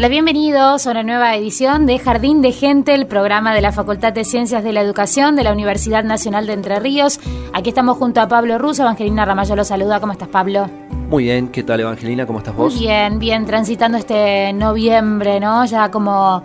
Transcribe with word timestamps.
Hola, 0.00 0.08
bienvenidos 0.08 0.86
a 0.86 0.92
una 0.92 1.02
nueva 1.02 1.36
edición 1.36 1.84
de 1.84 1.98
Jardín 1.98 2.40
de 2.40 2.52
Gente, 2.52 2.94
el 2.94 3.06
programa 3.06 3.54
de 3.54 3.60
la 3.60 3.70
Facultad 3.70 4.14
de 4.14 4.24
Ciencias 4.24 4.64
de 4.64 4.72
la 4.72 4.80
Educación 4.80 5.36
de 5.36 5.44
la 5.44 5.52
Universidad 5.52 6.04
Nacional 6.04 6.46
de 6.46 6.54
Entre 6.54 6.80
Ríos. 6.80 7.20
Aquí 7.52 7.68
estamos 7.68 7.98
junto 7.98 8.22
a 8.22 8.26
Pablo 8.26 8.56
Russo, 8.56 8.80
Evangelina 8.80 9.26
Ramallo 9.26 9.56
lo 9.56 9.62
saluda. 9.62 10.00
¿Cómo 10.00 10.14
estás, 10.14 10.28
Pablo? 10.28 10.70
Muy 11.10 11.24
bien, 11.24 11.48
¿qué 11.48 11.62
tal 11.64 11.80
Evangelina? 11.80 12.24
¿Cómo 12.24 12.38
estás 12.38 12.56
vos? 12.56 12.78
Bien, 12.80 13.18
bien, 13.18 13.44
transitando 13.44 13.98
este 13.98 14.54
noviembre, 14.54 15.38
¿no? 15.38 15.66
Ya 15.66 15.90
como 15.90 16.40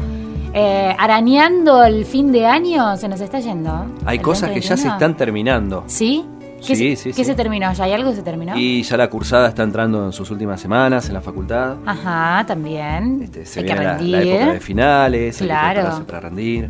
eh, 0.54 0.94
arañando 1.00 1.82
el 1.82 2.04
fin 2.04 2.34
de 2.34 2.46
año, 2.46 2.98
se 2.98 3.08
nos 3.08 3.22
está 3.22 3.40
yendo. 3.40 3.86
Hay 4.06 4.18
¿El 4.18 4.22
cosas 4.22 4.50
que 4.50 4.60
ya 4.60 4.76
se 4.76 4.90
2021? 4.90 4.94
están 4.96 5.16
terminando. 5.16 5.84
¿Sí? 5.88 6.26
¿Qué, 6.66 6.76
Sí, 6.76 6.96
se, 6.96 7.04
sí, 7.04 7.10
¿qué 7.10 7.24
sí. 7.24 7.26
se 7.26 7.36
terminó? 7.36 7.72
¿Ya 7.74 7.84
hay 7.84 7.94
algo 7.94 8.10
que 8.12 8.16
se 8.18 8.22
terminó? 8.24 8.58
Y 8.58 8.84
ya 8.84 8.98
la 8.98 9.10
cursada 9.10 9.48
está 9.50 9.64
entrando 9.64 10.06
en 10.06 10.12
sus 10.12 10.30
últimas 10.32 10.60
semanas 10.60 11.08
en 11.08 11.14
la 11.14 11.22
facultad. 11.22 11.76
Ajá, 11.86 12.44
también. 12.48 13.22
Este, 13.24 13.46
se 13.46 13.60
hay 13.60 13.66
que 13.66 13.72
viene 13.74 13.86
la, 13.86 13.98
rendir. 13.98 14.12
la 14.12 14.22
época 14.24 14.54
de 14.54 14.60
finales, 14.60 15.42
hay 15.42 15.48
Claro. 15.48 15.68
que 15.68 15.74
prepararse 15.82 16.04
para 16.06 16.20
rendir. 16.22 16.70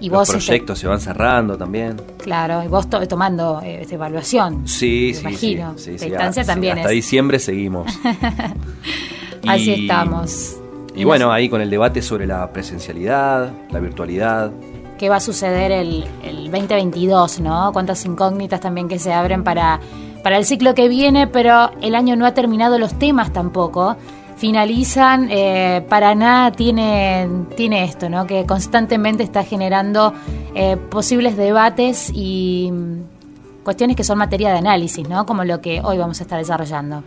y 0.00 0.08
Los 0.10 0.18
vos 0.18 0.28
este, 0.28 0.46
proyectos 0.46 0.78
se 0.78 0.86
van 0.86 1.00
cerrando 1.00 1.56
también. 1.58 1.96
Claro, 2.22 2.62
y 2.62 2.68
vos 2.68 2.88
to- 2.88 3.06
tomando 3.08 3.60
eh, 3.64 3.80
esta 3.82 3.94
evaluación. 3.96 4.68
Sí, 4.68 5.12
sí, 5.14 5.20
imagino. 5.22 5.74
sí. 5.76 5.96
La 5.98 6.06
distancia 6.06 6.44
también 6.44 6.78
Hasta 6.78 6.90
es. 6.90 6.94
diciembre 6.94 7.38
seguimos. 7.40 7.92
Así 9.46 9.70
Y- 9.72 9.82
estamos. 9.82 10.56
Y 10.94 11.04
bueno, 11.04 11.30
ahí 11.32 11.48
con 11.48 11.60
el 11.60 11.70
debate 11.70 12.02
sobre 12.02 12.26
la 12.26 12.50
presencialidad, 12.52 13.52
la 13.70 13.78
virtualidad. 13.78 14.50
¿Qué 14.98 15.08
va 15.08 15.16
a 15.16 15.20
suceder 15.20 15.70
el, 15.70 16.04
el 16.22 16.50
2022, 16.50 17.40
no? 17.40 17.70
Cuántas 17.72 18.04
incógnitas 18.04 18.60
también 18.60 18.88
que 18.88 18.98
se 18.98 19.12
abren 19.12 19.44
para, 19.44 19.80
para 20.22 20.36
el 20.36 20.44
ciclo 20.44 20.74
que 20.74 20.88
viene, 20.88 21.26
pero 21.26 21.70
el 21.80 21.94
año 21.94 22.16
no 22.16 22.26
ha 22.26 22.34
terminado 22.34 22.78
los 22.78 22.98
temas 22.98 23.32
tampoco. 23.32 23.96
Finalizan, 24.36 25.28
eh, 25.30 25.84
Paraná 25.88 26.52
tiene, 26.52 27.28
tiene 27.56 27.84
esto, 27.84 28.08
¿no? 28.08 28.26
Que 28.26 28.44
constantemente 28.46 29.22
está 29.22 29.42
generando 29.42 30.12
eh, 30.54 30.76
posibles 30.76 31.36
debates 31.36 32.10
y 32.14 32.70
mm, 32.70 33.64
cuestiones 33.64 33.96
que 33.96 34.04
son 34.04 34.18
materia 34.18 34.50
de 34.50 34.58
análisis, 34.58 35.08
¿no? 35.08 35.26
Como 35.26 35.44
lo 35.44 35.60
que 35.60 35.80
hoy 35.82 35.98
vamos 35.98 36.20
a 36.20 36.24
estar 36.24 36.38
desarrollando. 36.38 37.02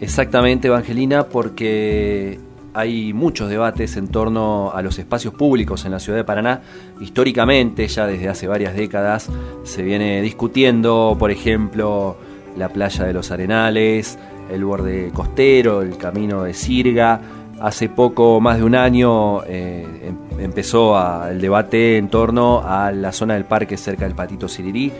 Exactamente, 0.00 0.68
Evangelina, 0.68 1.24
porque 1.24 2.38
hay 2.74 3.12
muchos 3.12 3.48
debates 3.48 3.96
en 3.96 4.08
torno 4.08 4.72
a 4.74 4.82
los 4.82 4.98
espacios 4.98 5.32
públicos 5.34 5.84
en 5.84 5.92
la 5.92 6.00
ciudad 6.00 6.18
de 6.18 6.24
Paraná. 6.24 6.60
Históricamente, 7.00 7.86
ya 7.86 8.06
desde 8.06 8.28
hace 8.28 8.48
varias 8.48 8.74
décadas, 8.74 9.28
se 9.62 9.82
viene 9.82 10.20
discutiendo, 10.22 11.16
por 11.18 11.30
ejemplo, 11.30 12.16
la 12.58 12.68
playa 12.68 13.04
de 13.04 13.12
los 13.12 13.30
Arenales, 13.30 14.18
el 14.50 14.64
borde 14.64 15.10
costero, 15.14 15.82
el 15.82 15.96
camino 15.96 16.42
de 16.42 16.54
Sirga. 16.54 17.20
Hace 17.60 17.88
poco, 17.88 18.40
más 18.40 18.58
de 18.58 18.64
un 18.64 18.74
año, 18.74 19.44
eh, 19.44 19.86
em- 20.08 20.40
empezó 20.40 20.98
a- 20.98 21.30
el 21.30 21.40
debate 21.40 21.96
en 21.98 22.08
torno 22.08 22.62
a 22.66 22.90
la 22.90 23.12
zona 23.12 23.34
del 23.34 23.44
parque 23.44 23.76
cerca 23.76 24.04
del 24.04 24.14
Patito 24.16 24.48
Sirirí 24.48 24.90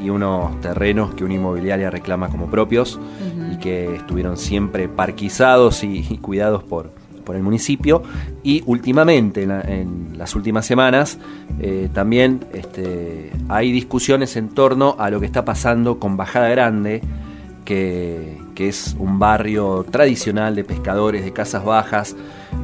y 0.00 0.10
unos 0.10 0.60
terrenos 0.60 1.14
que 1.14 1.24
una 1.24 1.34
inmobiliaria 1.34 1.90
reclama 1.90 2.28
como 2.28 2.46
propios 2.46 3.00
y 3.52 3.56
que 3.58 3.96
estuvieron 3.96 4.36
siempre 4.36 4.88
parquizados 4.88 5.82
y, 5.82 6.06
y 6.08 6.18
cuidados 6.18 6.62
por, 6.62 6.90
por 7.24 7.36
el 7.36 7.42
municipio. 7.42 8.02
Y 8.42 8.62
últimamente, 8.66 9.42
en, 9.42 9.48
la- 9.48 9.60
en 9.62 10.18
las 10.18 10.34
últimas 10.34 10.66
semanas, 10.66 11.18
eh, 11.60 11.88
también 11.92 12.40
este, 12.52 13.30
hay 13.48 13.72
discusiones 13.72 14.36
en 14.36 14.48
torno 14.50 14.96
a 14.98 15.10
lo 15.10 15.20
que 15.20 15.26
está 15.26 15.44
pasando 15.44 15.98
con 15.98 16.16
Bajada 16.16 16.48
Grande, 16.48 17.00
que, 17.64 18.38
que 18.54 18.68
es 18.68 18.94
un 18.98 19.18
barrio 19.18 19.84
tradicional 19.90 20.54
de 20.54 20.64
pescadores, 20.64 21.24
de 21.24 21.32
casas 21.32 21.64
bajas, 21.64 22.14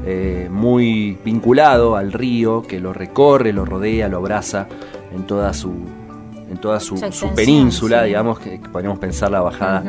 eh, 0.06 0.48
muy 0.50 1.16
vinculado 1.24 1.96
al 1.96 2.12
río, 2.12 2.62
que 2.62 2.80
lo 2.80 2.92
recorre, 2.92 3.52
lo 3.52 3.64
rodea, 3.64 4.08
lo 4.08 4.18
abraza 4.18 4.66
en 5.14 5.26
toda 5.26 5.52
su 5.54 5.72
en 6.50 6.56
toda 6.58 6.80
su, 6.80 6.96
península, 7.36 8.00
sí. 8.00 8.08
digamos, 8.08 8.40
que, 8.40 8.58
podríamos 8.72 8.98
pensar 8.98 9.30
la 9.30 9.40
bajada 9.40 9.84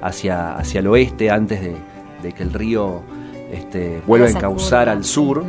hacia, 0.00 0.56
hacia 0.56 0.80
el 0.80 0.86
oeste 0.86 1.30
antes 1.30 1.60
de, 1.60 1.76
de 2.22 2.32
que 2.32 2.42
el 2.42 2.54
río 2.54 3.02
este, 3.52 4.00
vuelva 4.06 4.26
a 4.26 4.30
encauzar 4.30 4.88
al 4.88 5.04
sur. 5.04 5.44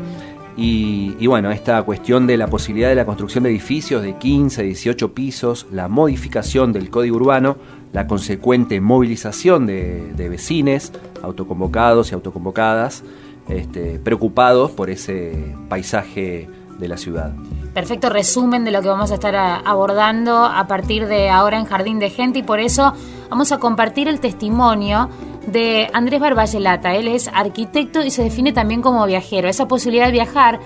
Y, 0.56 1.16
y 1.20 1.28
bueno, 1.28 1.52
esta 1.52 1.84
cuestión 1.84 2.26
de 2.26 2.36
la 2.36 2.48
posibilidad 2.48 2.90
de 2.90 2.96
la 2.96 3.06
construcción 3.06 3.44
de 3.44 3.52
edificios 3.52 4.02
de 4.02 4.16
15, 4.16 4.64
18 4.64 5.14
pisos, 5.14 5.68
la 5.72 5.88
modificación 5.88 6.74
del 6.74 6.90
código 6.90 7.18
urbano, 7.18 7.58
la 7.94 8.08
consecuente 8.08 8.82
movilización 8.82 9.68
de, 9.68 10.12
de 10.16 10.30
vecines, 10.30 10.92
autoconvocados 11.22 12.12
y 12.12 12.16
autoconvocadas, 12.16 13.04
este, 13.50 14.00
preocupados 14.00 14.72
por 14.72 14.90
ese 14.90 15.54
paisaje 15.70 16.50
de 16.80 16.88
la 16.88 16.98
ciudad. 16.98 17.34
Perfecto 17.76 18.10
resumen 18.10 18.66
de 18.66 18.72
lo 18.72 18.82
que 18.82 18.88
vamos 18.88 19.12
a 19.12 19.14
estar 19.16 19.36
a- 19.36 19.58
abordando 19.58 20.44
a 20.44 20.66
partir 20.68 21.06
de 21.08 21.30
ahora 21.30 21.60
en 21.60 21.66
Jardín 21.66 22.00
de 22.00 22.10
Gente 22.10 22.40
y 22.40 22.44
por 22.44 22.60
eso 22.60 22.94
vamos 23.30 23.52
a 23.52 23.60
compartir 23.60 24.08
el 24.08 24.20
testimonio 24.20 25.08
de 25.48 25.90
Andrés 25.94 26.20
Barbayelata. 26.20 26.94
Él 26.94 27.08
es 27.08 27.28
arquitecto 27.34 28.04
y 28.04 28.12
se 28.12 28.24
define 28.24 28.54
también 28.54 28.82
como 28.82 29.06
viajero. 29.06 29.50
Esa 29.50 29.68
posibilidad 29.68 30.06
de 30.06 30.12
viajar 30.12 30.60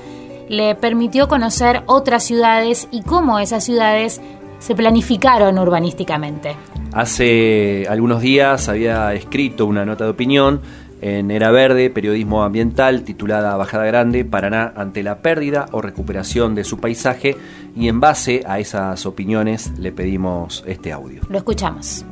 le 0.49 0.75
permitió 0.75 1.29
conocer 1.29 1.83
otras 1.85 2.23
ciudades 2.23 2.89
y 2.91 3.03
cómo 3.03 3.39
esas 3.39 3.63
ciudades 3.63 4.19
se 4.59 4.75
planificaron 4.75 5.57
urbanísticamente. 5.57 6.55
Hace 6.93 7.85
algunos 7.89 8.21
días 8.21 8.67
había 8.67 9.13
escrito 9.13 9.65
una 9.65 9.85
nota 9.85 10.03
de 10.03 10.09
opinión 10.09 10.61
en 11.01 11.31
Era 11.31 11.49
Verde, 11.49 11.89
Periodismo 11.89 12.43
Ambiental, 12.43 13.03
titulada 13.03 13.55
Bajada 13.57 13.85
Grande, 13.85 14.23
Paraná 14.23 14.71
ante 14.75 15.01
la 15.01 15.19
pérdida 15.19 15.65
o 15.71 15.81
recuperación 15.81 16.53
de 16.53 16.63
su 16.63 16.79
paisaje, 16.79 17.37
y 17.75 17.87
en 17.87 17.99
base 17.99 18.43
a 18.45 18.59
esas 18.59 19.05
opiniones 19.07 19.71
le 19.79 19.91
pedimos 19.91 20.63
este 20.67 20.91
audio. 20.91 21.21
Lo 21.27 21.39
escuchamos. 21.39 22.05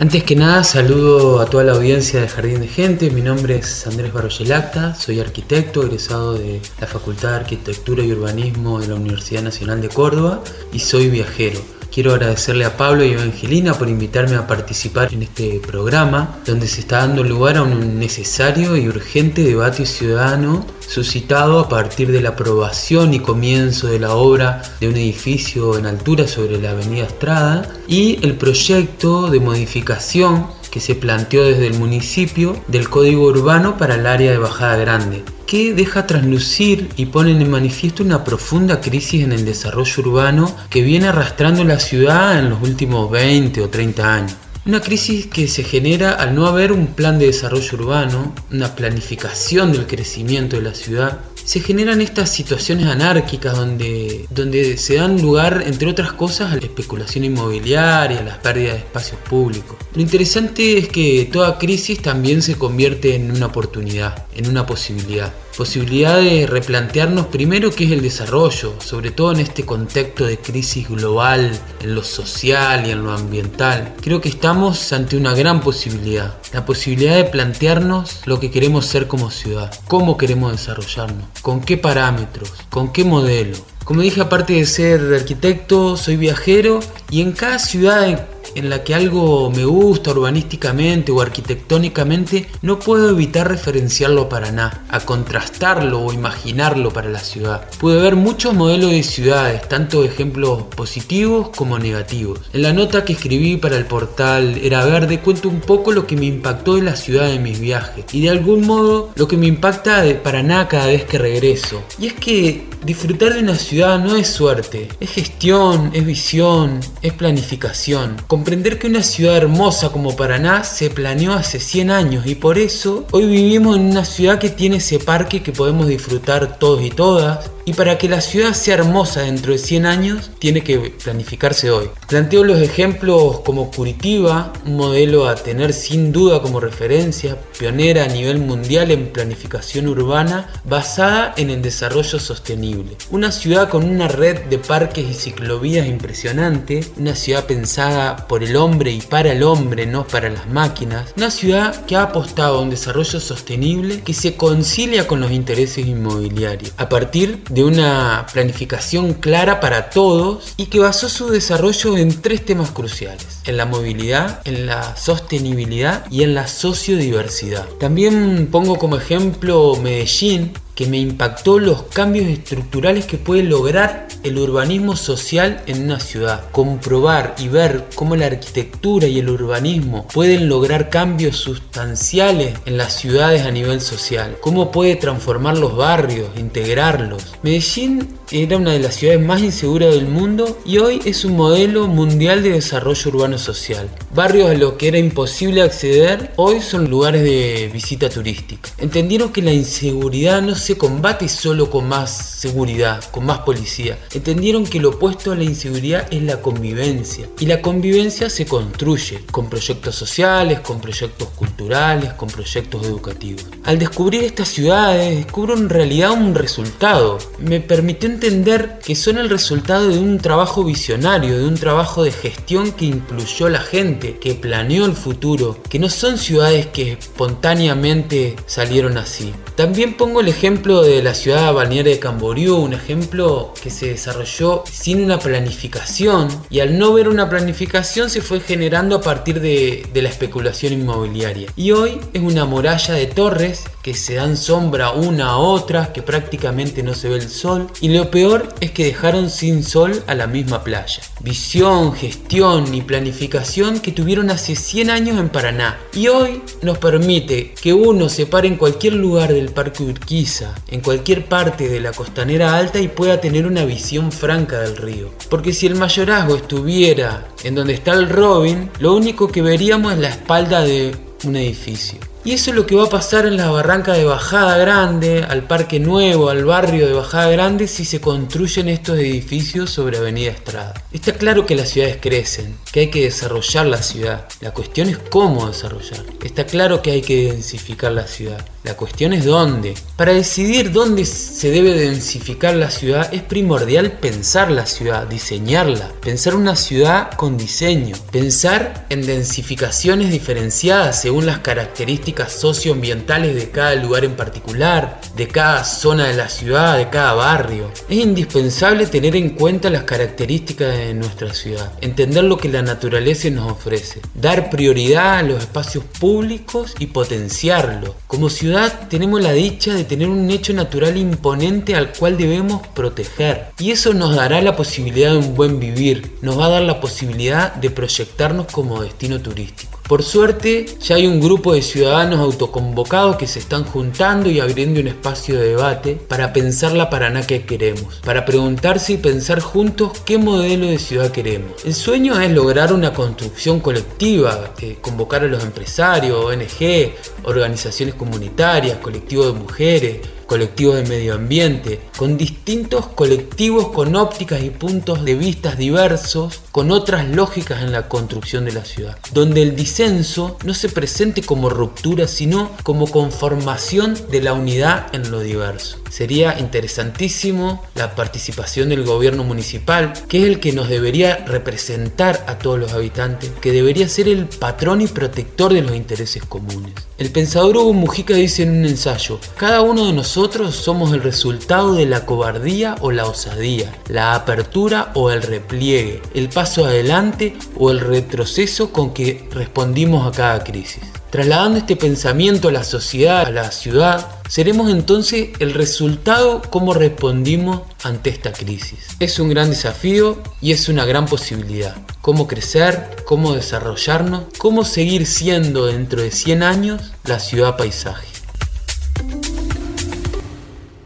Antes 0.00 0.22
que 0.22 0.36
nada, 0.36 0.62
saludo 0.62 1.40
a 1.40 1.46
toda 1.46 1.64
la 1.64 1.72
audiencia 1.72 2.20
de 2.20 2.28
Jardín 2.28 2.60
de 2.60 2.68
Gente. 2.68 3.10
Mi 3.10 3.20
nombre 3.20 3.56
es 3.56 3.84
Andrés 3.84 4.12
Barroyelacta, 4.12 4.94
soy 4.94 5.18
arquitecto 5.18 5.82
egresado 5.82 6.34
de 6.34 6.60
la 6.80 6.86
Facultad 6.86 7.30
de 7.30 7.36
Arquitectura 7.38 8.04
y 8.04 8.12
Urbanismo 8.12 8.80
de 8.80 8.86
la 8.86 8.94
Universidad 8.94 9.42
Nacional 9.42 9.80
de 9.80 9.88
Córdoba 9.88 10.44
y 10.72 10.78
soy 10.78 11.10
viajero. 11.10 11.77
Quiero 11.98 12.14
agradecerle 12.14 12.64
a 12.64 12.76
Pablo 12.76 13.04
y 13.04 13.10
Evangelina 13.10 13.74
por 13.74 13.88
invitarme 13.88 14.36
a 14.36 14.46
participar 14.46 15.12
en 15.12 15.24
este 15.24 15.58
programa, 15.58 16.38
donde 16.46 16.68
se 16.68 16.82
está 16.82 16.98
dando 16.98 17.24
lugar 17.24 17.56
a 17.56 17.62
un 17.62 17.98
necesario 17.98 18.76
y 18.76 18.86
urgente 18.86 19.42
debate 19.42 19.84
ciudadano 19.84 20.64
suscitado 20.78 21.58
a 21.58 21.68
partir 21.68 22.12
de 22.12 22.20
la 22.20 22.28
aprobación 22.28 23.14
y 23.14 23.18
comienzo 23.18 23.88
de 23.88 23.98
la 23.98 24.14
obra 24.14 24.62
de 24.78 24.86
un 24.86 24.94
edificio 24.94 25.76
en 25.76 25.86
altura 25.86 26.28
sobre 26.28 26.60
la 26.60 26.70
avenida 26.70 27.06
Estrada 27.06 27.68
y 27.88 28.24
el 28.24 28.36
proyecto 28.36 29.28
de 29.28 29.40
modificación 29.40 30.46
que 30.70 30.78
se 30.78 30.94
planteó 30.94 31.42
desde 31.42 31.66
el 31.66 31.74
municipio 31.74 32.54
del 32.68 32.88
Código 32.88 33.24
Urbano 33.24 33.76
para 33.76 33.96
el 33.96 34.06
área 34.06 34.30
de 34.30 34.38
Bajada 34.38 34.76
Grande, 34.76 35.24
que 35.48 35.72
deja 35.72 36.06
traslucir 36.06 36.90
y 36.96 37.06
pone 37.06 37.30
en 37.30 37.50
manifiesto 37.50 38.02
una 38.02 38.22
profunda 38.22 38.82
crisis 38.82 39.24
en 39.24 39.32
el 39.32 39.46
desarrollo 39.46 40.02
urbano 40.02 40.54
que 40.68 40.82
viene 40.82 41.08
arrastrando 41.08 41.64
la 41.64 41.80
ciudad 41.80 42.38
en 42.38 42.50
los 42.50 42.62
últimos 42.62 43.10
20 43.10 43.62
o 43.62 43.70
30 43.70 44.14
años. 44.14 44.36
Una 44.66 44.82
crisis 44.82 45.26
que 45.26 45.48
se 45.48 45.64
genera 45.64 46.12
al 46.12 46.34
no 46.34 46.46
haber 46.46 46.70
un 46.70 46.88
plan 46.88 47.18
de 47.18 47.28
desarrollo 47.28 47.78
urbano, 47.78 48.34
una 48.52 48.74
planificación 48.76 49.72
del 49.72 49.86
crecimiento 49.86 50.56
de 50.56 50.62
la 50.62 50.74
ciudad. 50.74 51.20
Se 51.48 51.60
generan 51.60 52.02
estas 52.02 52.28
situaciones 52.28 52.84
anárquicas 52.88 53.56
donde, 53.56 54.26
donde 54.28 54.76
se 54.76 54.96
dan 54.96 55.22
lugar, 55.22 55.64
entre 55.66 55.88
otras 55.88 56.12
cosas, 56.12 56.52
a 56.52 56.56
la 56.56 56.60
especulación 56.60 57.24
inmobiliaria, 57.24 58.18
a 58.18 58.22
las 58.22 58.36
pérdidas 58.36 58.74
de 58.74 58.78
espacios 58.80 59.18
públicos. 59.22 59.78
Lo 59.94 60.02
interesante 60.02 60.76
es 60.76 60.88
que 60.88 61.26
toda 61.32 61.56
crisis 61.56 62.02
también 62.02 62.42
se 62.42 62.56
convierte 62.56 63.14
en 63.14 63.30
una 63.30 63.46
oportunidad, 63.46 64.26
en 64.36 64.46
una 64.46 64.66
posibilidad 64.66 65.32
posibilidad 65.58 66.20
de 66.20 66.46
replantearnos 66.46 67.26
primero 67.26 67.72
qué 67.72 67.82
es 67.82 67.90
el 67.90 68.00
desarrollo, 68.00 68.76
sobre 68.78 69.10
todo 69.10 69.32
en 69.32 69.40
este 69.40 69.64
contexto 69.64 70.24
de 70.24 70.38
crisis 70.38 70.88
global, 70.88 71.50
en 71.80 71.96
lo 71.96 72.04
social 72.04 72.86
y 72.86 72.92
en 72.92 73.02
lo 73.02 73.10
ambiental. 73.10 73.92
Creo 74.00 74.20
que 74.20 74.28
estamos 74.28 74.92
ante 74.92 75.16
una 75.16 75.34
gran 75.34 75.60
posibilidad, 75.60 76.38
la 76.52 76.64
posibilidad 76.64 77.16
de 77.16 77.24
plantearnos 77.24 78.20
lo 78.24 78.38
que 78.38 78.52
queremos 78.52 78.86
ser 78.86 79.08
como 79.08 79.32
ciudad, 79.32 79.74
cómo 79.88 80.16
queremos 80.16 80.52
desarrollarnos, 80.52 81.24
con 81.42 81.60
qué 81.60 81.76
parámetros, 81.76 82.52
con 82.70 82.92
qué 82.92 83.02
modelo. 83.02 83.58
Como 83.82 84.02
dije, 84.02 84.20
aparte 84.20 84.52
de 84.52 84.64
ser 84.64 85.12
arquitecto, 85.12 85.96
soy 85.96 86.16
viajero 86.16 86.78
y 87.10 87.20
en 87.20 87.32
cada 87.32 87.58
ciudad 87.58 88.28
en 88.54 88.70
la 88.70 88.84
que 88.84 88.94
algo 88.94 89.50
me 89.50 89.64
gusta 89.64 90.10
urbanísticamente 90.10 91.12
o 91.12 91.20
arquitectónicamente, 91.20 92.48
no 92.62 92.78
puedo 92.78 93.10
evitar 93.10 93.48
referenciarlo 93.48 94.22
a 94.22 94.28
Paraná, 94.28 94.84
a 94.88 95.00
contrastarlo 95.00 96.00
o 96.00 96.12
imaginarlo 96.12 96.92
para 96.92 97.10
la 97.10 97.18
ciudad. 97.18 97.68
Pude 97.78 98.00
ver 98.00 98.16
muchos 98.16 98.54
modelos 98.54 98.90
de 98.90 99.02
ciudades, 99.02 99.68
tanto 99.68 100.04
ejemplos 100.04 100.64
positivos 100.74 101.50
como 101.50 101.78
negativos. 101.78 102.40
En 102.52 102.62
la 102.62 102.72
nota 102.72 103.04
que 103.04 103.12
escribí 103.12 103.56
para 103.56 103.76
el 103.76 103.86
portal 103.86 104.58
Era 104.62 104.84
Verde 104.84 105.20
cuento 105.20 105.48
un 105.48 105.60
poco 105.60 105.92
lo 105.92 106.06
que 106.06 106.16
me 106.16 106.26
impactó 106.26 106.76
de 106.76 106.82
la 106.82 106.96
ciudad 106.96 107.30
en 107.32 107.42
mis 107.42 107.58
viajes 107.60 108.04
y 108.12 108.22
de 108.22 108.30
algún 108.30 108.66
modo 108.66 109.10
lo 109.14 109.28
que 109.28 109.36
me 109.36 109.46
impacta 109.46 110.02
de 110.02 110.14
Paraná 110.14 110.68
cada 110.68 110.86
vez 110.86 111.04
que 111.04 111.18
regreso. 111.18 111.82
Y 111.98 112.06
es 112.06 112.14
que 112.14 112.66
disfrutar 112.84 113.34
de 113.34 113.40
una 113.40 113.54
ciudad 113.56 113.98
no 113.98 114.16
es 114.16 114.28
suerte, 114.28 114.88
es 115.00 115.10
gestión, 115.10 115.90
es 115.92 116.04
visión, 116.04 116.80
es 117.02 117.12
planificación. 117.12 118.16
Comprender 118.38 118.78
que 118.78 118.86
una 118.86 119.02
ciudad 119.02 119.36
hermosa 119.36 119.90
como 119.90 120.14
Paraná 120.14 120.62
se 120.62 120.90
planeó 120.90 121.32
hace 121.32 121.58
100 121.58 121.90
años 121.90 122.24
y 122.24 122.36
por 122.36 122.56
eso 122.56 123.04
hoy 123.10 123.26
vivimos 123.26 123.76
en 123.76 123.86
una 123.86 124.04
ciudad 124.04 124.38
que 124.38 124.48
tiene 124.48 124.76
ese 124.76 125.00
parque 125.00 125.42
que 125.42 125.50
podemos 125.50 125.88
disfrutar 125.88 126.56
todos 126.56 126.80
y 126.84 126.90
todas, 126.90 127.50
y 127.68 127.74
para 127.74 127.98
que 127.98 128.08
la 128.08 128.22
ciudad 128.22 128.54
sea 128.54 128.76
hermosa 128.76 129.20
dentro 129.20 129.52
de 129.52 129.58
100 129.58 129.84
años, 129.84 130.30
tiene 130.38 130.64
que 130.64 130.78
planificarse 130.78 131.70
hoy. 131.70 131.90
Planteo 132.06 132.42
los 132.42 132.62
ejemplos 132.62 133.40
como 133.40 133.70
Curitiba, 133.70 134.54
un 134.64 134.78
modelo 134.78 135.28
a 135.28 135.34
tener 135.34 135.74
sin 135.74 136.10
duda 136.10 136.40
como 136.40 136.60
referencia, 136.60 137.36
pionera 137.58 138.04
a 138.04 138.08
nivel 138.08 138.38
mundial 138.38 138.90
en 138.90 139.08
planificación 139.08 139.86
urbana 139.86 140.48
basada 140.64 141.34
en 141.36 141.50
el 141.50 141.60
desarrollo 141.60 142.18
sostenible. 142.18 142.96
Una 143.10 143.30
ciudad 143.30 143.68
con 143.68 143.84
una 143.84 144.08
red 144.08 144.46
de 144.46 144.56
parques 144.56 145.04
y 145.06 145.12
ciclovías 145.12 145.86
impresionante, 145.86 146.86
una 146.96 147.14
ciudad 147.14 147.44
pensada 147.44 148.28
por 148.28 148.42
el 148.42 148.56
hombre 148.56 148.92
y 148.92 149.02
para 149.02 149.32
el 149.32 149.42
hombre, 149.42 149.84
no 149.84 150.06
para 150.06 150.30
las 150.30 150.48
máquinas. 150.48 151.12
Una 151.18 151.30
ciudad 151.30 151.84
que 151.84 151.96
ha 151.96 152.04
apostado 152.04 152.56
a 152.56 152.62
un 152.62 152.70
desarrollo 152.70 153.20
sostenible 153.20 154.00
que 154.00 154.14
se 154.14 154.36
concilia 154.36 155.06
con 155.06 155.20
los 155.20 155.32
intereses 155.32 155.86
inmobiliarios. 155.86 156.72
A 156.78 156.88
partir 156.88 157.42
de 157.58 157.64
una 157.64 158.24
planificación 158.32 159.14
clara 159.14 159.58
para 159.58 159.90
todos 159.90 160.54
y 160.56 160.66
que 160.66 160.78
basó 160.78 161.08
su 161.08 161.28
desarrollo 161.28 161.96
en 161.96 162.22
tres 162.22 162.46
temas 162.46 162.70
cruciales, 162.70 163.40
en 163.46 163.56
la 163.56 163.66
movilidad, 163.66 164.42
en 164.44 164.66
la 164.66 164.96
sostenibilidad 164.96 166.06
y 166.08 166.22
en 166.22 166.36
la 166.36 166.46
sociodiversidad. 166.46 167.66
También 167.80 168.46
pongo 168.52 168.78
como 168.78 168.96
ejemplo 168.96 169.74
Medellín, 169.82 170.52
que 170.78 170.86
me 170.86 171.00
impactó 171.00 171.58
los 171.58 171.82
cambios 171.82 172.28
estructurales 172.28 173.04
que 173.04 173.18
puede 173.18 173.42
lograr 173.42 174.06
el 174.22 174.38
urbanismo 174.38 174.94
social 174.94 175.60
en 175.66 175.82
una 175.82 175.98
ciudad. 175.98 176.44
Comprobar 176.52 177.34
y 177.36 177.48
ver 177.48 177.86
cómo 177.96 178.14
la 178.14 178.26
arquitectura 178.26 179.08
y 179.08 179.18
el 179.18 179.28
urbanismo 179.28 180.06
pueden 180.06 180.48
lograr 180.48 180.88
cambios 180.88 181.36
sustanciales 181.36 182.54
en 182.64 182.76
las 182.76 182.94
ciudades 182.94 183.42
a 183.42 183.50
nivel 183.50 183.80
social. 183.80 184.36
Cómo 184.40 184.70
puede 184.70 184.94
transformar 184.94 185.58
los 185.58 185.76
barrios, 185.76 186.28
integrarlos. 186.36 187.34
Medellín 187.42 188.16
era 188.30 188.56
una 188.56 188.72
de 188.72 188.78
las 188.78 188.94
ciudades 188.94 189.24
más 189.24 189.40
inseguras 189.40 189.94
del 189.94 190.06
mundo 190.06 190.58
y 190.64 190.78
hoy 190.78 191.00
es 191.04 191.24
un 191.24 191.34
modelo 191.34 191.88
mundial 191.88 192.42
de 192.42 192.50
desarrollo 192.50 193.10
urbano 193.10 193.38
social. 193.38 193.88
Barrios 194.14 194.50
a 194.50 194.54
los 194.54 194.74
que 194.74 194.88
era 194.88 194.98
imposible 194.98 195.62
acceder 195.62 196.32
hoy 196.36 196.60
son 196.60 196.90
lugares 196.90 197.24
de 197.24 197.70
visita 197.72 198.08
turística. 198.08 198.70
Entendieron 198.78 199.32
que 199.32 199.42
la 199.42 199.52
inseguridad 199.52 200.42
no 200.42 200.54
se 200.54 200.67
se 200.68 200.76
combate 200.76 201.30
solo 201.30 201.70
con 201.70 201.88
más 201.88 202.10
seguridad, 202.10 203.02
con 203.10 203.24
más 203.24 203.38
policía. 203.38 203.98
Entendieron 204.12 204.66
que 204.66 204.80
lo 204.80 204.90
opuesto 204.90 205.32
a 205.32 205.34
la 205.34 205.44
inseguridad 205.44 206.06
es 206.10 206.22
la 206.22 206.42
convivencia. 206.42 207.26
Y 207.40 207.46
la 207.46 207.62
convivencia 207.62 208.28
se 208.28 208.44
construye 208.44 209.20
con 209.32 209.48
proyectos 209.48 209.94
sociales, 209.94 210.60
con 210.60 210.78
proyectos 210.78 211.30
culturales, 211.30 212.12
con 212.12 212.28
proyectos 212.28 212.84
educativos. 212.84 213.46
Al 213.64 213.78
descubrir 213.78 214.24
estas 214.24 214.48
ciudades, 214.48 215.16
descubro 215.16 215.54
en 215.54 215.70
realidad 215.70 216.10
un 216.10 216.34
resultado. 216.34 217.16
Me 217.38 217.60
permitió 217.60 218.10
entender 218.10 218.78
que 218.84 218.94
son 218.94 219.16
el 219.16 219.30
resultado 219.30 219.88
de 219.88 219.98
un 219.98 220.18
trabajo 220.18 220.64
visionario, 220.64 221.38
de 221.38 221.46
un 221.46 221.56
trabajo 221.56 222.04
de 222.04 222.12
gestión 222.12 222.72
que 222.72 222.84
incluyó 222.84 223.46
a 223.46 223.50
la 223.50 223.60
gente, 223.60 224.18
que 224.18 224.34
planeó 224.34 224.84
el 224.84 224.92
futuro, 224.92 225.62
que 225.70 225.78
no 225.78 225.88
son 225.88 226.18
ciudades 226.18 226.66
que 226.66 226.92
espontáneamente 226.92 228.36
salieron 228.44 228.98
así. 228.98 229.32
También 229.56 229.96
pongo 229.96 230.20
el 230.20 230.28
ejemplo 230.28 230.57
de 230.58 231.02
la 231.04 231.14
ciudad 231.14 231.54
balnearia 231.54 231.92
de 231.92 232.00
Camboriú, 232.00 232.56
un 232.56 232.72
ejemplo 232.72 233.54
que 233.62 233.70
se 233.70 233.90
desarrolló 233.90 234.64
sin 234.68 235.00
una 235.00 235.18
planificación 235.20 236.28
y 236.50 236.58
al 236.58 236.76
no 236.78 236.92
ver 236.92 237.08
una 237.08 237.30
planificación 237.30 238.10
se 238.10 238.20
fue 238.20 238.40
generando 238.40 238.96
a 238.96 239.00
partir 239.00 239.40
de, 239.40 239.86
de 239.92 240.02
la 240.02 240.08
especulación 240.08 240.72
inmobiliaria. 240.72 241.48
Y 241.54 241.70
hoy 241.70 242.00
es 242.12 242.22
una 242.22 242.44
muralla 242.44 242.94
de 242.94 243.06
torres 243.06 243.66
que 243.88 243.94
se 243.94 244.16
dan 244.16 244.36
sombra 244.36 244.90
una 244.90 245.30
a 245.30 245.36
otra, 245.38 245.94
que 245.94 246.02
prácticamente 246.02 246.82
no 246.82 246.92
se 246.92 247.08
ve 247.08 247.16
el 247.16 247.30
sol. 247.30 247.68
Y 247.80 247.88
lo 247.88 248.10
peor 248.10 248.54
es 248.60 248.72
que 248.72 248.84
dejaron 248.84 249.30
sin 249.30 249.64
sol 249.64 250.02
a 250.06 250.14
la 250.14 250.26
misma 250.26 250.62
playa. 250.62 251.00
Visión, 251.20 251.94
gestión 251.94 252.74
y 252.74 252.82
planificación 252.82 253.80
que 253.80 253.92
tuvieron 253.92 254.30
hace 254.30 254.56
100 254.56 254.90
años 254.90 255.18
en 255.18 255.30
Paraná. 255.30 255.78
Y 255.94 256.08
hoy 256.08 256.42
nos 256.60 256.76
permite 256.76 257.54
que 257.54 257.72
uno 257.72 258.10
se 258.10 258.26
pare 258.26 258.48
en 258.48 258.56
cualquier 258.56 258.92
lugar 258.92 259.32
del 259.32 259.50
Parque 259.52 259.82
Urquiza, 259.82 260.47
en 260.68 260.80
cualquier 260.80 261.26
parte 261.26 261.68
de 261.68 261.80
la 261.80 261.92
costanera 261.92 262.56
alta 262.56 262.78
y 262.80 262.88
pueda 262.88 263.20
tener 263.20 263.46
una 263.46 263.64
visión 263.64 264.12
franca 264.12 264.60
del 264.60 264.76
río. 264.76 265.10
Porque 265.28 265.52
si 265.52 265.66
el 265.66 265.74
mayorazgo 265.74 266.36
estuviera 266.36 267.28
en 267.44 267.54
donde 267.54 267.74
está 267.74 267.92
el 267.92 268.08
Robin, 268.08 268.70
lo 268.78 268.94
único 268.94 269.28
que 269.28 269.42
veríamos 269.42 269.92
es 269.92 269.98
la 269.98 270.08
espalda 270.08 270.62
de 270.62 270.94
un 271.24 271.36
edificio. 271.36 271.98
Y 272.28 272.34
eso 272.34 272.50
es 272.50 272.56
lo 272.56 272.66
que 272.66 272.76
va 272.76 272.84
a 272.84 272.90
pasar 272.90 273.24
en 273.24 273.38
la 273.38 273.50
barranca 273.50 273.94
de 273.94 274.04
Bajada 274.04 274.58
Grande, 274.58 275.24
al 275.26 275.44
Parque 275.44 275.80
Nuevo, 275.80 276.28
al 276.28 276.44
barrio 276.44 276.86
de 276.86 276.92
Bajada 276.92 277.30
Grande, 277.30 277.66
si 277.66 277.86
se 277.86 278.02
construyen 278.02 278.68
estos 278.68 278.98
edificios 278.98 279.70
sobre 279.70 279.96
Avenida 279.96 280.32
Estrada. 280.32 280.74
Está 280.92 281.12
claro 281.14 281.46
que 281.46 281.54
las 281.54 281.70
ciudades 281.70 281.96
crecen, 281.98 282.54
que 282.70 282.80
hay 282.80 282.90
que 282.90 283.04
desarrollar 283.04 283.64
la 283.64 283.80
ciudad. 283.80 284.28
La 284.42 284.50
cuestión 284.50 284.90
es 284.90 284.98
cómo 284.98 285.48
desarrollar. 285.48 286.04
Está 286.22 286.44
claro 286.44 286.82
que 286.82 286.90
hay 286.90 287.00
que 287.00 287.32
densificar 287.32 287.92
la 287.92 288.06
ciudad. 288.06 288.44
La 288.62 288.76
cuestión 288.76 289.14
es 289.14 289.24
dónde. 289.24 289.72
Para 289.96 290.12
decidir 290.12 290.72
dónde 290.72 291.06
se 291.06 291.50
debe 291.50 291.72
densificar 291.72 292.54
la 292.54 292.70
ciudad 292.70 293.08
es 293.14 293.22
primordial 293.22 293.92
pensar 293.92 294.50
la 294.50 294.66
ciudad, 294.66 295.06
diseñarla, 295.06 295.92
pensar 296.02 296.34
una 296.34 296.56
ciudad 296.56 297.12
con 297.12 297.38
diseño, 297.38 297.96
pensar 298.10 298.84
en 298.90 299.06
densificaciones 299.06 300.10
diferenciadas 300.10 301.00
según 301.00 301.24
las 301.24 301.38
características 301.38 302.17
socioambientales 302.26 303.34
de 303.34 303.50
cada 303.50 303.74
lugar 303.76 304.04
en 304.04 304.16
particular, 304.16 305.00
de 305.16 305.28
cada 305.28 305.64
zona 305.64 306.08
de 306.08 306.14
la 306.14 306.28
ciudad, 306.28 306.76
de 306.76 306.88
cada 306.90 307.14
barrio. 307.14 307.70
Es 307.88 307.98
indispensable 307.98 308.86
tener 308.86 309.14
en 309.16 309.30
cuenta 309.30 309.70
las 309.70 309.84
características 309.84 310.76
de 310.76 310.94
nuestra 310.94 311.32
ciudad, 311.32 311.72
entender 311.80 312.24
lo 312.24 312.36
que 312.36 312.48
la 312.48 312.62
naturaleza 312.62 313.30
nos 313.30 313.52
ofrece, 313.52 314.00
dar 314.14 314.50
prioridad 314.50 315.18
a 315.18 315.22
los 315.22 315.40
espacios 315.40 315.84
públicos 315.98 316.74
y 316.78 316.86
potenciarlo. 316.86 317.94
Como 318.06 318.30
ciudad 318.30 318.88
tenemos 318.88 319.20
la 319.22 319.32
dicha 319.32 319.74
de 319.74 319.84
tener 319.84 320.08
un 320.08 320.30
hecho 320.30 320.52
natural 320.52 320.96
imponente 320.96 321.74
al 321.74 321.92
cual 321.92 322.16
debemos 322.16 322.66
proteger 322.68 323.46
y 323.58 323.70
eso 323.70 323.94
nos 323.94 324.14
dará 324.14 324.40
la 324.40 324.56
posibilidad 324.56 325.12
de 325.12 325.18
un 325.18 325.34
buen 325.34 325.60
vivir, 325.60 326.16
nos 326.22 326.38
va 326.38 326.46
a 326.46 326.50
dar 326.50 326.62
la 326.62 326.80
posibilidad 326.80 327.54
de 327.54 327.70
proyectarnos 327.70 328.46
como 328.46 328.82
destino 328.82 329.20
turístico. 329.20 329.77
Por 329.88 330.02
suerte, 330.02 330.66
ya 330.82 330.96
hay 330.96 331.06
un 331.06 331.18
grupo 331.18 331.54
de 331.54 331.62
ciudadanos 331.62 332.20
autoconvocados 332.20 333.16
que 333.16 333.26
se 333.26 333.38
están 333.38 333.64
juntando 333.64 334.28
y 334.28 334.38
abriendo 334.38 334.80
un 334.80 334.88
espacio 334.88 335.40
de 335.40 335.48
debate 335.48 335.94
para 335.94 336.34
pensar 336.34 336.72
la 336.72 336.90
Paraná 336.90 337.26
que 337.26 337.46
queremos, 337.46 337.94
para 338.04 338.26
preguntarse 338.26 338.92
y 338.92 338.96
pensar 338.98 339.40
juntos 339.40 339.92
qué 340.04 340.18
modelo 340.18 340.66
de 340.66 340.78
ciudad 340.78 341.10
queremos. 341.10 341.64
El 341.64 341.72
sueño 341.72 342.20
es 342.20 342.30
lograr 342.30 342.70
una 342.74 342.92
construcción 342.92 343.60
colectiva, 343.60 344.52
eh, 344.60 344.76
convocar 344.78 345.22
a 345.22 345.26
los 345.26 345.42
empresarios, 345.42 346.22
ONG, 346.22 346.92
organizaciones 347.24 347.94
comunitarias, 347.94 348.76
colectivos 348.76 349.32
de 349.32 349.40
mujeres, 349.40 350.00
colectivos 350.28 350.76
de 350.76 350.84
medio 350.84 351.14
ambiente, 351.14 351.80
con 351.96 352.18
distintos 352.18 352.86
colectivos 352.88 353.68
con 353.68 353.96
ópticas 353.96 354.42
y 354.42 354.50
puntos 354.50 355.02
de 355.02 355.14
vista 355.14 355.54
diversos, 355.54 356.42
con 356.52 356.70
otras 356.70 357.08
lógicas 357.08 357.62
en 357.62 357.72
la 357.72 357.88
construcción 357.88 358.44
de 358.44 358.52
la 358.52 358.64
ciudad, 358.66 358.98
donde 359.12 359.40
el 359.40 359.56
disenso 359.56 360.36
no 360.44 360.52
se 360.52 360.68
presente 360.68 361.22
como 361.22 361.48
ruptura, 361.48 362.06
sino 362.06 362.50
como 362.62 362.90
conformación 362.90 363.96
de 364.10 364.20
la 364.20 364.34
unidad 364.34 364.94
en 364.94 365.10
lo 365.10 365.20
diverso. 365.20 365.78
Sería 365.90 366.38
interesantísimo 366.38 367.62
la 367.74 367.94
participación 367.94 368.68
del 368.68 368.84
gobierno 368.84 369.24
municipal, 369.24 369.92
que 370.08 370.18
es 370.18 370.24
el 370.24 370.40
que 370.40 370.52
nos 370.52 370.68
debería 370.68 371.24
representar 371.26 372.24
a 372.26 372.38
todos 372.38 372.58
los 372.58 372.72
habitantes, 372.72 373.30
que 373.40 373.52
debería 373.52 373.88
ser 373.88 374.08
el 374.08 374.26
patrón 374.26 374.80
y 374.80 374.86
protector 374.86 375.52
de 375.52 375.62
los 375.62 375.74
intereses 375.74 376.22
comunes. 376.24 376.72
El 376.98 377.10
pensador 377.10 377.56
Hugo 377.56 377.72
Mujica 377.72 378.14
dice 378.14 378.42
en 378.42 378.58
un 378.58 378.64
ensayo, 378.64 379.20
cada 379.36 379.62
uno 379.62 379.86
de 379.86 379.92
nosotros 379.92 380.54
somos 380.56 380.92
el 380.92 381.02
resultado 381.02 381.74
de 381.74 381.86
la 381.86 382.04
cobardía 382.04 382.74
o 382.80 382.90
la 382.90 383.06
osadía, 383.06 383.72
la 383.88 384.14
apertura 384.14 384.90
o 384.94 385.10
el 385.10 385.22
repliegue, 385.22 386.02
el 386.14 386.28
paso 386.28 386.64
adelante 386.64 387.36
o 387.56 387.70
el 387.70 387.80
retroceso 387.80 388.72
con 388.72 388.92
que 388.92 389.28
respondimos 389.30 390.06
a 390.06 390.16
cada 390.16 390.44
crisis. 390.44 390.82
Trasladando 391.10 391.58
este 391.58 391.74
pensamiento 391.74 392.48
a 392.48 392.52
la 392.52 392.62
sociedad, 392.62 393.26
a 393.26 393.30
la 393.30 393.50
ciudad, 393.50 394.06
seremos 394.28 394.70
entonces 394.70 395.30
el 395.38 395.54
resultado 395.54 396.42
cómo 396.42 396.74
respondimos 396.74 397.62
ante 397.82 398.10
esta 398.10 398.30
crisis. 398.32 398.88
Es 399.00 399.18
un 399.18 399.30
gran 399.30 399.48
desafío 399.48 400.22
y 400.42 400.52
es 400.52 400.68
una 400.68 400.84
gran 400.84 401.06
posibilidad. 401.06 401.76
Cómo 402.02 402.28
crecer, 402.28 402.96
cómo 403.06 403.32
desarrollarnos, 403.32 404.24
cómo 404.36 404.64
seguir 404.64 405.06
siendo 405.06 405.64
dentro 405.66 406.02
de 406.02 406.10
100 406.10 406.42
años 406.42 406.92
la 407.04 407.20
ciudad 407.20 407.56
paisaje. 407.56 408.06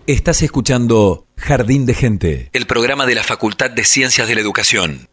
Estás 0.06 0.42
escuchando 0.42 1.26
Jardín 1.36 1.84
de 1.84 1.94
Gente, 1.94 2.48
el 2.52 2.66
programa 2.66 3.06
de 3.06 3.16
la 3.16 3.24
Facultad 3.24 3.70
de 3.70 3.84
Ciencias 3.84 4.28
de 4.28 4.36
la 4.36 4.40
Educación. 4.40 5.08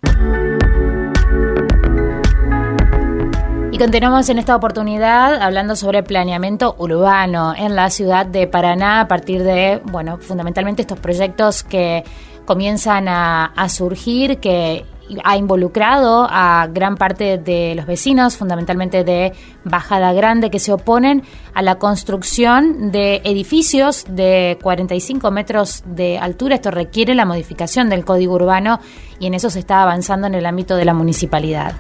Continuamos 3.80 4.28
en 4.28 4.40
esta 4.40 4.58
oportunidad 4.58 5.42
hablando 5.42 5.74
sobre 5.74 6.04
planeamiento 6.04 6.76
urbano 6.80 7.54
en 7.56 7.78
la 7.78 7.90
ciudad 7.90 8.26
de 8.26 8.46
Paraná 8.46 9.00
a 9.00 9.08
partir 9.08 9.42
de, 9.42 9.82
bueno, 9.86 10.18
fundamentalmente 10.18 10.82
estos 10.82 11.00
proyectos 11.00 11.64
que 11.64 12.04
comienzan 12.46 13.08
a, 13.08 13.70
surgir, 13.70 14.40
que 14.40 14.86
ha 15.24 15.38
involucrado 15.38 16.28
a 16.30 16.68
gran 16.70 16.98
parte 16.98 17.38
de 17.38 17.74
los 17.74 17.86
vecinos, 17.86 18.36
fundamentalmente 18.36 19.06
de 19.06 19.32
Bajada 19.64 20.12
Grande, 20.12 20.50
que 20.52 20.60
se 20.60 20.74
oponen 20.74 21.24
a 21.54 21.62
la 21.62 21.76
construcción 21.76 22.92
de 22.92 23.22
edificios 23.24 24.04
de 24.10 24.58
45 24.62 25.32
metros 25.32 25.84
de 25.86 26.18
altura. 26.18 26.56
Esto 26.56 26.72
requiere 26.72 27.16
la 27.16 27.24
modificación 27.24 27.90
del 27.90 28.04
código 28.04 28.34
urbano 28.34 28.82
y 29.20 29.28
en 29.28 29.36
eso 29.36 29.50
se 29.50 29.60
está 29.60 29.82
avanzando 29.82 30.28
en 30.28 30.36
el 30.36 30.46
ámbito 30.46 30.76
de 30.76 30.84
la 30.84 30.94
municipalidad. 30.94 31.76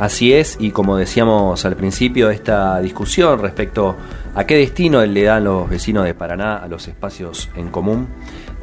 Así 0.00 0.32
es, 0.32 0.56
y 0.58 0.70
como 0.70 0.96
decíamos 0.96 1.66
al 1.66 1.76
principio, 1.76 2.30
esta 2.30 2.80
discusión 2.80 3.38
respecto 3.38 3.96
a 4.34 4.44
qué 4.44 4.56
destino 4.56 5.04
le 5.04 5.24
dan 5.24 5.44
los 5.44 5.68
vecinos 5.68 6.06
de 6.06 6.14
Paraná 6.14 6.56
a 6.56 6.68
los 6.68 6.88
espacios 6.88 7.50
en 7.54 7.68
común 7.68 8.08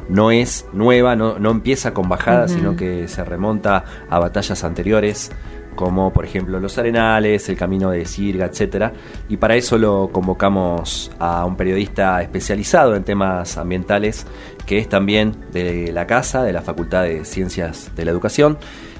no 0.08 0.32
es 0.32 0.66
nueva, 0.72 1.14
no, 1.14 1.36
empieza 1.50 1.94
con 1.94 2.08
bajadas, 2.08 2.50
sino 2.50 2.74
que 2.74 3.06
se 3.08 3.24
remonta 3.24 3.84
a 4.10 4.18
batallas 4.18 4.64
anteriores, 4.64 5.30
como 5.74 6.12
por 6.12 6.24
ejemplo 6.24 6.58
los 6.58 6.76
Arenales, 6.76 7.48
el 7.48 7.56
Camino 7.56 7.90
de 7.90 8.04
Sirga, 8.04 8.46
etcétera, 8.46 8.92
y 9.28 9.36
para 9.36 9.54
eso 9.54 9.78
lo 9.78 10.10
convocamos 10.10 11.12
a 11.20 11.44
un 11.44 11.56
periodista 11.56 12.20
especializado 12.20 12.96
en 12.96 13.04
temas 13.04 13.58
ambientales, 13.58 14.26
que 14.66 14.78
es 14.78 14.88
también 14.88 15.36
de 15.52 15.92
la 15.92 16.06
casa, 16.06 16.42
de 16.42 16.52
la 16.52 16.62
Facultad 16.62 17.04
de 17.04 17.24
Ciencias 17.24 17.92
de 17.94 18.04
la 18.04 18.10
Educación 18.10 18.58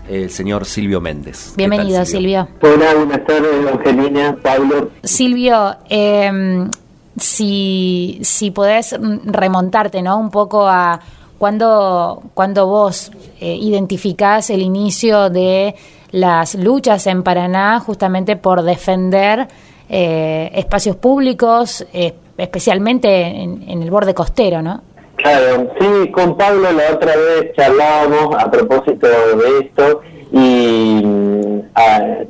el 0.09 0.31
señor 0.31 0.65
Silvio 0.65 1.01
Méndez. 1.01 1.55
Bienvenido, 1.57 2.05
Silvio? 2.05 2.49
Hola, 2.63 2.95
buenas 2.95 3.25
tardes, 3.25 3.73
Angelina, 3.73 4.37
Pablo. 4.43 4.91
Silvio, 5.03 5.77
em, 5.89 6.71
si, 7.19 8.19
si 8.23 8.51
podés 8.51 8.97
remontarte 9.25 10.03
¿no? 10.03 10.19
un 10.19 10.31
poco 10.31 10.67
a 10.67 11.01
cuando, 11.39 12.23
cuando 12.35 12.67
vos 12.67 13.13
eh, 13.41 13.55
identificás 13.55 14.51
el 14.51 14.61
inicio 14.63 15.31
de 15.31 15.75
las 16.11 16.55
luchas 16.55 17.07
en 17.07 17.23
Paraná 17.23 17.81
justamente 17.81 18.37
por 18.37 18.63
defender 18.63 19.47
eh, 19.89 20.51
espacios 20.55 20.97
públicos, 20.97 21.87
eh, 21.93 22.15
especialmente 22.37 23.09
en, 23.09 23.65
en 23.69 23.83
el 23.83 23.91
borde 23.91 24.15
costero, 24.15 24.63
¿no? 24.63 24.83
Claro, 25.19 25.69
sí, 25.81 26.11
con 26.13 26.37
Pablo 26.37 26.71
la 26.71 26.93
otra 26.95 27.17
vez 27.17 27.53
charlábamos 27.57 28.37
a 28.39 28.49
propósito 28.53 29.09
de 29.09 29.59
esto 29.67 30.01
y 30.31 31.03
mm, 31.05 31.61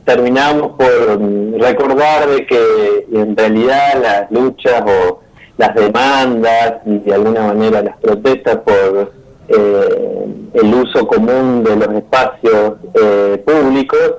terminamos 0.06 0.72
por 0.78 1.60
recordar 1.60 2.30
de 2.30 2.46
que 2.46 3.06
en 3.12 3.36
realidad 3.36 4.00
las 4.02 4.30
luchas 4.30 4.82
o 4.86 5.20
las 5.58 5.74
demandas 5.74 6.76
y 6.86 6.98
de 7.00 7.14
alguna 7.14 7.48
manera 7.48 7.82
las 7.82 7.98
protestas 7.98 8.56
por 8.64 9.12
eh, 9.48 10.26
el 10.54 10.74
uso 10.74 11.06
común 11.06 11.64
de 11.64 11.76
los 11.76 11.94
espacios 11.94 12.72
eh, 12.94 13.42
públicos 13.44 14.14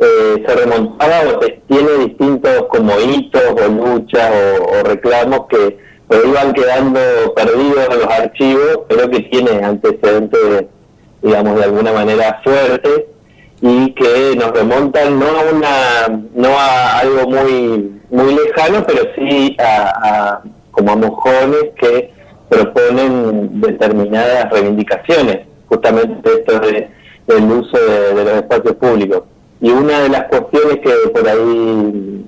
eh, 0.00 0.44
se 0.44 0.54
remontaba 0.56 1.36
o 1.36 1.38
tiene 1.38 2.06
distintos 2.06 2.66
como 2.70 2.98
hitos 2.98 3.42
o 3.52 3.68
luchas 3.68 4.32
o 4.62 4.82
reclamos 4.82 5.46
que 5.48 5.89
pero 6.10 6.28
iban 6.28 6.52
quedando 6.52 7.00
perdidos 7.36 7.88
en 7.88 7.98
los 8.00 8.08
archivos, 8.08 8.80
pero 8.88 9.08
que 9.08 9.20
tiene 9.20 9.64
antecedentes, 9.64 10.64
digamos, 11.22 11.56
de 11.56 11.64
alguna 11.64 11.92
manera 11.92 12.40
fuertes 12.42 13.04
y 13.62 13.92
que 13.92 14.34
nos 14.36 14.50
remontan 14.50 15.20
no 15.20 15.26
a 15.26 15.54
una 15.54 16.24
no 16.34 16.48
a 16.58 16.98
algo 16.98 17.28
muy 17.28 18.00
muy 18.10 18.34
lejano 18.34 18.82
pero 18.86 19.02
sí 19.14 19.54
a, 19.60 20.40
como 20.70 20.92
a 20.92 20.96
mojones 20.96 21.64
que 21.78 22.10
proponen 22.48 23.60
determinadas 23.60 24.50
reivindicaciones 24.50 25.40
justamente 25.68 26.28
esto 26.38 26.58
de, 26.58 26.88
del 27.26 27.44
uso 27.52 27.76
de 27.78 28.24
los 28.24 28.34
espacios 28.34 28.74
públicos. 28.76 29.22
Y 29.60 29.70
una 29.70 30.00
de 30.00 30.08
las 30.08 30.24
cuestiones 30.24 30.78
que 30.78 31.10
por 31.10 31.28
ahí 31.28 32.24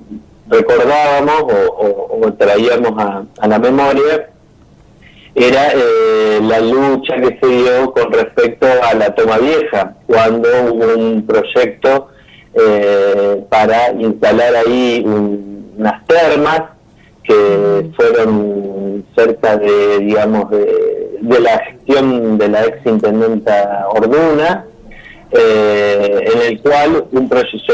recordábamos 0.52 1.44
o, 1.48 2.32
traíamos 2.38 2.92
a, 2.98 3.46
la 3.48 3.58
memoria 3.58 4.28
era 5.34 5.72
eh, 5.74 6.40
la 6.42 6.60
lucha 6.60 7.14
que 7.16 7.38
se 7.40 7.46
dio 7.46 7.92
con 7.92 8.12
respecto 8.12 8.66
a 8.66 8.92
la 8.94 9.14
toma 9.14 9.38
vieja, 9.38 9.94
cuando 10.06 10.48
hubo 10.70 10.94
un 10.94 11.26
proyecto 11.26 12.08
eh, 12.52 13.42
para 13.48 13.92
instalar 13.92 14.54
ahí 14.56 15.02
unas 15.06 16.04
termas 16.04 16.60
que 17.24 17.90
fueron 17.96 19.06
cerca 19.16 19.56
de, 19.56 20.00
digamos, 20.00 20.50
de, 20.50 21.18
de 21.22 21.40
la 21.40 21.58
gestión 21.60 22.36
de 22.36 22.48
la 22.48 22.64
ex 22.66 22.84
intendenta 22.84 23.86
Orduna, 23.88 24.66
eh, 25.32 26.24
en 26.34 26.52
el 26.52 26.60
cual 26.60 27.04
un 27.10 27.28
proyecto 27.28 27.72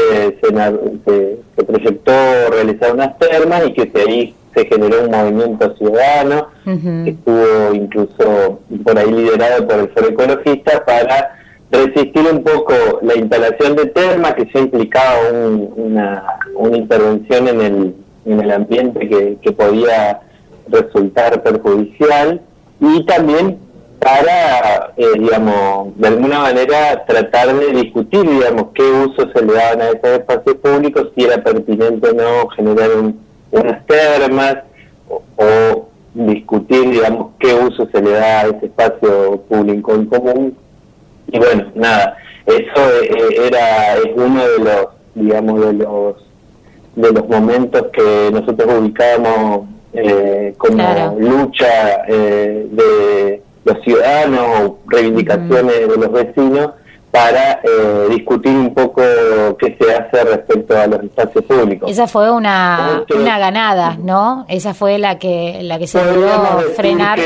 se, 1.05 1.63
proyectó 1.63 2.11
realizar 2.51 2.93
unas 2.93 3.17
termas 3.17 3.63
y 3.67 3.73
que 3.73 3.91
ahí 3.99 4.35
se 4.55 4.65
generó 4.65 5.03
un 5.03 5.11
movimiento 5.11 5.75
ciudadano 5.77 6.47
que 6.65 7.09
estuvo 7.11 7.73
incluso 7.73 8.59
por 8.83 8.97
ahí 8.97 9.11
liderado 9.11 9.67
por 9.67 9.79
el 9.79 9.89
Foro 9.89 10.07
Ecologista 10.09 10.83
para 10.85 11.37
resistir 11.71 12.25
un 12.31 12.43
poco 12.43 12.73
la 13.03 13.15
instalación 13.15 13.75
de 13.75 13.85
termas 13.87 14.33
que 14.33 14.49
ya 14.51 14.59
implicaba 14.59 15.29
una, 15.75 16.23
una 16.55 16.77
intervención 16.77 17.47
en 17.47 17.61
el 17.61 17.95
en 18.25 18.39
el 18.39 18.51
ambiente 18.51 19.07
que, 19.07 19.37
que 19.41 19.51
podía 19.51 20.21
resultar 20.67 21.41
perjudicial 21.41 22.41
y 22.79 23.03
también 23.05 23.57
para, 23.99 24.93
eh, 24.97 25.05
digamos, 25.17 25.97
de 25.97 26.07
alguna 26.07 26.39
manera 26.39 27.05
tratar 27.05 27.53
de 27.53 27.73
discutir, 27.73 28.21
digamos, 28.21 28.67
qué 28.73 28.83
uso 28.83 29.29
se 29.33 29.45
le 29.45 29.53
daban 29.53 29.81
a 29.81 29.87
esos 29.89 30.19
espacios 30.19 30.55
públicos, 30.55 31.09
si 31.15 31.25
era 31.25 31.43
pertinente 31.43 32.09
o 32.09 32.13
no 32.13 32.47
generar 32.49 32.89
unas 33.51 33.85
termas 33.85 34.57
o, 35.37 35.87
discutir, 36.13 36.89
digamos, 36.89 37.31
qué 37.39 37.53
uso 37.53 37.87
se 37.91 38.01
le 38.01 38.11
da 38.11 38.41
a 38.41 38.47
ese 38.47 38.65
espacio 38.65 39.41
público 39.47 39.93
en 39.93 40.05
común. 40.07 40.57
Y 41.31 41.37
bueno, 41.37 41.71
nada, 41.75 42.17
eso 42.45 42.89
eh, 43.03 43.47
era 43.47 43.95
es 43.97 44.11
uno 44.15 44.47
de 44.47 44.59
los, 44.59 44.87
digamos, 45.13 45.61
de 45.61 45.73
los 45.73 46.15
de 46.95 47.11
los 47.13 47.29
momentos 47.29 47.83
que 47.93 48.29
nosotros 48.31 48.79
ubicábamos 48.79 49.69
eh, 49.93 50.53
como 50.57 51.15
lucha 51.17 52.03
eh, 52.07 52.67
de 52.71 53.41
los 53.65 53.81
ciudadanos 53.83 54.73
reivindicaciones 54.87 55.87
de 55.87 55.97
los 55.97 56.11
vecinos 56.11 56.71
para 57.11 57.61
eh, 57.63 58.07
discutir 58.11 58.51
un 58.51 58.73
poco 58.73 59.01
qué 59.57 59.77
se 59.79 59.93
hace 59.93 60.23
respecto 60.23 60.77
a 60.77 60.87
los 60.87 61.03
espacios 61.03 61.43
públicos. 61.45 61.89
Esa 61.89 62.07
fue 62.07 62.31
una, 62.31 63.03
una 63.13 63.39
ganada, 63.39 63.97
¿no? 64.01 64.45
Esa 64.47 64.73
fue 64.73 64.99
la 64.99 65.17
que 65.17 65.59
la 65.63 65.79
que 65.79 65.87
se 65.87 66.03
logró 66.03 66.61
frenar. 66.75 67.19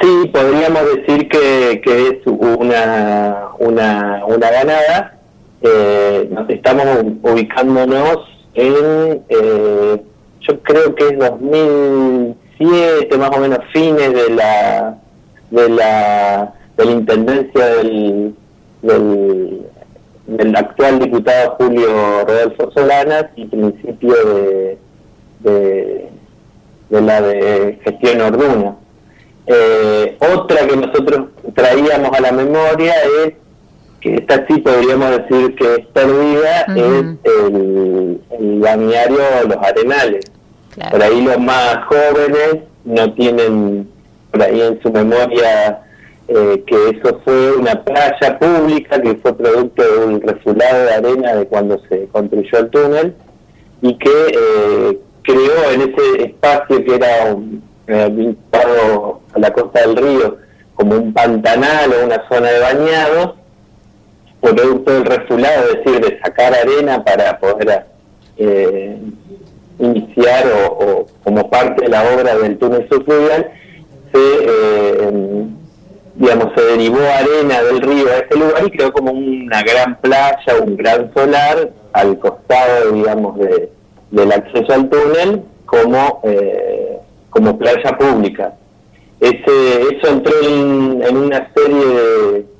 sí, 0.00 0.30
podríamos 0.32 0.82
decir 0.96 1.28
que, 1.28 1.80
que 1.82 2.08
es 2.08 2.26
una, 2.26 3.48
una, 3.58 4.24
una 4.26 4.50
ganada. 4.50 5.18
Eh, 5.62 6.28
estamos 6.48 6.86
ubicándonos 7.22 8.18
en, 8.54 9.22
eh, 9.28 10.02
yo 10.40 10.62
creo 10.62 10.94
que 10.94 11.08
es 11.08 11.18
2007, 12.62 13.18
más 13.18 13.30
o 13.30 13.40
menos 13.40 13.58
fines 13.72 14.12
de 14.12 14.30
la 14.30 14.98
de 15.52 15.68
la, 15.68 16.54
de 16.76 16.84
la 16.84 16.90
intendencia 16.90 17.66
del, 17.76 18.34
del, 18.80 20.56
actual 20.56 20.98
diputado 20.98 21.56
Julio 21.58 22.24
Rodolfo 22.26 22.70
Solanas 22.72 23.26
y 23.36 23.44
principio 23.46 24.14
de, 24.24 24.78
de, 25.40 27.00
la 27.00 27.20
de 27.20 27.78
gestión 27.84 28.20
Orduna. 28.22 28.76
Eh, 29.46 30.16
otra 30.34 30.66
que 30.66 30.76
nosotros 30.76 31.28
traíamos 31.54 32.16
a 32.16 32.20
la 32.20 32.32
memoria 32.32 32.94
es 33.24 33.34
que 34.00 34.14
esta 34.14 34.46
sí 34.46 34.58
podríamos 34.58 35.10
decir 35.10 35.54
que 35.54 35.74
es 35.74 35.86
perdida, 35.88 36.62
es 36.62 37.16
el, 37.24 38.20
el 38.30 38.60
balneario 38.60 39.18
Los 39.48 39.58
Arenales. 39.58 40.32
Por 40.90 41.02
ahí 41.02 41.20
los 41.22 41.38
más 41.38 41.78
jóvenes 41.86 42.58
no 42.84 43.12
tienen 43.14 43.88
por 44.30 44.42
ahí 44.42 44.60
en 44.60 44.80
su 44.82 44.90
memoria 44.90 45.82
eh, 46.28 46.64
que 46.66 46.88
eso 46.90 47.20
fue 47.24 47.52
una 47.56 47.74
playa 47.84 48.38
pública 48.38 49.00
que 49.00 49.14
fue 49.16 49.36
producto 49.36 49.82
de 49.82 50.04
un 50.06 50.20
refulado 50.20 50.84
de 50.84 50.94
arena 50.94 51.34
de 51.34 51.46
cuando 51.46 51.78
se 51.88 52.06
construyó 52.08 52.58
el 52.58 52.70
túnel 52.70 53.14
y 53.82 53.98
que 53.98 54.10
eh, 54.10 54.98
creó 55.22 55.70
en 55.72 55.80
ese 55.82 56.22
espacio 56.24 56.84
que 56.84 56.94
era 56.94 57.34
un, 57.34 57.62
eh, 57.88 58.34
a 59.34 59.38
la 59.38 59.52
costa 59.52 59.80
del 59.80 59.96
río 59.96 60.38
como 60.74 60.96
un 60.96 61.12
pantanal 61.12 61.92
o 61.92 62.06
una 62.06 62.26
zona 62.28 62.48
de 62.50 62.60
bañados 62.60 63.34
producto 64.42 64.92
del 64.92 65.04
refulado, 65.04 65.68
es 65.68 65.84
decir, 65.84 66.00
de 66.00 66.18
sacar 66.18 66.52
arena 66.52 67.02
para 67.04 67.38
poder 67.38 67.86
eh, 68.36 68.98
iniciar 69.78 70.44
o, 70.68 71.06
como 71.24 71.48
parte 71.50 71.84
de 71.84 71.88
la 71.88 72.02
obra 72.14 72.36
del 72.36 72.58
túnel 72.58 72.86
subfluvial, 72.90 73.50
se, 74.12 74.18
eh, 74.18 75.46
digamos, 76.14 76.48
se 76.56 76.62
derivó 76.62 76.98
arena 76.98 77.62
del 77.62 77.80
río 77.80 78.08
a 78.08 78.18
este 78.18 78.36
lugar 78.36 78.66
y 78.66 78.70
quedó 78.70 78.92
como 78.92 79.12
una 79.12 79.62
gran 79.62 80.00
playa, 80.00 80.56
un 80.64 80.76
gran 80.76 81.12
solar 81.14 81.70
al 81.92 82.18
costado, 82.18 82.92
digamos, 82.92 83.38
de, 83.38 83.70
del 84.10 84.32
acceso 84.32 84.72
al 84.72 84.88
túnel 84.88 85.42
como, 85.64 86.20
eh, 86.24 86.98
como 87.30 87.58
playa 87.58 87.96
pública. 87.98 88.54
Ese, 89.20 89.82
eso 89.82 90.08
entró 90.08 90.34
en 90.42 91.16
una 91.16 91.48
serie 91.54 91.86
de 91.86 92.51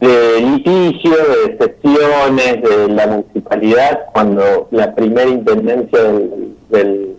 de 0.00 0.40
litigio, 0.40 1.12
de 1.12 1.58
sesiones 1.58 2.62
de 2.62 2.88
la 2.88 3.06
municipalidad, 3.06 4.00
cuando 4.12 4.68
la 4.70 4.94
primera 4.94 5.28
intendencia 5.28 6.02
del, 6.02 7.16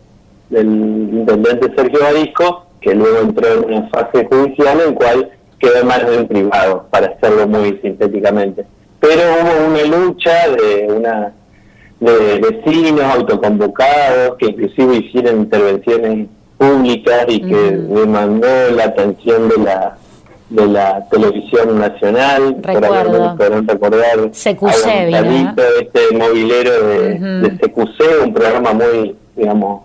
del, 0.50 0.66
intendente 0.66 1.72
Sergio 1.76 2.00
Barisco, 2.00 2.66
que 2.82 2.96
luego 2.96 3.20
entró 3.20 3.48
en 3.48 3.66
una 3.66 3.90
fase 3.90 4.26
judicial 4.26 4.80
en 4.88 4.96
cual 4.96 5.30
quedó 5.60 5.78
en 5.78 5.88
manos 5.88 6.10
de 6.10 6.18
un 6.18 6.28
privado, 6.28 6.88
para 6.90 7.08
hacerlo 7.08 7.48
muy 7.48 7.80
sintéticamente. 7.84 8.66
Pero 9.00 9.22
hubo 9.22 9.68
una 9.70 9.84
lucha 9.84 10.50
de 10.50 10.88
una 10.92 11.34
de 12.00 12.40
vecinos 12.40 13.04
autoconvocados 13.04 14.38
que 14.40 14.48
inclusive 14.48 14.98
hicieron 14.98 15.42
intervenciones 15.42 16.28
públicas 16.58 17.26
y 17.28 17.42
que 17.42 17.72
demandó 17.72 18.72
la 18.76 18.86
atención 18.86 19.50
de 19.50 19.58
la 19.64 19.98
de 20.52 20.68
la 20.68 21.08
televisión 21.10 21.80
nacional. 21.80 22.58
Recuerdo. 22.62 23.38
Podrán 23.38 23.68
recordar 23.68 24.32
CQC, 24.32 25.56
este 25.82 26.18
movilero 26.18 26.72
de, 26.88 27.58
CQC, 27.58 28.26
un 28.26 28.34
programa 28.34 28.74
muy, 28.74 29.16
digamos, 29.36 29.84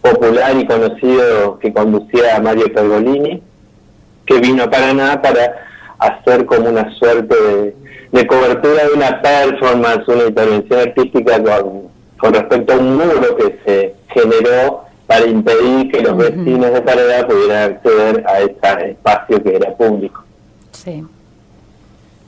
popular 0.00 0.56
y 0.58 0.66
conocido 0.66 1.58
que 1.58 1.72
conducía 1.72 2.40
Mario 2.40 2.72
Pergolini, 2.72 3.42
que 4.24 4.38
vino 4.40 4.64
a 4.64 4.70
Paraná 4.70 5.20
para 5.20 5.66
hacer 5.98 6.46
como 6.46 6.70
una 6.70 6.90
suerte 6.94 7.74
de, 8.10 8.26
cobertura 8.26 8.88
de 8.88 8.94
una 8.94 9.20
performance, 9.20 10.08
una 10.08 10.24
intervención 10.24 10.80
artística 10.80 11.42
con, 11.42 11.88
con 12.18 12.32
respecto 12.32 12.72
a 12.72 12.76
un 12.76 12.96
muro 12.96 13.36
que 13.36 13.58
se 13.66 13.94
generó 14.08 14.87
para 15.08 15.26
impedir 15.26 15.90
que 15.90 16.02
los 16.02 16.16
vecinos 16.18 16.70
de 16.70 16.82
Paraná 16.82 17.26
pudieran 17.26 17.72
acceder 17.72 18.24
a 18.28 18.40
ese 18.40 18.90
espacio 18.90 19.42
que 19.42 19.56
era 19.56 19.74
público. 19.74 20.22
Sí. 20.72 21.02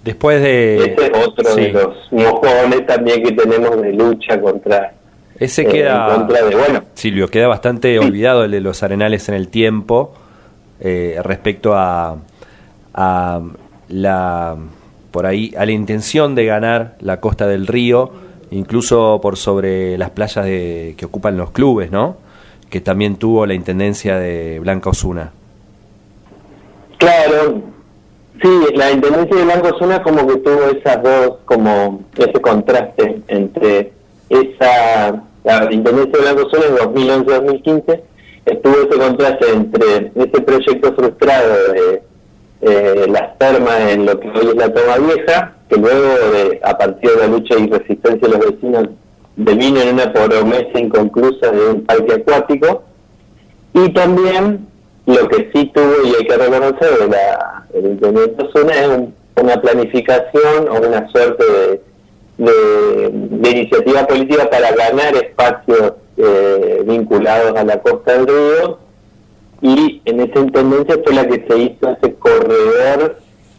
Después 0.02 0.40
de... 0.40 0.76
Ese 0.76 0.94
es 0.94 1.26
otro 1.26 1.54
de 1.54 1.72
los 1.72 2.10
mojones 2.10 2.86
también 2.86 3.22
que 3.22 3.32
tenemos 3.32 3.82
de 3.82 3.92
lucha 3.92 4.40
contra... 4.40 4.94
Ese 5.38 5.66
queda... 5.66 6.26
Eh, 6.26 6.56
bueno, 6.56 6.84
Silvio, 6.94 7.28
queda 7.28 7.48
bastante 7.48 7.98
olvidado 7.98 8.44
el 8.44 8.50
de 8.50 8.62
los 8.62 8.82
arenales 8.82 9.28
en 9.28 9.34
el 9.34 9.48
tiempo 9.48 10.14
eh, 10.80 11.20
respecto 11.22 11.74
a, 11.74 12.16
a 12.94 13.40
la 13.88 14.56
por 15.10 15.26
ahí 15.26 15.52
a 15.56 15.66
la 15.66 15.72
intención 15.72 16.34
de 16.34 16.46
ganar 16.46 16.96
la 17.00 17.20
costa 17.20 17.46
del 17.46 17.66
río, 17.66 18.10
incluso 18.50 19.18
por 19.20 19.36
sobre 19.36 19.98
las 19.98 20.10
playas 20.10 20.44
de, 20.44 20.94
que 20.96 21.04
ocupan 21.04 21.36
los 21.36 21.50
clubes, 21.50 21.90
¿no? 21.90 22.29
Que 22.70 22.80
también 22.80 23.16
tuvo 23.16 23.44
la 23.46 23.54
intendencia 23.54 24.18
de 24.18 24.60
Blanca 24.60 24.90
Osuna. 24.90 25.32
Claro, 26.98 27.62
sí, 28.40 28.48
la 28.74 28.92
intendencia 28.92 29.36
de 29.36 29.44
Blanca 29.44 29.74
Osuna 29.74 30.02
como 30.02 30.26
que 30.26 30.36
tuvo 30.36 30.66
esas 30.66 31.02
dos, 31.02 31.38
como 31.44 32.04
ese 32.16 32.40
contraste 32.40 33.22
entre 33.28 33.92
esa, 34.28 35.22
la 35.44 35.72
intendencia 35.72 36.12
de 36.12 36.32
Blanca 36.32 36.42
Osuna 36.44 36.66
en 36.66 36.76
2011-2015, 36.94 38.00
estuvo 38.46 38.74
ese 38.74 38.98
contraste 38.98 39.52
entre 39.52 40.12
ese 40.14 40.40
proyecto 40.40 40.94
frustrado 40.94 41.72
de 41.72 42.02
eh, 42.62 43.06
las 43.08 43.36
termas 43.38 43.80
en 43.90 44.06
lo 44.06 44.20
que 44.20 44.28
hoy 44.28 44.48
es 44.48 44.54
la 44.54 44.72
toma 44.72 44.98
vieja, 44.98 45.54
que 45.68 45.76
luego 45.76 46.08
de, 46.32 46.60
a 46.62 46.76
partir 46.78 47.10
de 47.10 47.16
la 47.16 47.26
lucha 47.26 47.54
y 47.58 47.66
resistencia 47.66 48.28
de 48.28 48.38
los 48.38 48.46
vecinos 48.46 48.88
devino 49.36 49.80
en 49.80 49.94
una 49.94 50.12
promesa 50.12 50.78
inconclusa 50.78 51.50
de 51.50 51.68
un 51.70 51.84
parque 51.84 52.14
acuático. 52.14 52.82
Y 53.72 53.92
también 53.92 54.66
lo 55.06 55.28
que 55.28 55.50
sí 55.52 55.70
tuvo 55.74 55.94
y 56.04 56.14
hay 56.14 56.26
que 56.26 56.36
reconocer 56.36 56.98
de 56.98 57.08
la, 57.08 57.66
el 57.74 57.86
Intendente 57.86 58.44
es 58.44 58.88
una 59.40 59.60
planificación 59.60 60.68
o 60.68 60.86
una 60.86 61.08
suerte 61.10 61.82
de, 62.38 63.50
iniciativa 63.50 64.06
política 64.06 64.48
para 64.50 64.72
ganar 64.72 65.14
espacios 65.16 65.94
eh, 66.16 66.82
vinculados 66.86 67.56
a 67.56 67.64
la 67.64 67.80
costa 67.80 68.12
del 68.12 68.26
río. 68.26 68.78
Y 69.62 70.00
en 70.06 70.20
esa 70.20 70.40
intendencia 70.40 70.96
fue 71.04 71.14
la 71.14 71.26
que 71.26 71.46
se 71.46 71.58
hizo 71.58 71.90
ese 71.90 72.14
corredor 72.14 73.16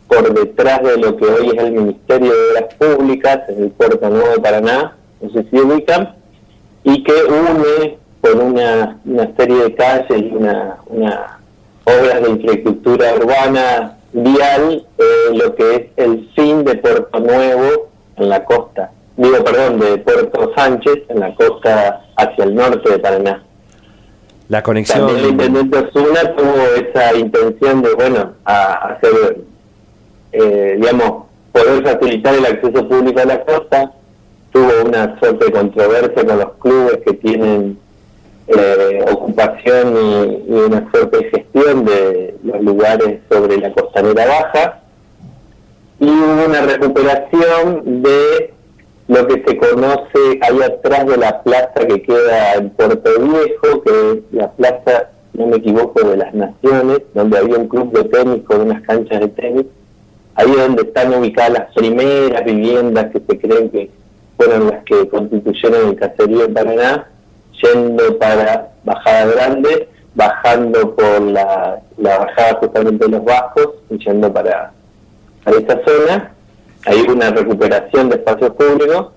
por 0.08 0.34
detrás 0.34 0.82
de 0.84 0.98
lo 0.98 1.16
que 1.16 1.26
hoy 1.26 1.52
es 1.56 1.64
el 1.64 1.72
Ministerio 1.74 2.32
de 2.32 2.50
Obras 2.52 2.74
Públicas 2.76 3.40
en 3.50 3.64
el 3.64 3.70
Puerto 3.70 4.10
Nuevo 4.10 4.30
de 4.30 4.40
Paraná 4.40 4.98
y 6.84 7.04
que 7.04 7.14
une 7.24 7.98
por 8.22 8.36
una, 8.38 9.00
una 9.06 9.36
serie 9.36 9.64
de 9.64 9.76
calles 9.76 10.22
y 10.22 10.36
una, 10.36 10.78
una 10.88 11.40
obras 11.86 12.22
de 12.22 12.30
infraestructura 12.30 13.16
urbana 13.16 13.98
vial 14.14 14.86
eh, 14.98 15.04
lo 15.34 15.56
que 15.56 15.76
es 15.76 15.82
el 15.98 16.30
fin 16.36 16.64
de 16.64 16.76
Puerto 16.76 17.20
Nuevo 17.20 17.90
en 18.18 18.30
la 18.30 18.44
costa. 18.44 18.92
digo, 19.18 19.44
perdón, 19.44 19.80
de 19.80 19.98
Puerto 20.00 20.52
Sánchez, 20.56 21.04
en 21.10 21.20
la 21.20 21.34
costa 21.36 22.06
hacia 22.16 22.44
el 22.44 22.56
norte 22.56 22.90
de 22.90 23.00
Paraná. 23.00 23.44
La 24.50 24.62
conexión. 24.62 25.08
También 25.08 25.26
el 25.26 25.32
intendente 25.32 25.78
Osuna 25.78 26.36
tuvo 26.36 26.58
esa 26.76 27.16
intención 27.16 27.82
de, 27.82 27.94
bueno, 27.94 28.34
a 28.44 28.74
hacer, 28.90 29.38
eh, 30.34 30.76
digamos, 30.78 31.26
poder 31.54 31.84
facilitar 31.84 32.36
el 32.36 32.46
acceso 32.46 32.88
público 32.88 33.22
a 33.22 33.26
la 33.26 33.44
costa. 33.46 33.92
Tuvo 34.52 34.86
una 34.86 35.18
suerte 35.20 35.46
de 35.46 35.52
controversia 35.52 36.26
con 36.26 36.38
los 36.38 36.54
clubes 36.60 37.00
que 37.06 37.14
tienen 37.14 37.78
eh, 38.48 39.06
ocupación 39.10 39.96
y, 39.96 40.52
una 40.52 40.90
suerte 40.92 41.18
de 41.18 41.30
gestión 41.30 41.86
de 41.86 42.36
los 42.44 42.62
lugares 42.62 43.20
sobre 43.30 43.58
la 43.58 43.72
costanera 43.72 44.26
baja. 44.26 44.82
Y 46.00 46.10
hubo 46.10 46.46
una 46.48 46.62
recuperación 46.62 48.02
de 48.02 48.54
lo 49.08 49.28
que 49.28 49.44
se 49.46 49.58
conoce 49.58 50.40
ahí 50.42 50.62
atrás 50.62 51.06
de 51.06 51.18
la 51.18 51.44
plaza 51.44 51.86
que 51.88 52.02
queda 52.02 52.54
en 52.56 52.70
Puerto 52.72 53.12
Viejo, 53.20 53.82
que 53.84 54.12
es 54.12 54.18
la 54.32 54.52
plaza, 54.52 55.10
no 55.34 55.48
me 55.48 55.58
equivoco, 55.58 56.02
de 56.10 56.18
las 56.18 56.34
Naciones, 56.34 57.02
donde 57.14 57.38
había 57.38 57.58
un 57.58 57.68
club 57.68 57.92
de 57.92 58.04
tenis 58.06 58.44
con 58.44 58.62
unas 58.62 58.82
canchas 58.84 59.20
de 59.20 59.28
tenis. 59.30 59.66
Ahí 60.36 60.50
es 60.50 60.58
donde 60.58 60.84
están 60.84 61.14
ubicadas 61.14 61.52
las 61.52 61.74
primeras 61.74 62.44
viviendas 62.46 63.12
que 63.12 63.20
se 63.20 63.40
creen 63.40 63.70
que 63.70 63.92
fueron 64.42 64.68
las 64.70 64.84
que 64.86 65.08
constituyeron 65.08 65.90
el 65.90 65.96
caserío 65.96 66.46
en 66.46 66.54
Paraná, 66.54 67.08
yendo 67.62 68.18
para 68.18 68.72
Bajada 68.84 69.26
Grande, 69.26 69.90
bajando 70.16 70.96
por 70.96 71.22
la, 71.22 71.80
bajada 71.98 72.58
justamente 72.60 73.06
de 73.06 73.12
los 73.12 73.24
Bajos 73.24 73.70
y 73.92 73.98
yendo 74.04 74.34
para, 74.34 74.72
para 75.44 75.58
esa 75.58 75.80
zona 75.86 76.32
hay 76.86 77.02
una 77.02 77.30
recuperación 77.30 78.10
de 78.10 78.16
espacios 78.16 78.52
públicos. 78.52 79.10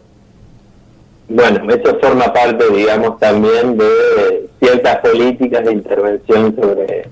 Bueno, 1.27 1.73
eso 1.73 1.99
forma 2.01 2.31
parte, 2.31 2.65
digamos, 2.71 3.19
también 3.19 3.79
de 3.79 4.47
ciertas 4.61 4.99
políticas 4.99 5.65
de 5.65 5.73
intervención 5.73 6.55
sobre, 6.55 7.09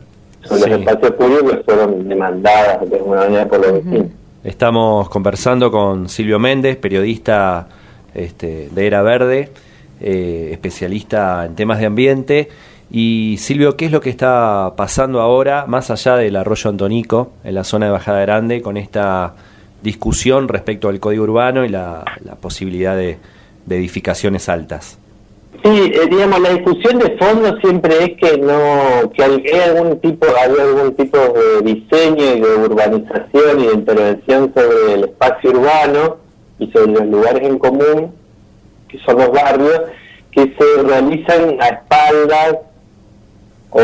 los 0.50 0.66
espacios 0.66 1.12
públicos 1.12 1.52
que 1.52 1.62
fueron 1.64 2.06
demandadas 2.06 2.88
de 2.90 2.96
alguna 2.96 3.20
manera 3.22 3.48
por 3.48 3.60
los 3.60 3.72
vecinos. 3.72 4.08
Estamos 4.44 5.08
conversando 5.08 5.70
con 5.70 6.10
Silvio 6.10 6.38
Méndez, 6.38 6.76
periodista 6.76 7.68
este, 8.14 8.68
de 8.70 8.86
Era 8.86 9.02
Verde, 9.02 9.50
eh, 10.00 10.50
especialista 10.52 11.46
en 11.46 11.54
temas 11.54 11.78
de 11.78 11.86
ambiente. 11.86 12.48
Y 12.90 13.36
Silvio, 13.38 13.76
¿qué 13.76 13.86
es 13.86 13.92
lo 13.92 14.00
que 14.00 14.10
está 14.10 14.74
pasando 14.76 15.20
ahora, 15.20 15.64
más 15.66 15.90
allá 15.90 16.16
del 16.16 16.36
arroyo 16.36 16.68
Antonico, 16.68 17.32
en 17.42 17.54
la 17.54 17.64
zona 17.64 17.86
de 17.86 17.92
Bajada 17.92 18.20
Grande, 18.20 18.60
con 18.60 18.76
esta 18.76 19.34
discusión 19.82 20.48
respecto 20.48 20.88
al 20.88 21.00
código 21.00 21.24
urbano 21.24 21.64
y 21.64 21.68
la, 21.68 22.04
posibilidad 22.40 22.96
de, 22.96 23.18
edificaciones 23.68 24.48
altas. 24.48 24.98
Sí, 25.64 25.92
eh, 25.94 26.08
digamos, 26.10 26.40
la 26.40 26.50
discusión 26.50 26.98
de 26.98 27.16
fondo 27.18 27.56
siempre 27.60 27.96
es 28.02 28.10
que 28.18 28.38
no 28.38 29.10
que 29.12 29.22
hay 29.22 29.60
algún 29.60 30.00
tipo 30.00 30.26
hay 30.26 30.50
algún 30.60 30.94
tipo 30.96 31.18
de 31.18 31.62
diseño 31.62 32.34
y 32.36 32.40
de 32.40 32.56
urbanización 32.56 33.60
y 33.60 33.66
de 33.66 33.72
intervención 33.74 34.52
sobre 34.54 34.94
el 34.94 35.04
espacio 35.04 35.50
urbano 35.50 36.21
y 36.58 36.70
sobre 36.70 36.92
los 36.92 37.06
lugares 37.06 37.42
en 37.48 37.58
común, 37.58 38.14
que 38.88 38.98
son 39.00 39.18
los 39.18 39.30
barrios, 39.30 39.82
que 40.30 40.54
se 40.58 40.82
realizan 40.82 41.56
a 41.60 41.68
espaldas 41.68 42.58
o 43.70 43.80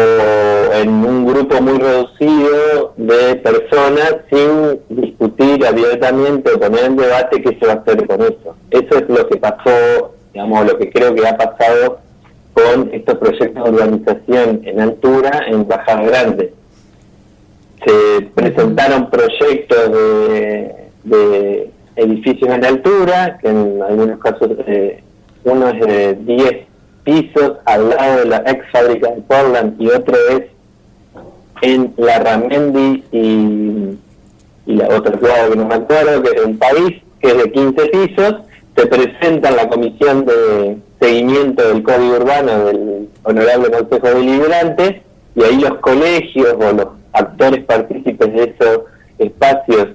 en 0.74 0.90
un 0.90 1.26
grupo 1.26 1.62
muy 1.62 1.78
reducido 1.78 2.92
de 2.98 3.36
personas 3.36 4.16
sin 4.30 4.80
discutir 4.90 5.64
abiertamente 5.64 6.52
o 6.52 6.60
poner 6.60 6.84
en 6.84 6.96
debate 6.96 7.40
qué 7.40 7.56
se 7.58 7.66
va 7.66 7.72
a 7.72 7.76
hacer 7.76 8.06
con 8.06 8.20
eso. 8.20 8.54
Eso 8.70 8.98
es 8.98 9.08
lo 9.08 9.26
que 9.28 9.38
pasó, 9.38 10.14
digamos, 10.34 10.66
lo 10.66 10.78
que 10.78 10.90
creo 10.90 11.14
que 11.14 11.26
ha 11.26 11.36
pasado 11.36 12.00
con 12.52 12.90
estos 12.92 13.16
proyectos 13.16 13.64
de 13.64 13.70
urbanización 13.70 14.60
en 14.64 14.80
altura 14.80 15.44
en 15.46 15.66
Baja 15.66 16.02
Grande. 16.02 16.52
Se 17.86 18.22
presentaron 18.34 19.08
proyectos 19.08 19.92
de, 21.04 21.70
edificios 21.98 22.50
en 22.50 22.64
altura, 22.64 23.38
que 23.42 23.48
en 23.48 23.82
algunos 23.82 24.18
casos 24.20 24.50
eh, 24.66 25.02
uno 25.44 25.68
es 25.68 25.80
de 25.80 26.14
10 26.14 26.52
pisos 27.04 27.52
al 27.64 27.90
lado 27.90 28.20
de 28.20 28.24
la 28.26 28.38
ex 28.46 28.70
fábrica 28.70 29.10
de 29.10 29.20
Portland 29.22 29.80
y 29.80 29.88
otro 29.88 30.14
es 30.30 30.44
en 31.62 31.92
la 31.96 32.18
Ramendi 32.18 33.04
y, 33.12 33.98
la 34.66 34.86
otra 34.88 35.18
ciudad 35.18 35.48
que 35.48 35.56
no 35.56 35.66
me 35.66 35.74
acuerdo, 35.76 36.22
que 36.22 36.36
es 36.36 36.44
un 36.44 36.58
país 36.58 37.02
que 37.20 37.28
es 37.28 37.38
de 37.38 37.50
15 37.50 37.86
pisos, 37.86 38.34
se 38.76 38.86
presenta 38.86 39.48
en 39.48 39.56
la 39.56 39.68
comisión 39.68 40.26
de 40.26 40.76
seguimiento 41.00 41.66
del 41.68 41.82
Código 41.82 42.16
Urbano 42.16 42.66
del 42.66 43.08
Honorable 43.22 43.70
Consejo 43.70 44.08
Deliberante 44.08 45.02
y 45.34 45.42
ahí 45.42 45.58
los 45.58 45.78
colegios 45.78 46.54
o 46.60 46.72
los 46.72 46.86
actores 47.12 47.64
partícipes 47.64 48.32
de 48.34 48.54
esos 48.54 48.80
espacios 49.18 49.88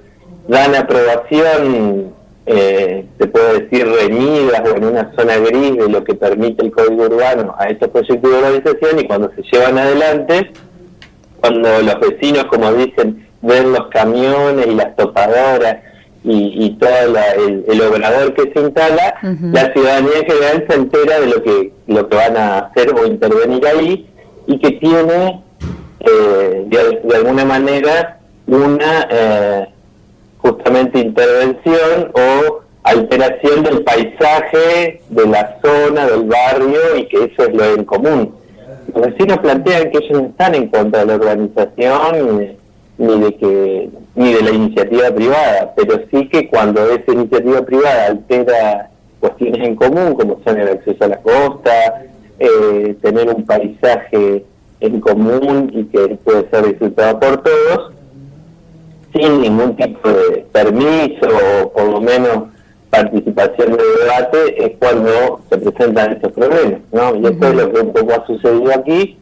dan 0.48 0.74
aprobación 0.74 2.14
eh, 2.46 3.06
se 3.18 3.26
puede 3.26 3.62
decir, 3.62 3.86
reñidas 3.86 4.60
o 4.68 4.76
en 4.76 4.84
una 4.84 5.12
zona 5.16 5.38
gris 5.38 5.78
de 5.78 5.88
lo 5.88 6.04
que 6.04 6.14
permite 6.14 6.64
el 6.64 6.72
código 6.72 7.04
urbano 7.04 7.54
a 7.58 7.68
estos 7.68 7.88
proyectos 7.88 8.30
de 8.30 8.36
urbanización 8.36 9.00
y 9.00 9.06
cuando 9.06 9.30
se 9.34 9.42
llevan 9.50 9.78
adelante, 9.78 10.50
cuando 11.40 11.80
los 11.80 12.00
vecinos, 12.00 12.44
como 12.44 12.70
dicen, 12.74 13.26
ven 13.40 13.72
los 13.72 13.88
camiones 13.88 14.66
y 14.66 14.74
las 14.74 14.94
topadoras 14.96 15.78
y, 16.26 16.70
todo 16.80 16.90
el, 17.68 17.80
obrador 17.82 18.32
que 18.32 18.50
se 18.54 18.60
instala, 18.60 19.14
la 19.22 19.72
ciudadanía 19.74 20.24
general 20.26 20.64
se 20.66 20.74
entera 20.74 21.20
de 21.20 21.26
lo 21.26 21.42
que, 21.42 21.72
lo 21.86 22.08
que 22.08 22.16
van 22.16 22.36
a 22.38 22.58
hacer 22.60 22.94
o 22.94 23.06
intervenir 23.06 23.66
ahí 23.66 24.08
y 24.46 24.58
que 24.58 24.70
tiene, 24.72 25.42
eh, 26.00 26.64
de, 26.66 27.16
alguna 27.16 27.44
manera, 27.44 28.20
una... 28.46 29.08
Eh, 29.10 29.73
justamente 30.44 30.98
intervención 30.98 32.12
o 32.12 32.60
alteración 32.82 33.64
del 33.64 33.82
paisaje, 33.82 35.00
de 35.08 35.26
la 35.26 35.58
zona, 35.64 36.06
del 36.06 36.24
barrio 36.24 36.96
y 36.98 37.06
que 37.06 37.24
eso 37.24 37.48
es 37.48 37.54
lo 37.54 37.64
en 37.64 37.84
común. 37.84 38.34
Los 38.94 39.06
vecinos 39.06 39.38
plantean 39.38 39.90
que 39.90 39.98
ellos 39.98 40.22
no 40.22 40.28
están 40.28 40.54
en 40.54 40.68
contra 40.68 41.00
de 41.00 41.06
la 41.06 41.14
organización 41.14 42.56
ni 42.98 43.20
de, 43.20 43.34
que 43.36 43.90
ni 44.14 44.34
de 44.34 44.42
la 44.42 44.50
iniciativa 44.50 45.10
privada, 45.10 45.72
pero 45.74 46.00
sí 46.10 46.28
que 46.28 46.48
cuando 46.48 46.84
esa 46.90 47.12
iniciativa 47.12 47.62
privada 47.62 48.06
altera 48.06 48.90
cuestiones 49.20 49.66
en 49.66 49.76
común, 49.76 50.14
como 50.14 50.40
son 50.44 50.60
el 50.60 50.68
acceso 50.68 51.04
a 51.04 51.08
la 51.08 51.16
costa, 51.16 52.04
eh, 52.38 52.94
tener 53.00 53.30
un 53.30 53.46
paisaje 53.46 54.44
en 54.80 55.00
común 55.00 55.70
y 55.72 55.84
que 55.84 56.16
puede 56.22 56.48
ser 56.50 56.66
disfrutado 56.66 57.18
por 57.18 57.42
todos, 57.42 57.93
sin 59.14 59.40
ningún 59.40 59.76
tipo 59.76 60.08
de 60.08 60.46
permiso 60.52 61.28
o 61.62 61.72
por 61.72 61.84
lo 61.84 62.00
menos 62.00 62.48
participación 62.90 63.76
de 63.76 63.82
debate 64.00 64.66
es 64.66 64.72
cuando 64.78 65.40
se 65.48 65.58
presentan 65.58 66.12
estos 66.12 66.32
problemas, 66.32 66.80
¿no? 66.92 67.16
Y 67.16 67.26
esto 67.26 67.46
es 67.46 67.54
lo 67.54 67.72
que 67.72 67.80
un 67.80 67.92
poco 67.92 68.12
ha 68.12 68.26
sucedido 68.26 68.72
aquí, 68.72 69.18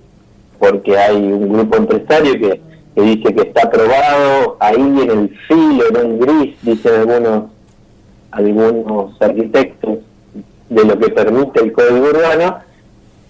porque 0.58 0.98
hay 0.98 1.16
un 1.16 1.52
grupo 1.52 1.76
empresario 1.76 2.32
que, 2.34 2.60
dice 3.00 3.34
que 3.34 3.42
está 3.42 3.66
aprobado 3.66 4.56
ahí 4.60 4.76
en 4.76 5.10
el 5.10 5.38
filo, 5.48 5.84
en 5.88 6.06
un 6.06 6.20
gris, 6.20 6.54
dicen 6.62 6.94
algunos, 7.00 7.44
algunos 8.30 9.22
arquitectos, 9.22 9.98
de 10.68 10.84
lo 10.84 10.98
que 10.98 11.10
permite 11.10 11.60
el 11.62 11.72
código 11.72 12.06
urbano, 12.08 12.58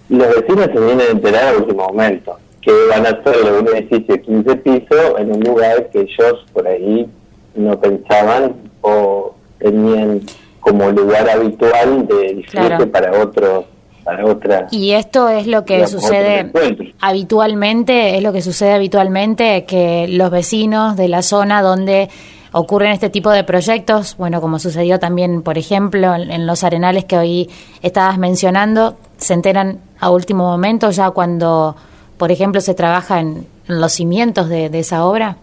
los 0.09 0.27
vecinos 0.35 0.65
se 0.73 0.79
vienen 0.79 1.01
a 1.01 1.11
enterar 1.11 1.47
al 1.47 1.57
último 1.57 1.87
momento 1.87 2.37
que 2.63 2.71
van 2.89 3.05
a 3.05 3.09
hacer 3.09 3.35
un 3.51 3.67
edificio 3.67 4.15
de 4.15 4.21
15 4.21 4.55
pisos 4.57 5.13
en 5.17 5.31
un 5.35 5.39
lugar 5.41 5.89
que 5.89 6.01
ellos 6.01 6.45
por 6.53 6.67
ahí 6.67 7.07
no 7.55 7.79
pensaban 7.79 8.55
o 8.81 9.35
tenían 9.59 10.21
como 10.59 10.89
lugar 10.91 11.29
habitual 11.29 12.07
de 12.07 12.35
disfrute 12.35 12.87
para 12.87 13.21
otros 13.21 13.65
para 14.03 14.25
otras 14.25 14.71
y 14.73 14.91
esto 14.91 15.29
es 15.29 15.47
lo 15.47 15.63
que 15.63 15.87
sucede 15.87 16.51
habitualmente 16.99 18.17
es 18.17 18.23
lo 18.23 18.33
que 18.33 18.41
sucede 18.41 18.73
habitualmente 18.73 19.65
que 19.65 20.07
los 20.09 20.29
vecinos 20.29 20.97
de 20.97 21.07
la 21.07 21.21
zona 21.21 21.61
donde 21.61 22.09
ocurren 22.51 22.91
este 22.91 23.09
tipo 23.09 23.29
de 23.29 23.43
proyectos 23.43 24.17
bueno 24.17 24.41
como 24.41 24.59
sucedió 24.59 24.99
también 24.99 25.41
por 25.41 25.57
ejemplo 25.57 26.15
en 26.15 26.45
los 26.45 26.63
arenales 26.63 27.05
que 27.05 27.17
hoy 27.17 27.49
estabas 27.81 28.17
mencionando 28.17 28.97
se 29.17 29.33
enteran 29.33 29.79
a 29.99 30.09
último 30.11 30.43
momento 30.45 30.91
ya 30.91 31.11
cuando 31.11 31.75
por 32.23 32.31
ejemplo, 32.31 32.61
se 32.61 32.73
trabaja 32.73 33.19
en, 33.19 33.45
los 33.67 33.91
cimientos 33.91 34.47
de, 34.47 34.67
esa 34.79 35.03
obra? 35.03 35.35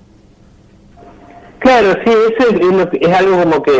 Claro, 1.59 1.93
sí, 2.03 2.11
eso 2.11 2.88
es, 2.99 3.12
algo 3.14 3.38
como 3.38 3.62
que 3.62 3.71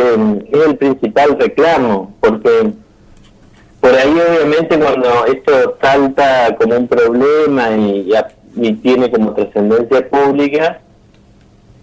es 0.51 0.67
el 0.67 0.77
principal 0.77 1.35
reclamo, 1.39 2.13
porque 2.19 2.73
por 3.79 3.91
ahí 3.95 4.13
obviamente 4.29 4.77
cuando 4.77 5.25
esto 5.25 5.77
salta 5.81 6.55
como 6.59 6.77
un 6.77 6.87
problema 6.87 7.71
y, 7.71 8.13
y 8.57 8.73
tiene 8.73 9.09
como 9.09 9.33
trascendencia 9.33 10.07
pública, 10.07 10.81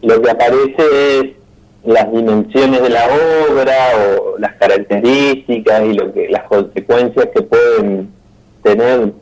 lo 0.02 0.22
que 0.22 0.30
aparece 0.30 1.18
es 1.18 1.24
las 1.82 2.12
dimensiones 2.12 2.80
de 2.80 2.90
la 2.90 3.06
obra 3.50 3.74
o 3.98 4.38
las 4.38 4.54
características 4.54 5.84
y 5.84 5.94
lo 5.94 6.12
que 6.12 6.28
las 6.28 6.44
consecuencias 6.44 7.26
que 7.34 7.42
pueden 7.42 8.08
tener 8.62 9.12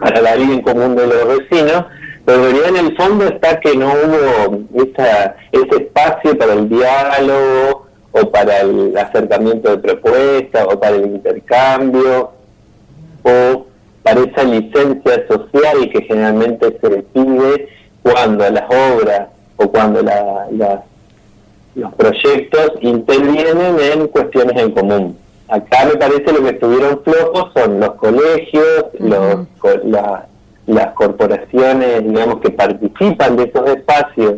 para 0.00 0.20
la 0.20 0.36
vida 0.36 0.54
en 0.54 0.62
común 0.62 0.96
de 0.96 1.06
los 1.06 1.38
vecinos, 1.38 1.84
pero 2.24 2.48
en 2.48 2.76
el 2.76 2.96
fondo 2.96 3.26
está 3.26 3.60
que 3.60 3.76
no 3.76 3.92
hubo 3.92 4.82
esa, 4.82 5.36
ese 5.52 5.84
espacio 5.84 6.36
para 6.36 6.54
el 6.54 6.68
diálogo 6.68 7.86
o 8.12 8.30
para 8.30 8.60
el 8.60 8.96
acercamiento 8.96 9.70
de 9.70 9.78
propuestas 9.78 10.66
o 10.68 10.80
para 10.80 10.96
el 10.96 11.06
intercambio 11.06 12.32
o 13.22 13.66
para 14.02 14.20
esa 14.20 14.44
licencia 14.44 15.26
social 15.28 15.90
que 15.92 16.02
generalmente 16.02 16.78
se 16.80 17.02
pide 17.02 17.68
cuando 18.02 18.48
las 18.48 18.64
obras 18.70 19.28
o 19.56 19.68
cuando 19.68 20.00
los 21.72 21.94
proyectos 21.94 22.72
intervienen 22.80 23.76
en 23.80 24.08
cuestiones 24.08 24.56
en 24.62 24.70
común. 24.72 25.18
Acá 25.48 25.84
me 25.86 25.96
parece 25.96 26.32
lo 26.32 26.42
que 26.42 26.50
estuvieron 26.50 27.00
flojos 27.04 27.52
son 27.54 27.78
los 27.78 27.92
colegios, 27.92 28.86
los, 28.98 29.46
las 30.66 30.92
corporaciones, 30.94 32.04
digamos, 32.04 32.40
que 32.40 32.50
participan 32.50 33.36
de 33.36 33.44
esos 33.44 33.68
espacios 33.68 34.34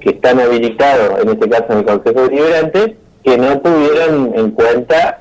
que 0.00 0.10
están 0.10 0.38
habilitados, 0.38 1.20
en 1.22 1.28
este 1.30 1.48
caso 1.48 1.66
en 1.70 1.78
el 1.78 1.84
Consejo 1.84 2.22
Deliberante, 2.28 2.96
que 3.24 3.36
no 3.36 3.58
tuvieron 3.60 4.32
en 4.36 4.50
cuenta 4.52 5.20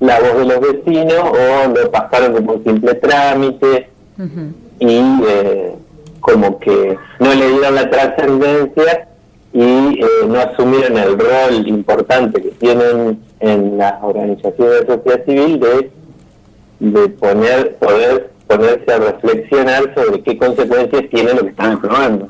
la 0.00 0.18
voz 0.18 0.38
de 0.38 0.44
los 0.46 0.60
vecinos 0.60 1.20
o 1.20 1.68
lo 1.68 1.90
pasaron 1.92 2.32
como 2.32 2.54
un 2.54 2.64
simple 2.64 2.94
trámite 2.94 3.88
y 4.80 5.00
eh, 5.28 5.74
como 6.20 6.58
que 6.58 6.98
no 7.20 7.34
le 7.34 7.48
dieron 7.48 7.74
la 7.76 7.88
trascendencia 7.88 9.08
y 9.52 9.60
eh, 9.60 10.06
no 10.26 10.40
asumieron 10.40 10.98
el 10.98 11.18
rol 11.18 11.68
importante 11.68 12.42
que 12.42 12.50
tienen 12.50 13.20
en 13.42 13.76
las 13.76 14.02
organizaciones 14.02 14.80
de 14.80 14.86
sociedad 14.86 15.24
civil 15.26 15.60
de, 15.60 15.90
de 16.80 17.08
poner 17.08 17.76
poder 17.76 18.30
ponerse 18.46 18.92
a 18.92 18.98
reflexionar 18.98 19.94
sobre 19.94 20.22
qué 20.22 20.36
consecuencias 20.36 21.04
tiene 21.10 21.34
lo 21.34 21.42
que 21.42 21.48
están 21.48 21.72
aprobando. 21.72 22.28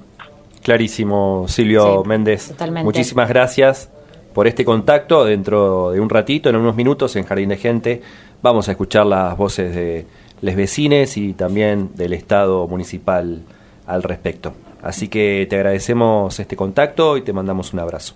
Clarísimo, 0.63 1.47
Silvio 1.49 2.05
Méndez. 2.05 2.55
Muchísimas 2.85 3.29
gracias 3.29 3.91
por 4.33 4.47
este 4.47 4.65
contacto. 4.65 5.25
Dentro 5.25 5.91
de 5.91 6.01
un 6.01 6.09
ratito, 6.09 6.49
en 6.49 6.57
unos 6.57 6.77
minutos, 6.77 7.17
en 7.17 7.25
Jardín 7.25 7.49
de 7.49 7.57
Gente, 7.57 8.03
vamos 8.41 8.69
a 8.69 8.73
escuchar 8.73 9.07
las 9.07 9.37
voces 9.37 9.75
de 9.75 10.07
les 10.41 10.57
vecines 10.57 11.17
y 11.17 11.33
también 11.35 11.91
del 11.95 12.13
Estado 12.13 12.67
municipal 12.69 13.43
al 13.87 14.03
respecto. 14.03 14.53
Así 14.83 15.09
que 15.09 15.47
te 15.49 15.57
agradecemos 15.57 16.39
este 16.39 16.57
contacto 16.57 17.17
y 17.17 17.23
te 17.23 17.33
mandamos 17.33 17.73
un 17.73 17.81
abrazo. 17.81 18.15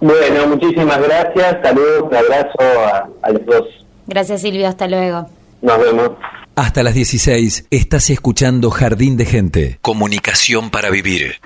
Bueno, 0.00 0.46
muchísimas 0.48 1.00
gracias. 1.02 1.56
Saludos, 1.62 2.02
un 2.02 2.14
abrazo 2.14 2.58
a, 2.60 3.08
a 3.22 3.30
los 3.30 3.46
dos. 3.46 3.64
Gracias, 4.06 4.42
Silvio. 4.42 4.68
Hasta 4.68 4.86
luego. 4.86 5.26
Nos 5.62 5.78
vemos. 5.80 6.10
Hasta 6.54 6.82
las 6.82 6.94
16 6.94 7.66
estás 7.70 8.08
escuchando 8.08 8.70
Jardín 8.70 9.16
de 9.16 9.26
Gente. 9.26 9.78
Comunicación 9.82 10.70
para 10.70 10.90
vivir. 10.90 11.36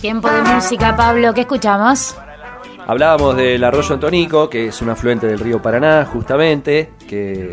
Tiempo 0.00 0.28
de 0.28 0.42
música, 0.42 0.96
Pablo. 0.96 1.34
¿Qué 1.34 1.42
escuchamos? 1.42 2.16
Hablábamos 2.86 3.36
del 3.36 3.62
arroyo 3.62 3.94
Antonico, 3.94 4.48
que 4.48 4.68
es 4.68 4.80
un 4.80 4.90
afluente 4.90 5.26
del 5.26 5.38
río 5.38 5.60
Paraná, 5.60 6.04
justamente, 6.04 6.90
que 7.06 7.52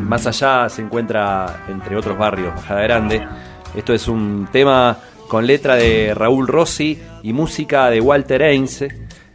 más 0.00 0.26
allá 0.26 0.68
se 0.68 0.82
encuentra 0.82 1.64
entre 1.68 1.96
otros 1.96 2.16
barrios, 2.16 2.54
Bajada 2.54 2.82
Grande. 2.82 3.26
Esto 3.74 3.92
es 3.92 4.06
un 4.06 4.48
tema 4.52 4.96
con 5.32 5.46
letra 5.46 5.76
de 5.76 6.12
Raúl 6.14 6.46
Rossi 6.46 6.98
y 7.22 7.32
música 7.32 7.88
de 7.88 8.02
Walter 8.02 8.42
Einze, 8.42 8.88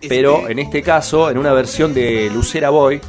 pero 0.07 0.47
en 0.47 0.59
este 0.59 0.83
caso 0.83 1.31
en 1.31 1.39
una 1.39 1.53
versión 1.53 1.91
de 1.95 2.29
Lucera 2.31 2.69
Boy, 2.69 3.01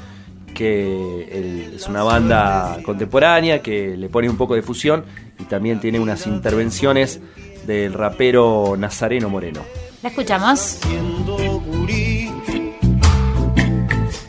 que 0.55 1.75
es 1.77 1.87
una 1.87 2.03
banda 2.03 2.79
contemporánea 2.83 3.61
que 3.61 3.95
le 3.95 4.09
pone 4.09 4.31
un 4.31 4.39
poco 4.39 4.55
de 4.55 4.63
fusión 4.63 5.05
y 5.39 5.45
también 5.45 5.81
tiene 5.81 6.01
unas 6.01 6.27
intervenciones 6.27 7.21
del 7.67 7.93
rapero 7.93 8.75
Nazareno 8.79 9.29
Moreno. 9.29 9.61
¿La 10.03 10.09
escuchamos? 10.09 10.79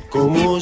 Como 0.10 0.60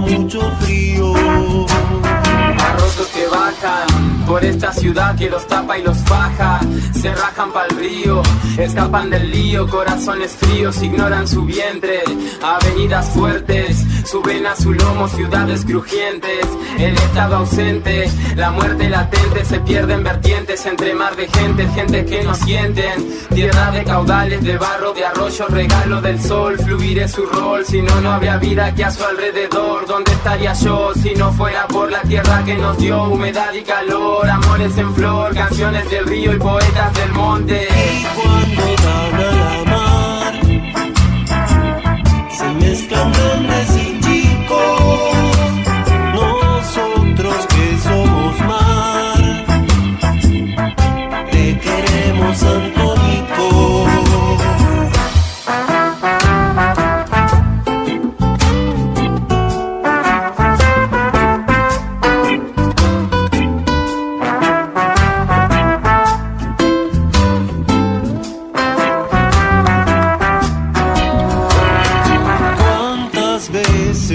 mucho 0.00 0.40
frío. 0.60 1.57
Por 4.26 4.44
esta 4.44 4.74
ciudad 4.74 5.16
que 5.16 5.30
los 5.30 5.46
tapa 5.46 5.78
y 5.78 5.82
los 5.82 5.96
faja. 6.04 6.60
Se 6.92 7.10
rajan 7.14 7.50
pa'l 7.50 7.70
río, 7.78 8.20
escapan 8.58 9.08
del 9.08 9.30
lío, 9.30 9.66
corazones 9.68 10.32
fríos 10.32 10.82
ignoran 10.82 11.26
su 11.26 11.46
vientre. 11.46 12.02
Avenidas 12.42 13.08
fuertes, 13.08 13.86
suben 14.04 14.46
a 14.46 14.54
su 14.54 14.74
lomo 14.74 15.08
ciudades 15.08 15.64
crujientes. 15.64 16.46
El 16.78 16.94
estado 16.94 17.36
ausente, 17.36 18.10
la 18.36 18.50
muerte 18.50 18.90
latente, 18.90 19.42
se 19.46 19.60
pierden 19.60 20.04
vertientes 20.04 20.66
entre 20.66 20.94
mar 20.94 21.16
de 21.16 21.26
gente, 21.28 21.66
gente 21.68 22.04
que 22.04 22.22
no 22.24 22.34
sienten. 22.34 23.08
Tierra 23.34 23.70
de 23.70 23.84
caudales, 23.84 24.44
de 24.44 24.58
barro, 24.58 24.92
de 24.92 25.06
arroyo, 25.06 25.46
regalo 25.48 26.02
del 26.02 26.20
sol, 26.20 26.58
fluir 26.58 26.98
es 26.98 27.12
su 27.12 27.24
rol. 27.24 27.64
Si 27.64 27.80
no, 27.80 27.98
no 28.02 28.12
habría 28.12 28.36
vida 28.36 28.74
que 28.74 28.84
a 28.84 28.90
su 28.90 29.02
alrededor. 29.02 29.86
¿Dónde 29.86 30.12
estaría 30.12 30.52
yo 30.52 30.92
si 30.94 31.14
no 31.14 31.32
fuera 31.32 31.66
por 31.66 31.90
la 31.90 32.02
tierra 32.02 32.44
que 32.44 32.54
nos 32.54 32.76
dio 32.76 33.04
humedad 33.04 33.37
y 33.54 33.62
calor? 33.62 34.28
amores 34.28 34.76
en 34.76 34.92
flor, 34.94 35.32
canciones 35.32 35.88
del 35.88 36.06
río 36.06 36.32
y 36.34 36.38
poetas 36.38 36.92
del 36.94 37.12
monte. 37.12 37.68
Y 37.70 38.04
cuando 38.16 38.62
habla 38.88 39.32
la 39.32 39.64
mar, 39.70 40.34
se 42.30 42.46
mezclan 42.54 43.12
grandes 43.12 43.76
y 43.76 43.77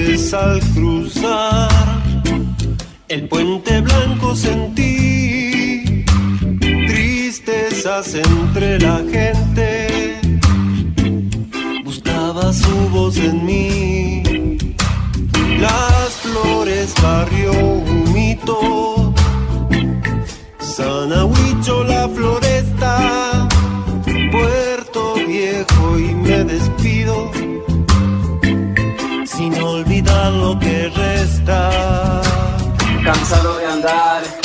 al 0.03 0.59
cruzar 0.73 1.69
el 3.07 3.29
puente 3.29 3.79
blanco 3.79 4.35
sentí 4.35 6.03
tristezas 6.87 8.13
entre 8.15 8.79
la 8.79 9.01
gente? 9.09 10.19
Buscaba 11.85 12.51
su 12.51 12.89
voz 12.89 13.15
en 13.17 13.45
mí. 13.45 14.23
Las 15.61 16.09
flores, 16.21 16.93
barrio 17.01 17.53
humito. 17.53 19.13
Sanahuicho, 20.59 21.83
la 21.85 22.09
floresta. 22.09 22.42
Lo 30.43 30.59
que 30.59 30.89
resta. 30.89 31.69
Cansado 33.03 33.57
de 33.57 33.65
andar, 33.65 34.42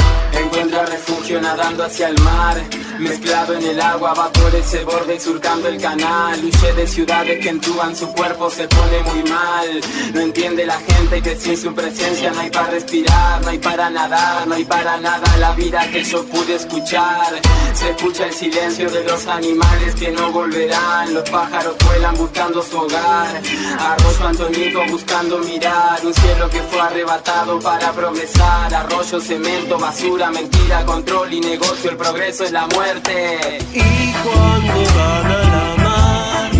nadando 1.40 1.84
hacia 1.84 2.08
el 2.08 2.20
mar. 2.22 2.56
Mezclado 2.98 3.54
en 3.54 3.62
el 3.62 3.80
agua, 3.80 4.12
va 4.12 4.32
por 4.32 4.52
ese 4.54 4.82
borde 4.84 5.20
surcando 5.20 5.68
el 5.68 5.80
canal. 5.80 6.38
Huye 6.42 6.72
de 6.72 6.86
ciudades 6.86 7.38
que 7.40 7.48
entuban 7.48 7.94
su 7.94 8.08
cuerpo, 8.12 8.50
se 8.50 8.66
pone 8.66 9.02
muy 9.04 9.30
mal. 9.30 9.80
No 10.14 10.20
entiende 10.20 10.66
la 10.66 10.78
gente 10.80 11.22
que 11.22 11.36
sin 11.36 11.56
su 11.56 11.72
presencia 11.74 12.30
no 12.32 12.40
hay 12.40 12.50
para 12.50 12.70
respirar, 12.70 13.40
no 13.42 13.48
hay 13.50 13.58
para 13.58 13.88
nadar, 13.90 14.46
no 14.48 14.54
hay 14.54 14.64
para 14.64 14.98
nada 14.98 15.36
la 15.38 15.52
vida 15.52 15.88
que 15.92 16.02
yo 16.02 16.24
pude 16.24 16.56
escuchar. 16.56 17.40
Se 17.72 17.90
escucha 17.90 18.26
el 18.26 18.32
silencio 18.32 18.90
de 18.90 19.04
los 19.04 19.26
animales 19.28 19.94
que 19.94 20.10
no 20.10 20.32
volverán. 20.32 21.14
Los 21.14 21.28
pájaros 21.30 21.76
vuelan 21.86 22.16
buscando 22.16 22.62
su 22.62 22.78
hogar. 22.78 23.40
Arroyo 23.78 24.26
Antonico 24.26 24.80
buscando 24.90 25.38
mirar. 25.38 26.04
Un 26.04 26.14
cielo 26.14 26.50
que 26.50 26.60
fue 26.62 26.80
arrebatado 26.80 27.60
para 27.60 27.92
progresar. 27.92 28.74
Arroyo, 28.74 29.20
cemento, 29.20 29.78
basura, 29.78 30.30
mentira, 30.30 30.84
control 30.84 31.27
y 31.32 31.40
negocio. 31.40 31.90
El 31.90 31.96
progreso 31.96 32.44
es 32.44 32.52
la 32.52 32.66
muerte. 32.66 33.58
Y 33.72 34.12
cuando 34.22 34.72
van 34.96 35.26
a 35.26 35.42
la 35.54 35.74
mar, 35.84 36.50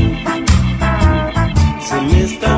se 1.89 2.01
mezclan 2.03 2.58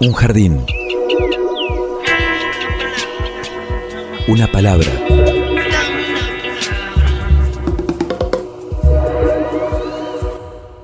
Un 0.00 0.12
jardín. 0.12 0.64
Una 4.28 4.46
palabra. 4.46 4.86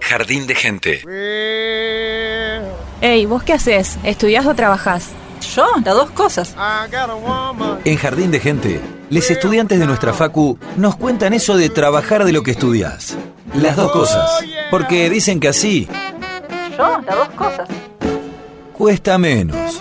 Jardín 0.00 0.46
de 0.46 0.54
gente. 0.54 1.02
Ey, 3.00 3.26
¿vos 3.26 3.42
qué 3.44 3.52
haces? 3.52 3.98
¿Estudiás 4.02 4.46
o 4.46 4.54
trabajás? 4.54 5.10
Yo, 5.54 5.66
las 5.84 5.94
dos 5.94 6.10
cosas. 6.10 6.56
En 7.84 7.96
Jardín 7.96 8.30
de 8.30 8.40
Gente, 8.40 8.80
los 9.10 9.30
estudiantes 9.30 9.78
de 9.78 9.86
nuestra 9.86 10.12
facu 10.12 10.58
nos 10.76 10.96
cuentan 10.96 11.34
eso 11.34 11.56
de 11.56 11.68
trabajar 11.68 12.24
de 12.24 12.32
lo 12.32 12.42
que 12.42 12.52
estudias. 12.52 13.16
Las 13.54 13.76
dos 13.76 13.92
cosas. 13.92 14.40
Porque 14.70 15.08
dicen 15.10 15.38
que 15.38 15.48
así 15.48 15.86
Yo, 16.76 17.00
las 17.06 17.16
dos 17.16 17.28
cosas. 17.30 17.43
Cuesta 18.84 19.16
menos. 19.16 19.80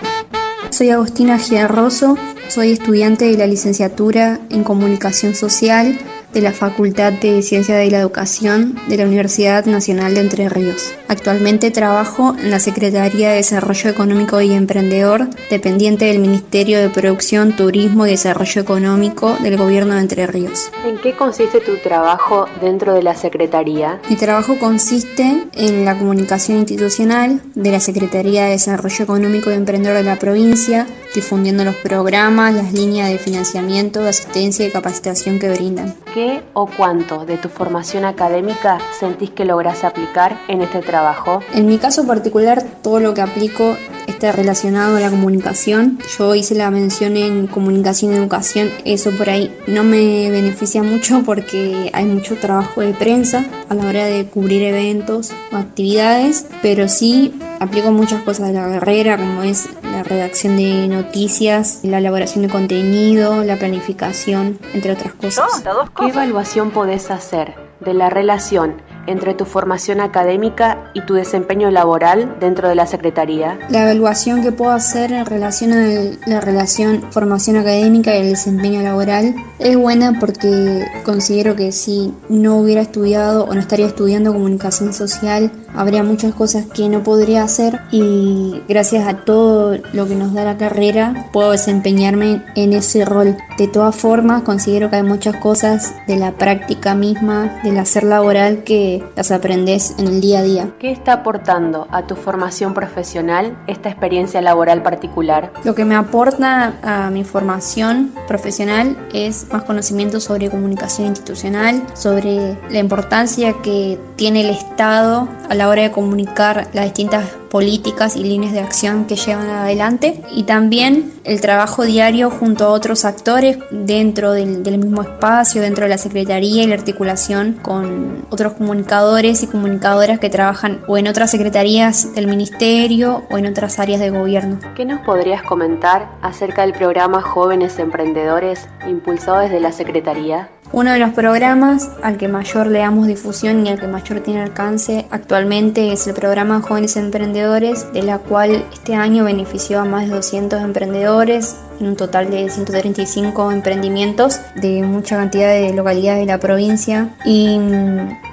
Soy 0.70 0.90
Agustina 0.90 1.38
Giarroso, 1.38 2.18
soy 2.48 2.72
estudiante 2.72 3.26
de 3.26 3.38
la 3.38 3.48
licenciatura 3.48 4.40
en 4.50 4.64
Comunicación 4.64 5.36
Social 5.36 6.00
de 6.34 6.42
la 6.42 6.52
Facultad 6.52 7.14
de 7.14 7.42
Ciencia 7.42 7.76
de 7.76 7.90
la 7.92 8.00
Educación 8.00 8.76
de 8.88 8.98
la 8.98 9.06
Universidad 9.06 9.66
Nacional 9.66 10.16
de 10.16 10.22
Entre 10.22 10.50
Ríos. 10.50 10.94
Actualmente 11.08 11.72
trabajo 11.72 12.36
en 12.40 12.52
la 12.52 12.60
Secretaría 12.60 13.30
de 13.30 13.36
Desarrollo 13.36 13.90
Económico 13.90 14.42
y 14.42 14.52
Emprendedor, 14.52 15.30
dependiente 15.50 16.06
del 16.06 16.20
Ministerio 16.20 16.80
de 16.80 16.90
Producción, 16.90 17.56
Turismo 17.56 18.08
y 18.08 18.12
Desarrollo 18.12 18.62
Económico 18.62 19.38
del 19.42 19.58
Gobierno 19.58 19.96
de 19.96 20.02
Entre 20.02 20.28
Ríos. 20.28 20.72
¿En 20.86 20.98
qué 20.98 21.16
consiste 21.16 21.60
tu 21.60 21.78
trabajo 21.78 22.48
dentro 22.62 22.94
de 22.94 23.04
la 23.04 23.16
Secretaría? 23.16 24.00
Mi 24.10 24.16
trabajo 24.16 24.58
consiste 24.60 25.44
en 25.54 25.86
la 25.86 25.98
comunicación 25.98 26.58
institucional 26.58 27.42
de 27.56 27.72
la 27.72 27.80
Secretaría 27.80 28.46
de 28.46 28.52
Desarrollo 28.52 29.04
Económico 29.04 29.52
y 29.52 29.54
Emprendedor 29.54 29.98
de 29.98 30.04
la 30.04 30.18
provincia, 30.18 30.88
difundiendo 31.14 31.64
los 31.64 31.76
programas, 31.76 32.54
las 32.54 32.74
líneas 32.74 33.10
de 33.10 33.18
financiamiento, 33.18 34.02
de 34.02 34.10
asistencia 34.10 34.66
y 34.66 34.72
capacitación 34.72 35.40
que 35.40 35.50
brindan. 35.50 35.94
¿Qué 36.14 36.42
o 36.54 36.68
cuánto 36.68 37.26
de 37.26 37.38
tu 37.38 37.50
formación 37.50 38.06
académica 38.06 38.80
sentís 39.00 39.32
que 39.32 39.46
lográs 39.46 39.84
aplicar 39.84 40.40
en 40.48 40.62
este 40.62 40.80
trabajo? 40.80 41.42
En 41.54 41.68
mi 41.68 41.78
caso 41.78 42.06
particular, 42.06 42.64
todo 42.82 43.00
lo 43.00 43.14
que 43.14 43.22
aplico 43.22 43.76
está 44.08 44.32
relacionado 44.32 44.98
a 44.98 45.00
la 45.00 45.10
comunicación. 45.10 46.00
Yo 46.18 46.36
hice 46.36 46.56
la 46.56 46.70
mención 46.72 47.18
en 47.18 47.48
comunicación 47.48 48.14
y 48.14 48.18
educación, 48.18 48.70
eso 48.86 49.12
por 49.12 49.30
ahí 49.30 49.56
no 49.68 49.84
me 49.84 50.30
beneficia 50.30 50.84
mucho 50.84 51.24
porque 51.26 51.90
hay 51.94 52.06
mucho 52.06 52.36
trabajo 52.36 52.82
de 52.82 52.94
prensa 52.94 53.46
a 53.70 53.76
la 53.76 53.88
hora 53.88 54.06
de 54.06 54.26
cubrir 54.26 54.64
eventos 54.64 55.32
o 55.52 55.58
actividades, 55.58 56.46
pero 56.62 56.88
sí 56.88 57.34
aplico 57.60 57.92
muchas 57.92 58.22
cosas 58.24 58.48
de 58.48 58.54
la 58.54 58.70
carrera, 58.70 59.18
como 59.18 59.44
es 59.44 59.68
la 59.94 60.02
redacción 60.02 60.58
de 60.58 60.88
noticias, 60.88 61.82
la 61.84 62.00
elaboración 62.00 62.44
de 62.44 62.52
contenido, 62.52 63.44
la 63.44 63.58
planificación, 63.58 64.58
entre 64.74 64.94
otras 64.94 65.14
cosas. 65.14 65.64
¿Qué 65.96 66.08
evaluación 66.08 66.72
podés 66.72 67.12
hacer 67.12 67.54
de 67.80 67.94
la 67.94 68.10
relación 68.10 68.82
entre 69.08 69.34
tu 69.34 69.46
formación 69.46 70.00
académica 70.00 70.92
y 70.94 71.02
tu 71.02 71.14
desempeño 71.16 71.72
laboral 71.72 72.36
dentro 72.40 72.70
de 72.70 72.76
la 72.76 72.88
Secretaría? 72.88 73.60
La 73.70 73.84
evaluación 73.84 74.42
que 74.42 74.52
puedo 74.52 74.72
hacer 74.72 75.12
en 75.12 75.26
relación 75.26 75.74
a 75.74 75.88
la 76.26 76.42
relación 76.42 77.12
formación 77.12 77.58
académica 77.58 78.16
y 78.16 78.22
el 78.22 78.30
desempeño 78.30 78.82
laboral 78.82 79.36
es 79.60 79.78
buena 79.78 80.20
porque 80.20 80.86
considero 81.04 81.56
que 81.56 81.72
si 81.72 82.14
no 82.30 82.58
hubiera 82.58 82.82
estudiado 82.82 83.46
o 83.46 83.54
no 83.54 83.60
estaría 83.60 83.88
estudiando 83.88 84.34
comunicación 84.34 84.94
social, 84.94 85.52
habría 85.76 86.04
muchas 86.04 86.34
cosas 86.34 86.66
que 86.66 86.90
no 86.90 87.04
podría 87.04 87.44
hacer 87.44 87.80
y 87.92 88.62
gracias 88.68 89.08
a 89.08 89.18
todo 89.26 89.78
lo 89.94 90.08
que 90.08 90.16
nos 90.16 90.34
da 90.34 90.44
la 90.44 90.58
carrera 90.58 91.30
puedo 91.32 91.52
desempeñarme 91.52 92.44
en 92.56 92.74
ese 92.74 93.06
rol. 93.06 93.38
De 93.58 93.68
todas 93.68 93.96
formas, 93.96 94.44
considero 94.44 94.90
que 94.90 94.98
hay 94.98 95.04
muchas 95.04 95.36
cosas 95.38 95.94
de 96.08 96.18
la 96.18 96.34
práctica 96.34 96.96
misma, 96.96 97.62
del 97.64 97.78
hacer 97.78 98.04
laboral 98.04 98.64
que 98.64 98.93
las 99.16 99.32
aprendes 99.32 99.96
en 99.98 100.08
el 100.08 100.22
día 100.22 100.40
a 100.40 100.44
día. 100.44 100.70
¿Qué 100.80 100.92
está 100.92 101.14
aportando 101.14 101.88
a 101.92 102.06
tu 102.08 102.16
formación 102.16 102.74
profesional 102.74 103.58
esta 103.68 103.90
experiencia 103.90 104.42
laboral 104.42 104.84
particular? 104.84 105.52
Lo 105.64 105.76
que 105.76 105.86
me 105.86 105.96
aporta 105.96 106.76
a 106.84 107.10
mi 107.10 107.24
formación 107.24 108.12
profesional 108.28 108.98
es 109.14 109.48
más 109.52 109.64
conocimiento 109.64 110.20
sobre 110.20 110.50
comunicación 110.50 111.08
institucional, 111.08 111.84
sobre 111.94 112.58
la 112.70 112.80
importancia 112.80 113.54
que 113.62 113.98
tiene 114.16 114.42
el 114.42 114.50
Estado 114.50 115.28
a 115.50 115.56
la 115.56 115.70
hora 115.70 115.84
de 115.84 115.92
comunicar 115.92 116.68
las 116.74 116.86
distintas 116.86 117.26
políticas 117.50 118.16
y 118.16 118.24
líneas 118.24 118.54
de 118.54 118.60
acción 118.60 119.06
que 119.06 119.16
llevan 119.16 119.50
adelante 119.50 120.22
y 120.32 120.44
también 120.44 121.13
el 121.24 121.42
trabajo 121.42 121.84
diario 121.84 122.30
junto 122.30 122.66
a 122.66 122.70
otros 122.70 123.06
actores 123.06 123.58
dentro 123.72 124.34
del, 124.34 124.78
mismo 124.78 125.02
espacio, 125.02 125.62
dentro 125.62 125.84
de 125.86 125.90
la 125.90 125.98
Secretaría 125.98 126.64
y 126.64 126.68
la 126.68 126.76
articulación 126.76 127.60
con 127.62 128.26
otros 128.30 128.54
comunicadores 128.54 129.44
y 129.44 129.48
comunicadoras 129.48 130.20
que 130.20 130.30
trabajan 130.30 130.82
o 130.88 130.98
en 130.98 131.08
otras 131.08 131.32
secretarías 131.32 132.14
del 132.16 132.28
Ministerio 132.28 133.24
o 133.30 133.38
en 133.38 133.46
otras 133.46 133.80
áreas 133.80 134.00
de 134.00 134.10
gobierno. 134.10 134.60
¿Qué 134.76 134.86
nos 134.86 135.00
podrías 135.02 135.44
comentar 135.44 136.10
acerca 136.22 136.64
del 136.64 136.74
programa 136.74 137.22
Jóvenes 137.22 137.80
Emprendedores 137.80 138.68
impulsado 138.88 139.40
desde 139.40 139.60
la 139.60 139.72
Secretaría? 139.72 140.50
Uno 140.74 140.92
de 140.92 140.98
los 140.98 141.12
programas 141.14 141.92
al 142.02 142.18
que 142.18 142.28
mayor 142.28 142.66
le 142.66 142.80
damos 142.80 143.06
difusión 143.06 143.64
y 143.64 143.70
al 143.70 143.80
que 143.80 143.86
mayor 143.86 144.22
tiene 144.22 144.42
alcance 144.42 145.06
actualmente 145.12 145.94
es 145.94 146.08
el 146.08 146.16
programa 146.16 146.62
Jóvenes 146.62 146.98
Emprendedores, 146.98 147.94
de 147.94 148.02
la 148.02 148.18
cual 148.18 148.66
este 148.74 148.96
año 148.96 149.24
benefició 149.24 149.80
a 149.80 149.86
más 149.86 150.10
de 150.10 150.16
200 150.16 150.60
emprendedores 150.64 151.58
en 151.80 151.90
un 151.90 151.96
total 151.96 152.32
de 152.32 152.50
135 152.50 153.52
emprendimientos 153.52 154.40
de 154.56 154.82
mucha 154.82 155.16
cantidad 155.16 155.54
de 155.54 155.74
localidades 155.74 156.22
de 156.22 156.26
la 156.26 156.40
provincia 156.40 157.10
y 157.24 157.60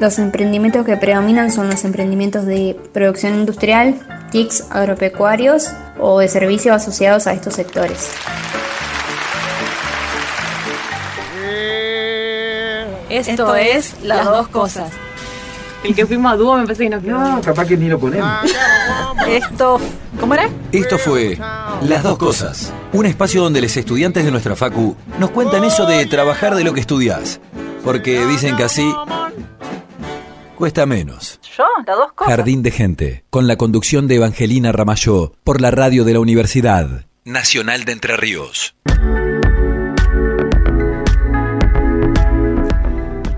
los 0.00 0.18
emprendimientos 0.18 0.86
que 0.86 0.96
predominan 0.96 1.50
son 1.50 1.68
los 1.68 1.84
emprendimientos 1.84 2.46
de 2.46 2.74
producción 2.94 3.34
industrial, 3.34 3.96
TICs 4.30 4.64
agropecuarios 4.70 5.68
o 6.00 6.20
de 6.20 6.28
servicios 6.28 6.74
asociados 6.74 7.26
a 7.26 7.34
estos 7.34 7.52
sectores. 7.52 8.14
Esto, 13.10 13.56
es 13.56 14.02
las 14.02 14.24
dos 14.24 14.48
cosas. 14.48 14.90
El 15.82 15.94
que 15.94 16.06
fuimos 16.06 16.32
a 16.32 16.36
dúo 16.36 16.56
me 16.56 16.62
parece 16.62 16.84
que 16.84 16.90
no 16.90 17.02
quedó. 17.02 17.18
No, 17.18 17.40
capaz 17.40 17.66
que 17.66 17.76
ni 17.76 17.88
lo 17.88 17.98
ponemos. 17.98 18.30
Esto. 19.26 19.80
¿Cómo 20.18 20.34
era? 20.34 20.48
Esto 20.72 20.98
fue 20.98 21.38
Las 21.82 22.02
Dos 22.02 22.18
Cosas, 22.18 22.72
un 22.92 23.06
espacio 23.06 23.42
donde 23.42 23.62
los 23.62 23.74
estudiantes 23.76 24.24
de 24.24 24.30
nuestra 24.30 24.54
Facu 24.54 24.96
nos 25.18 25.30
cuentan 25.30 25.64
eso 25.64 25.86
de 25.86 26.04
trabajar 26.06 26.54
de 26.54 26.64
lo 26.64 26.74
que 26.74 26.80
estudias. 26.80 27.40
Porque 27.82 28.26
dicen 28.26 28.56
que 28.56 28.64
así 28.64 28.94
cuesta 30.56 30.84
menos. 30.84 31.40
Yo, 31.56 31.64
las 31.86 31.96
dos 31.96 32.12
cosas. 32.12 32.36
Jardín 32.36 32.62
de 32.62 32.70
Gente, 32.70 33.24
con 33.30 33.46
la 33.46 33.56
conducción 33.56 34.06
de 34.06 34.16
Evangelina 34.16 34.72
Ramayó, 34.72 35.32
por 35.42 35.62
la 35.62 35.70
radio 35.70 36.04
de 36.04 36.12
la 36.12 36.20
Universidad 36.20 37.06
Nacional 37.24 37.84
de 37.84 37.92
Entre 37.92 38.16
Ríos. 38.16 38.74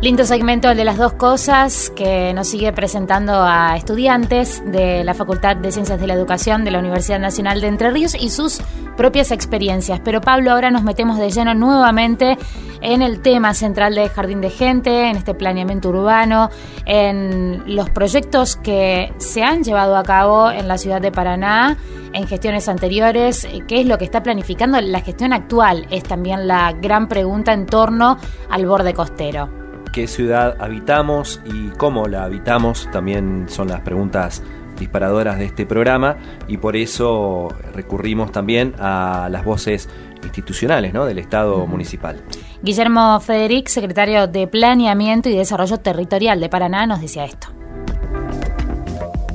Lindo 0.02 0.24
segmento 0.24 0.68
el 0.68 0.76
de 0.76 0.84
las 0.84 0.96
dos 0.96 1.12
cosas 1.12 1.90
que 1.94 2.34
nos 2.34 2.48
sigue 2.48 2.72
presentando 2.72 3.34
a 3.34 3.76
estudiantes 3.76 4.60
de 4.66 5.04
la 5.04 5.14
Facultad 5.14 5.54
de 5.54 5.70
Ciencias 5.70 6.00
de 6.00 6.08
la 6.08 6.14
Educación 6.14 6.64
de 6.64 6.72
la 6.72 6.80
Universidad 6.80 7.20
Nacional 7.20 7.60
de 7.60 7.68
Entre 7.68 7.88
Ríos 7.92 8.16
y 8.18 8.30
sus 8.30 8.60
propias 8.96 9.30
experiencias. 9.30 10.00
Pero 10.04 10.20
Pablo, 10.20 10.50
ahora 10.50 10.72
nos 10.72 10.82
metemos 10.82 11.18
de 11.18 11.30
lleno 11.30 11.54
nuevamente 11.54 12.36
en 12.80 13.00
el 13.00 13.22
tema 13.22 13.54
central 13.54 13.94
de 13.94 14.08
Jardín 14.08 14.40
de 14.40 14.50
Gente, 14.50 15.08
en 15.08 15.14
este 15.14 15.34
planeamiento 15.34 15.90
urbano, 15.90 16.50
en 16.84 17.62
los 17.76 17.88
proyectos 17.88 18.56
que 18.56 19.14
se 19.18 19.44
han 19.44 19.62
llevado 19.62 19.96
a 19.96 20.02
cabo 20.02 20.50
en 20.50 20.66
la 20.66 20.78
ciudad 20.78 21.00
de 21.00 21.12
Paraná 21.12 21.76
en 22.12 22.26
gestiones 22.26 22.68
anteriores, 22.68 23.46
qué 23.68 23.80
es 23.80 23.86
lo 23.86 23.98
que 23.98 24.04
está 24.04 24.20
planificando 24.24 24.80
la 24.80 25.00
gestión 25.00 25.32
actual, 25.32 25.86
es 25.90 26.02
también 26.02 26.48
la 26.48 26.72
gran 26.72 27.06
pregunta 27.06 27.52
en 27.52 27.66
torno 27.66 28.18
al 28.50 28.66
borde 28.66 28.94
costero 28.94 29.61
qué 29.92 30.06
ciudad 30.08 30.56
habitamos 30.58 31.40
y 31.44 31.68
cómo 31.76 32.08
la 32.08 32.24
habitamos, 32.24 32.88
también 32.90 33.46
son 33.48 33.68
las 33.68 33.82
preguntas 33.82 34.42
disparadoras 34.78 35.38
de 35.38 35.44
este 35.44 35.66
programa 35.66 36.16
y 36.48 36.56
por 36.56 36.76
eso 36.76 37.54
recurrimos 37.74 38.32
también 38.32 38.74
a 38.78 39.28
las 39.30 39.44
voces 39.44 39.88
institucionales 40.24 40.94
¿no? 40.94 41.04
del 41.04 41.18
Estado 41.18 41.66
municipal. 41.66 42.22
Guillermo 42.62 43.20
Federic, 43.20 43.68
secretario 43.68 44.26
de 44.26 44.46
Planeamiento 44.46 45.28
y 45.28 45.36
Desarrollo 45.36 45.78
Territorial 45.78 46.40
de 46.40 46.48
Paraná, 46.48 46.86
nos 46.86 47.00
decía 47.00 47.24
esto. 47.24 47.48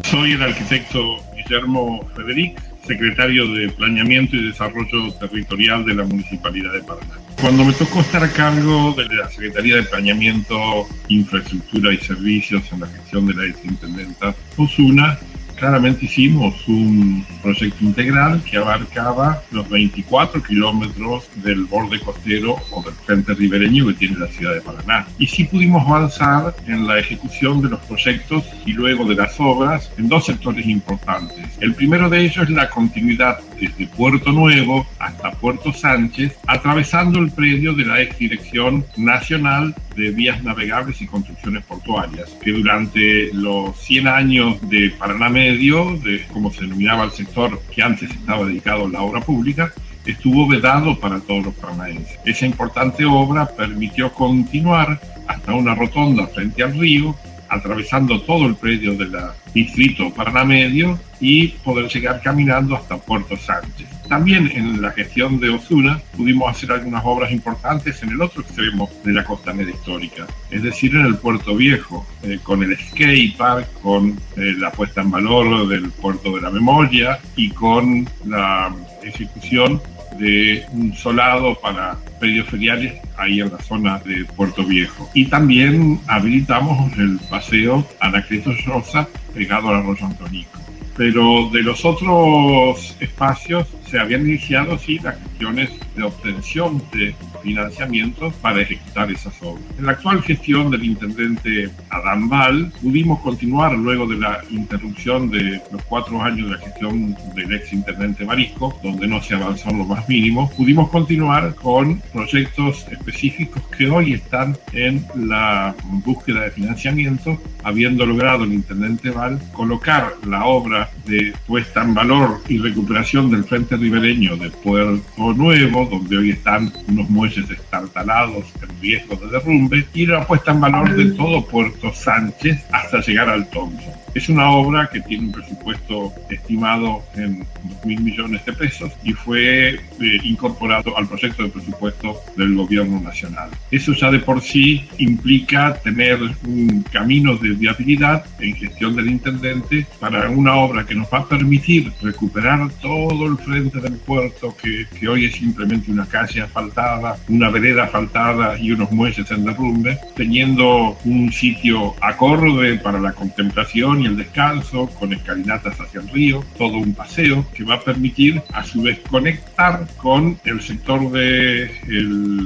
Soy 0.03 0.33
el 0.33 0.41
arquitecto 0.41 0.99
Guillermo 1.35 2.05
Federic, 2.15 2.59
secretario 2.85 3.47
de 3.53 3.69
Planeamiento 3.69 4.35
y 4.35 4.47
Desarrollo 4.47 5.13
Territorial 5.19 5.85
de 5.85 5.93
la 5.93 6.03
Municipalidad 6.03 6.73
de 6.73 6.81
Paraná. 6.81 7.26
Cuando 7.39 7.63
me 7.63 7.73
tocó 7.73 7.99
estar 7.99 8.23
a 8.23 8.31
cargo 8.31 8.93
de 8.93 9.05
la 9.15 9.29
Secretaría 9.29 9.75
de 9.75 9.83
Planeamiento, 9.83 10.87
Infraestructura 11.07 11.93
y 11.93 11.97
Servicios 11.97 12.63
en 12.71 12.79
la 12.79 12.87
gestión 12.87 13.27
de 13.27 13.35
la 13.35 13.45
exintendenta 13.45 14.33
Osuna, 14.57 15.19
claramente 15.57 16.05
hicimos 16.05 16.67
un 16.67 17.25
proyecto 17.41 17.83
integral 17.83 18.41
que 18.43 18.57
abarcaba 18.57 19.41
los 19.51 19.67
24 19.69 20.41
kilómetros 20.43 21.27
del 21.35 21.65
borde 21.65 21.99
costero 21.99 22.57
o 22.71 22.83
del 22.83 22.93
frente 22.93 23.33
ribereño 23.33 23.87
que 23.87 23.93
tiene 23.93 24.17
la 24.19 24.27
ciudad 24.27 24.53
de 24.53 24.61
Paraná. 24.61 25.07
Y 25.17 25.27
sí 25.27 25.43
pudimos 25.43 25.85
avanzar 25.87 26.55
en 26.67 26.87
la 26.87 26.99
ejecución 26.99 27.61
de 27.61 27.69
los 27.69 27.79
proyectos 27.81 28.45
y 28.65 28.73
luego 28.73 29.05
de 29.05 29.15
las 29.15 29.39
obras 29.39 29.91
en 29.97 30.07
dos 30.07 30.25
sectores 30.25 30.65
importantes. 30.65 31.37
El 31.59 31.73
primero 31.73 32.09
de 32.09 32.21
ellos 32.21 32.43
es 32.43 32.49
la 32.49 32.69
continuidad 32.69 33.39
desde 33.59 33.87
Puerto 33.87 34.31
Nuevo 34.31 34.85
hasta 34.99 35.31
Puerto 35.31 35.73
Sánchez, 35.73 36.37
atravesando 36.45 37.19
el 37.19 37.31
predio 37.31 37.73
de 37.73 37.85
la 37.85 38.01
ex 38.01 38.17
Dirección 38.17 38.85
Nacional 38.97 39.75
de 39.95 40.11
Vías 40.11 40.43
Navegables 40.43 41.01
y 41.01 41.07
Construcciones 41.07 41.63
Portuarias, 41.63 42.29
que 42.43 42.51
durante 42.51 43.33
los 43.33 43.75
100 43.79 44.07
años 44.07 44.69
de 44.69 44.91
Paraná 44.97 45.29
Medio, 45.47 45.97
de 46.03 46.25
como 46.33 46.51
se 46.51 46.61
denominaba 46.61 47.05
el 47.05 47.11
sector 47.11 47.61
que 47.73 47.81
antes 47.81 48.11
estaba 48.11 48.45
dedicado 48.45 48.85
a 48.85 48.89
la 48.89 49.01
obra 49.01 49.21
pública, 49.21 49.71
estuvo 50.05 50.45
vedado 50.45 50.99
para 50.99 51.21
todos 51.21 51.45
los 51.45 51.53
paranaenses. 51.55 52.19
Esa 52.25 52.45
importante 52.45 53.05
obra 53.05 53.47
permitió 53.47 54.11
continuar 54.11 54.99
hasta 55.25 55.53
una 55.53 55.73
rotonda 55.73 56.27
frente 56.27 56.63
al 56.63 56.77
río, 56.77 57.15
atravesando 57.49 58.21
todo 58.21 58.45
el 58.45 58.55
predio 58.55 58.93
del 58.93 59.15
distrito 59.53 60.11
Paraná 60.13 60.43
Medio 60.43 60.99
y 61.19 61.47
poder 61.47 61.87
llegar 61.87 62.21
caminando 62.21 62.75
hasta 62.75 62.97
Puerto 62.97 63.35
Sánchez. 63.37 63.87
También 64.07 64.49
en 64.53 64.81
la 64.81 64.91
gestión 64.91 65.39
de 65.39 65.49
Osuna 65.49 65.99
pudimos 66.15 66.49
hacer 66.49 66.71
algunas 66.71 67.03
obras 67.03 67.31
importantes 67.31 68.01
en 68.03 68.09
el 68.09 68.21
otro 68.21 68.41
extremo 68.41 68.89
de 69.03 69.13
la 69.13 69.23
costanera 69.23 69.69
histórica, 69.69 70.25
es 70.49 70.63
decir, 70.63 70.95
en 70.95 71.05
el 71.05 71.17
Puerto 71.17 71.55
Viejo, 71.55 72.05
eh, 72.23 72.39
con 72.41 72.63
el 72.63 72.77
skate 72.77 73.35
park, 73.35 73.67
con 73.81 74.17
eh, 74.37 74.53
la 74.57 74.71
puesta 74.71 75.01
en 75.01 75.11
valor 75.11 75.67
del 75.67 75.89
Puerto 75.89 76.35
de 76.35 76.41
la 76.41 76.49
Memoria 76.49 77.19
y 77.35 77.49
con 77.49 78.07
la 78.25 78.73
ejecución 79.03 79.81
de 80.17 80.65
un 80.71 80.93
solado 80.95 81.55
para 81.59 81.97
predios 82.19 82.47
feriales 82.47 82.93
ahí 83.17 83.41
en 83.41 83.51
la 83.51 83.59
zona 83.59 83.99
de 83.99 84.25
Puerto 84.25 84.63
Viejo. 84.63 85.09
Y 85.13 85.25
también 85.25 85.99
habilitamos 86.07 86.97
el 86.97 87.19
paseo 87.29 87.87
Anacleto 87.99 88.51
Rosa 88.65 89.07
pegado 89.33 89.69
al 89.69 89.75
arroyo 89.77 90.05
Antonico. 90.05 90.59
Pero 90.95 91.49
de 91.51 91.61
los 91.61 91.85
otros 91.85 92.95
espacios 92.99 93.67
se 93.89 93.99
habían 93.99 94.21
iniciado 94.21 94.77
sí 94.77 94.99
las 94.99 95.19
gestiones 95.21 95.69
de 95.95 96.03
obtención 96.03 96.81
de 96.93 97.15
financiamiento 97.43 98.31
para 98.41 98.61
ejecutar 98.61 99.11
esas 99.11 99.33
obras. 99.41 99.63
En 99.77 99.85
la 99.85 99.93
actual 99.93 100.21
gestión 100.21 100.69
del 100.69 100.83
intendente 100.83 101.69
Adán 101.89 102.27
Val 102.27 102.71
pudimos 102.81 103.19
continuar 103.21 103.73
luego 103.73 104.05
de 104.07 104.17
la 104.17 104.41
interrupción 104.49 105.29
de 105.29 105.61
los 105.71 105.81
cuatro 105.83 106.21
años 106.21 106.49
de 106.49 106.55
la 106.55 106.61
gestión 106.61 107.15
del 107.35 107.53
ex 107.53 107.73
intendente 107.73 108.25
Marisco, 108.25 108.77
donde 108.83 109.07
no 109.07 109.21
se 109.21 109.35
avanzó 109.35 109.69
en 109.69 109.79
lo 109.79 109.85
más 109.85 110.07
mínimo, 110.09 110.49
pudimos 110.57 110.89
continuar 110.89 111.55
con 111.55 112.01
proyectos 112.11 112.85
específicos 112.91 113.63
que 113.77 113.89
hoy 113.89 114.13
están 114.13 114.57
en 114.73 115.05
la 115.15 115.75
búsqueda 116.05 116.41
de 116.41 116.51
financiamiento, 116.51 117.39
habiendo 117.63 118.05
logrado 118.05 118.43
el 118.43 118.53
intendente 118.53 119.09
Val 119.09 119.39
colocar 119.53 120.13
la 120.27 120.45
obra 120.45 120.89
de 121.05 121.33
puesta 121.45 121.83
en 121.83 121.93
valor 121.93 122.41
y 122.47 122.57
recuperación 122.57 123.31
del 123.31 123.43
frente 123.43 123.76
ribereño 123.77 124.37
de 124.37 124.49
Puerto 124.49 125.33
Nuevo, 125.33 125.85
donde 125.85 126.17
hoy 126.17 126.31
están 126.31 126.71
unos 126.87 127.09
muelles 127.09 127.49
estartalados 127.49 128.45
en 128.61 128.81
riesgo 128.81 129.15
de 129.15 129.27
derrumbe, 129.27 129.85
y 129.93 130.05
la 130.05 130.25
puesta 130.25 130.51
en 130.51 130.61
valor 130.61 130.93
de 130.95 131.11
todo 131.11 131.45
Puerto 131.45 131.93
Sánchez 131.93 132.65
hasta 132.71 133.01
llegar 133.01 133.29
al 133.29 133.49
Thompson. 133.49 133.93
Es 134.17 134.29
una 134.29 134.49
obra 134.49 134.89
que 134.91 134.99
tiene 134.99 135.25
un 135.25 135.31
presupuesto 135.31 136.11
estimado 136.27 137.03
en 137.13 137.41
2.000 137.83 137.99
millones 137.99 138.43
de 138.45 138.53
pesos 138.53 138.91
y 139.03 139.13
fue 139.13 139.75
eh, 139.75 139.79
incorporado 140.23 140.97
al 140.97 141.07
proyecto 141.07 141.43
de 141.43 141.49
presupuesto 141.49 142.19
del 142.35 142.55
gobierno 142.55 142.99
nacional. 142.99 143.51
Eso 143.69 143.93
ya 143.93 144.09
de 144.09 144.17
por 144.17 144.41
sí 144.41 144.87
implica 144.97 145.75
tener 145.83 146.19
un 146.47 146.83
camino 146.91 147.37
de 147.37 147.49
viabilidad 147.49 148.25
en 148.39 148.55
gestión 148.55 148.95
del 148.95 149.07
intendente 149.07 149.85
para 149.99 150.27
una 150.31 150.55
obra 150.55 150.83
que 150.83 150.95
nos 150.95 151.07
va 151.13 151.19
a 151.19 151.29
permitir 151.29 151.93
recuperar 152.01 152.71
todo 152.81 153.27
el 153.27 153.37
frente 153.37 153.79
del 153.79 153.97
puerto 153.97 154.57
que, 154.59 154.87
que 154.99 155.07
hoy 155.07 155.25
es 155.25 155.35
simplemente 155.35 155.91
una 155.91 156.07
calle 156.07 156.41
asfaltada, 156.41 157.17
una 157.29 157.51
vereda 157.51 157.83
asfaltada 157.83 158.57
y 158.57 158.71
unos 158.71 158.91
muelles 158.91 159.29
en 159.29 159.45
derrumbe, 159.45 159.99
teniendo 160.15 160.97
un 161.05 161.31
sitio 161.31 161.93
acorde 162.01 162.79
para 162.79 162.99
la 162.99 163.13
contemplación 163.13 164.01
y 164.01 164.06
el 164.07 164.17
descanso, 164.17 164.87
con 164.99 165.13
escalinatas 165.13 165.79
hacia 165.79 166.01
el 166.01 166.09
río, 166.09 166.43
todo 166.57 166.77
un 166.77 166.93
paseo 166.93 167.45
que 167.53 167.63
va 167.63 167.75
a 167.75 167.81
permitir 167.81 168.41
a 168.53 168.63
su 168.63 168.81
vez 168.81 168.99
conectar 169.09 169.87
con 169.97 170.39
el 170.45 170.61
sector 170.61 171.11
de 171.11 171.69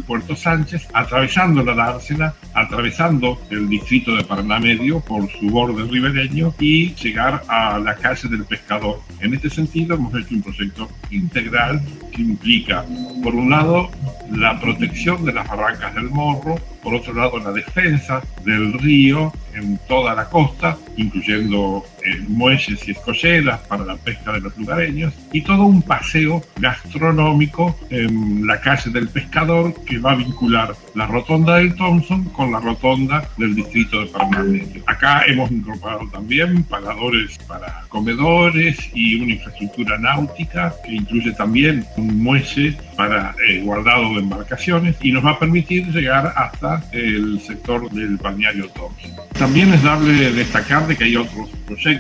Puerto 0.06 0.36
Sánchez, 0.36 0.88
atravesando 0.94 1.64
la 1.64 1.74
dársena, 1.74 2.34
atravesando 2.54 3.40
el 3.50 3.70
distrito 3.70 4.16
de 4.16 4.24
Paraná 4.24 4.60
Medio 4.60 5.00
por 5.00 5.30
su 5.32 5.50
borde 5.50 5.84
ribereño 5.84 6.54
y 6.60 6.94
llegar 6.96 7.44
a 7.48 7.80
la 7.80 7.96
calle 7.96 8.28
del 8.30 8.46
pescador. 8.46 9.00
En 9.20 9.34
este 9.34 9.50
sentido 9.50 9.96
hemos 9.96 10.14
hecho 10.16 10.36
un 10.36 10.42
proyecto 10.42 10.90
integral 11.10 11.82
que 12.12 12.22
implica, 12.22 12.86
por 13.24 13.36
un 13.36 13.50
lado, 13.50 13.90
la 14.32 14.60
protección 14.60 15.24
de 15.26 15.34
las 15.34 15.48
barrancas 15.48 15.94
del 15.96 16.10
Morro, 16.10 16.56
por 16.82 16.96
otro 16.96 17.14
lado, 17.14 17.40
la 17.40 17.52
defensa 17.52 18.22
del 18.44 18.74
río 18.74 19.32
en 19.54 19.78
toda 19.88 20.16
la 20.16 20.30
costa, 20.30 20.78
incluyendo 20.98 21.86
muelles 22.28 22.88
y 22.88 22.92
escolleras 22.92 23.60
para 23.62 23.86
la 23.86 23.96
pesca 23.96 24.34
de 24.34 24.42
los 24.42 24.58
lugareños, 24.58 25.14
y 25.32 25.42
todo 25.42 25.64
un 25.64 25.82
paseo 25.82 26.42
gastronómico 26.58 27.78
en 27.90 28.46
la 28.48 28.60
calle 28.62 28.92
del 28.92 29.08
pescador 29.08 29.74
que 29.86 30.00
va 30.00 30.12
a 30.12 30.16
vincular 30.16 30.76
la 30.96 31.08
rotonda 31.08 31.58
del 31.58 31.76
Thompson 31.76 32.26
con 32.26 32.52
la 32.52 32.60
rotonda 32.60 33.28
del 33.38 33.56
distrito 33.56 34.02
de 34.02 34.12
Medio. 34.48 34.84
Acá 34.88 35.24
hemos 35.28 35.52
incorporado 35.52 36.08
también 36.12 36.64
pagadores 36.64 37.38
para 37.48 37.84
comedores 37.90 38.78
y 38.94 39.22
una 39.22 39.34
infraestructura 39.34 39.98
náutica 39.98 40.74
que 40.84 40.94
incluye 40.94 41.32
también 41.34 41.86
un 41.98 42.24
muelle 42.24 42.78
para 42.96 43.36
eh, 43.48 43.62
guardado 43.64 44.14
de 44.14 44.20
embarcaciones 44.20 44.96
y 45.02 45.12
nos 45.12 45.26
va 45.26 45.32
a 45.32 45.40
permitir 45.40 45.88
llegar 45.88 46.34
hasta 46.36 46.84
el 46.92 47.40
sector 47.42 47.90
del 47.92 48.18
balneario 48.18 48.70
Thompson. 48.70 49.12
También 49.38 49.74
es 49.74 49.84
dable 49.84 50.32
destacar 50.32 50.88
de 50.88 50.96
que 50.96 51.06
hay 51.06 51.16
otros 51.16 51.50
proyectos. 51.66 51.91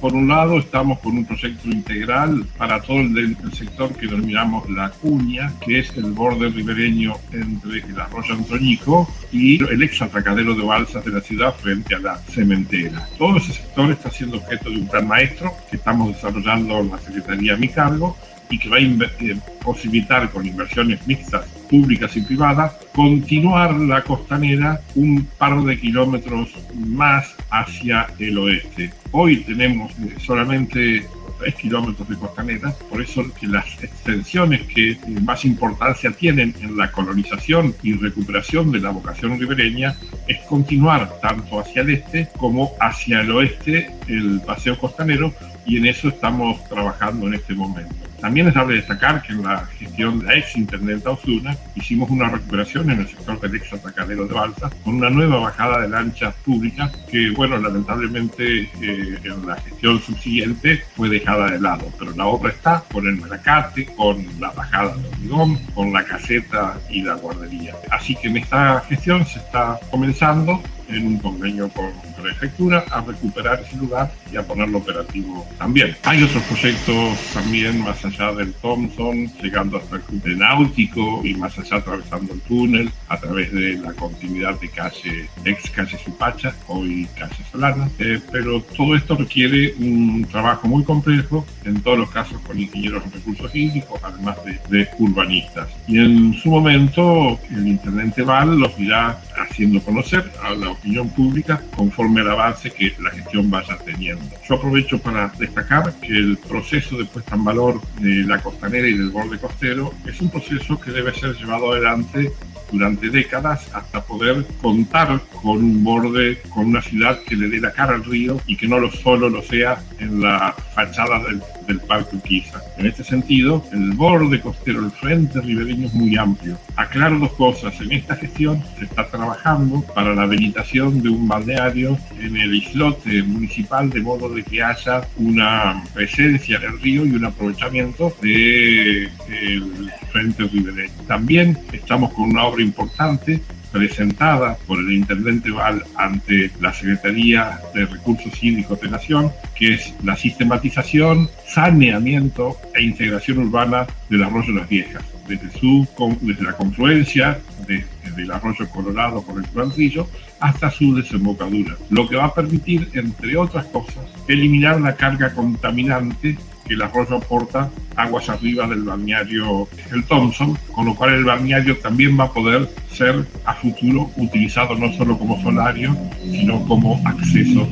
Por 0.00 0.14
un 0.14 0.28
lado, 0.28 0.58
estamos 0.58 0.98
con 1.00 1.16
un 1.18 1.24
proyecto 1.24 1.68
integral 1.68 2.44
para 2.56 2.80
todo 2.80 2.98
el, 2.98 3.36
sector 3.52 3.92
que 3.94 4.06
denominamos 4.06 4.68
la 4.70 4.90
cuña, 4.90 5.52
que 5.64 5.78
es 5.80 5.96
el 5.96 6.12
borde 6.12 6.48
ribereño 6.48 7.14
entre 7.32 7.78
el 7.78 8.00
arroyo 8.00 8.34
Antroñico 8.34 9.08
y 9.32 9.62
el 9.62 9.82
ex 9.82 10.02
atracadero 10.02 10.54
de 10.54 10.64
balsas 10.64 11.04
de 11.04 11.12
la 11.12 11.20
ciudad 11.20 11.54
frente 11.54 11.94
a 11.94 11.98
la 11.98 12.16
cementera. 12.16 13.08
Todo 13.18 13.36
ese 13.38 13.52
sector 13.52 13.90
está 13.90 14.10
siendo 14.10 14.38
objeto 14.38 14.70
de 14.70 14.76
un 14.78 14.88
plan 14.88 15.06
maestro 15.06 15.52
que 15.70 15.76
estamos 15.76 16.08
desarrollando 16.08 16.78
en 16.80 16.90
la 16.90 16.98
Secretaría 16.98 17.54
a 17.54 17.56
mi 17.56 17.68
cargo 17.68 18.16
y 18.50 18.58
que 18.58 18.68
va 18.68 18.76
a 18.76 18.80
eh, 18.80 19.36
posibilitar 19.62 20.30
con 20.30 20.46
inversiones 20.46 21.06
mixtas 21.06 21.44
públicas 21.68 22.16
y 22.16 22.22
privadas 22.22 22.72
continuar 22.94 23.74
la 23.74 24.02
costanera 24.02 24.80
un 24.94 25.26
par 25.38 25.62
de 25.62 25.78
kilómetros 25.78 26.50
más 26.74 27.34
hacia 27.50 28.06
el 28.18 28.38
oeste. 28.38 28.92
Hoy 29.12 29.38
tenemos 29.44 29.92
solamente 30.18 31.06
3 31.38 31.54
kilómetros 31.54 32.08
de 32.08 32.16
costanera, 32.16 32.74
por 32.90 33.02
eso 33.02 33.22
que 33.38 33.46
las 33.46 33.66
extensiones 33.82 34.62
que 34.66 34.98
más 35.22 35.44
importancia 35.44 36.10
tienen 36.10 36.54
en 36.60 36.76
la 36.76 36.90
colonización 36.90 37.74
y 37.82 37.92
recuperación 37.92 38.72
de 38.72 38.80
la 38.80 38.90
vocación 38.90 39.38
ribereña 39.38 39.94
es 40.26 40.38
continuar 40.48 41.20
tanto 41.20 41.60
hacia 41.60 41.82
el 41.82 41.90
este 41.90 42.28
como 42.36 42.72
hacia 42.80 43.20
el 43.20 43.30
oeste 43.30 43.90
el 44.08 44.40
paseo 44.46 44.78
costanero 44.78 45.32
y 45.66 45.78
en 45.78 45.86
eso 45.86 46.08
estamos 46.08 46.62
trabajando 46.68 47.26
en 47.26 47.34
este 47.34 47.54
momento. 47.54 47.94
También 48.26 48.48
es 48.48 48.54
dable 48.54 48.74
destacar 48.74 49.22
que 49.22 49.34
en 49.34 49.44
la 49.44 49.64
gestión 49.78 50.18
de 50.18 50.24
la 50.24 50.34
ex 50.34 50.56
intendenta 50.56 51.10
Osuna 51.10 51.56
hicimos 51.76 52.10
una 52.10 52.28
recuperación 52.28 52.90
en 52.90 52.98
el 52.98 53.06
sector 53.06 53.38
del 53.38 53.54
ex 53.54 53.72
atacadero 53.72 54.26
de 54.26 54.34
Balsa 54.34 54.68
con 54.82 54.96
una 54.96 55.10
nueva 55.10 55.38
bajada 55.38 55.82
de 55.82 55.88
lanchas 55.88 56.34
públicas 56.44 56.90
que, 57.08 57.30
bueno, 57.30 57.56
lamentablemente 57.56 58.62
eh, 58.82 59.20
en 59.22 59.46
la 59.46 59.54
gestión 59.54 60.02
subsiguiente 60.02 60.82
fue 60.96 61.08
dejada 61.08 61.52
de 61.52 61.60
lado. 61.60 61.88
Pero 62.00 62.16
la 62.16 62.26
obra 62.26 62.50
está 62.50 62.82
con 62.92 63.06
el 63.06 63.14
Maracate, 63.14 63.86
con 63.94 64.26
la 64.40 64.50
bajada 64.50 64.96
de 64.96 65.08
hormigón, 65.08 65.58
con 65.72 65.92
la 65.92 66.02
caseta 66.02 66.80
y 66.90 67.02
la 67.02 67.14
guardería. 67.14 67.76
Así 67.92 68.16
que 68.16 68.26
en 68.26 68.38
esta 68.38 68.80
gestión 68.88 69.24
se 69.24 69.38
está 69.38 69.78
comenzando 69.88 70.60
en 70.88 71.06
un 71.06 71.18
convenio 71.18 71.68
con 71.68 71.90
prefectura 72.20 72.84
a 72.90 73.00
recuperar 73.00 73.60
ese 73.60 73.76
lugar 73.76 74.10
y 74.32 74.36
a 74.36 74.42
ponerlo 74.42 74.78
operativo 74.78 75.46
también. 75.58 75.96
Hay 76.04 76.22
otros 76.22 76.42
proyectos 76.44 77.18
también 77.32 77.82
más 77.82 78.04
allá 78.04 78.15
del 78.16 78.54
Thompson, 78.54 79.30
llegando 79.42 79.76
hasta 79.76 79.96
el 79.96 80.02
club 80.02 80.22
náutico 80.38 81.20
y 81.22 81.34
más 81.34 81.58
allá 81.58 81.76
atravesando 81.76 82.32
el 82.32 82.40
túnel 82.40 82.90
a 83.08 83.18
través 83.18 83.52
de 83.52 83.76
la 83.76 83.92
continuidad 83.92 84.58
de 84.58 84.70
calle, 84.70 85.28
ex 85.44 85.70
calle 85.70 85.98
Supacha, 86.02 86.54
hoy 86.66 87.06
calle 87.18 87.44
Solana. 87.52 87.90
Eh, 87.98 88.18
pero 88.32 88.62
todo 88.62 88.96
esto 88.96 89.16
requiere 89.16 89.74
un 89.78 90.26
trabajo 90.30 90.66
muy 90.66 90.82
complejo, 90.82 91.46
en 91.64 91.82
todos 91.82 91.98
los 91.98 92.10
casos 92.10 92.40
con 92.40 92.58
ingenieros 92.58 93.04
en 93.04 93.12
recursos 93.12 93.54
hídricos, 93.54 94.00
además 94.02 94.36
de, 94.44 94.58
de 94.70 94.88
urbanistas. 94.98 95.68
Y 95.86 95.98
en 95.98 96.32
su 96.34 96.48
momento 96.48 97.38
el 97.50 97.68
intendente 97.68 98.22
Val 98.22 98.58
los 98.58 98.78
irá 98.78 99.20
haciendo 99.36 99.80
conocer 99.82 100.32
a 100.42 100.54
la 100.54 100.70
opinión 100.70 101.10
pública 101.10 101.62
conforme 101.76 102.22
al 102.22 102.30
avance 102.30 102.70
que 102.70 102.94
la 102.98 103.10
gestión 103.10 103.50
vaya 103.50 103.76
teniendo. 103.84 104.24
Yo 104.48 104.54
aprovecho 104.54 104.98
para 104.98 105.28
destacar 105.38 105.92
que 106.00 106.16
el 106.16 106.38
proceso 106.38 106.96
de 106.96 107.04
puesta 107.04 107.34
en 107.34 107.44
valor 107.44 107.80
de 108.00 108.24
la 108.24 108.40
costanera 108.40 108.86
y 108.88 108.94
del 108.94 109.10
borde 109.10 109.38
costero 109.38 109.92
es 110.06 110.20
un 110.20 110.30
proceso 110.30 110.78
que 110.78 110.90
debe 110.90 111.14
ser 111.14 111.34
llevado 111.36 111.72
adelante 111.72 112.32
durante 112.70 113.10
décadas 113.10 113.68
hasta 113.72 114.04
poder 114.04 114.44
contar 114.60 115.20
con 115.42 115.58
un 115.58 115.84
borde, 115.84 116.40
con 116.50 116.66
una 116.66 116.82
ciudad 116.82 117.18
que 117.20 117.36
le 117.36 117.48
dé 117.48 117.60
la 117.60 117.72
cara 117.72 117.94
al 117.94 118.04
río 118.04 118.40
y 118.46 118.56
que 118.56 118.66
no 118.66 118.78
lo 118.78 118.90
solo 118.90 119.28
lo 119.28 119.42
sea 119.42 119.82
en 119.98 120.20
la 120.20 120.54
fachada 120.74 121.20
del, 121.20 121.40
del 121.66 121.80
Parque 121.80 122.16
Urquiza. 122.16 122.60
En 122.78 122.86
este 122.86 123.04
sentido, 123.04 123.64
el 123.72 123.92
borde 123.92 124.40
costero, 124.40 124.80
el 124.80 124.90
frente 124.90 125.40
ribereño 125.40 125.86
es 125.86 125.94
muy 125.94 126.16
amplio. 126.16 126.58
Aclaro 126.76 127.18
dos 127.18 127.32
cosas. 127.32 127.80
En 127.80 127.92
esta 127.92 128.16
gestión 128.16 128.62
se 128.78 128.84
está 128.84 129.06
trabajando 129.08 129.82
para 129.94 130.14
la 130.14 130.22
habilitación 130.22 131.02
de 131.02 131.08
un 131.08 131.28
balneario 131.28 131.98
en 132.20 132.36
el 132.36 132.54
islote 132.54 133.22
municipal 133.22 133.90
de 133.90 134.00
modo 134.00 134.28
de 134.28 134.42
que 134.42 134.62
haya 134.62 135.06
una 135.16 135.82
presencia 135.94 136.58
del 136.58 136.80
río 136.80 137.04
y 137.04 137.10
un 137.10 137.24
aprovechamiento 137.24 138.12
del 138.20 139.10
de 139.28 139.92
frente 140.10 140.44
ribereño. 140.44 140.92
También 141.06 141.58
estamos 141.72 142.12
con 142.12 142.30
una 142.30 142.44
obra 142.44 142.62
importante 142.62 143.42
presentada 143.72 144.56
por 144.66 144.78
el 144.78 144.92
intendente 144.92 145.50
Val 145.50 145.84
ante 145.96 146.50
la 146.60 146.72
Secretaría 146.72 147.60
de 147.74 147.86
Recursos 147.86 148.32
Hídricos 148.42 148.80
de 148.80 148.88
Nación, 148.88 149.32
que 149.54 149.74
es 149.74 149.94
la 150.02 150.16
sistematización, 150.16 151.28
saneamiento 151.46 152.56
e 152.74 152.82
integración 152.82 153.38
urbana 153.38 153.86
del 154.08 154.24
arroyo 154.24 154.52
Las 154.52 154.68
Viejas, 154.68 155.04
desde, 155.28 155.50
su, 155.58 155.86
desde 156.20 156.44
la 156.44 156.52
confluencia 156.52 157.38
de, 157.66 157.84
del 158.16 158.30
arroyo 158.30 158.68
Colorado 158.68 159.22
con 159.22 159.38
el 159.42 159.48
Cuadrillo 159.50 160.08
hasta 160.40 160.70
su 160.70 160.94
desembocadura, 160.94 161.76
lo 161.90 162.08
que 162.08 162.16
va 162.16 162.26
a 162.26 162.34
permitir, 162.34 162.90
entre 162.94 163.36
otras 163.36 163.66
cosas, 163.66 164.04
eliminar 164.28 164.80
la 164.80 164.94
carga 164.94 165.32
contaminante 165.32 166.36
que 166.66 166.74
el 166.74 166.82
arroyo 166.82 167.16
aporta 167.16 167.70
aguas 167.96 168.28
arriba 168.28 168.66
del 168.66 168.82
balneario 168.82 169.68
El 169.92 170.04
Thompson, 170.04 170.58
con 170.72 170.86
lo 170.86 170.94
cual 170.94 171.14
el 171.14 171.24
balneario 171.24 171.78
también 171.78 172.18
va 172.18 172.24
a 172.24 172.32
poder 172.32 172.68
ser 172.92 173.26
a 173.44 173.54
futuro 173.54 174.10
utilizado 174.16 174.74
no 174.74 174.92
solo 174.92 175.18
como 175.18 175.40
solario, 175.42 175.96
sino 176.22 176.64
como 176.66 177.00
acceso 177.04 177.68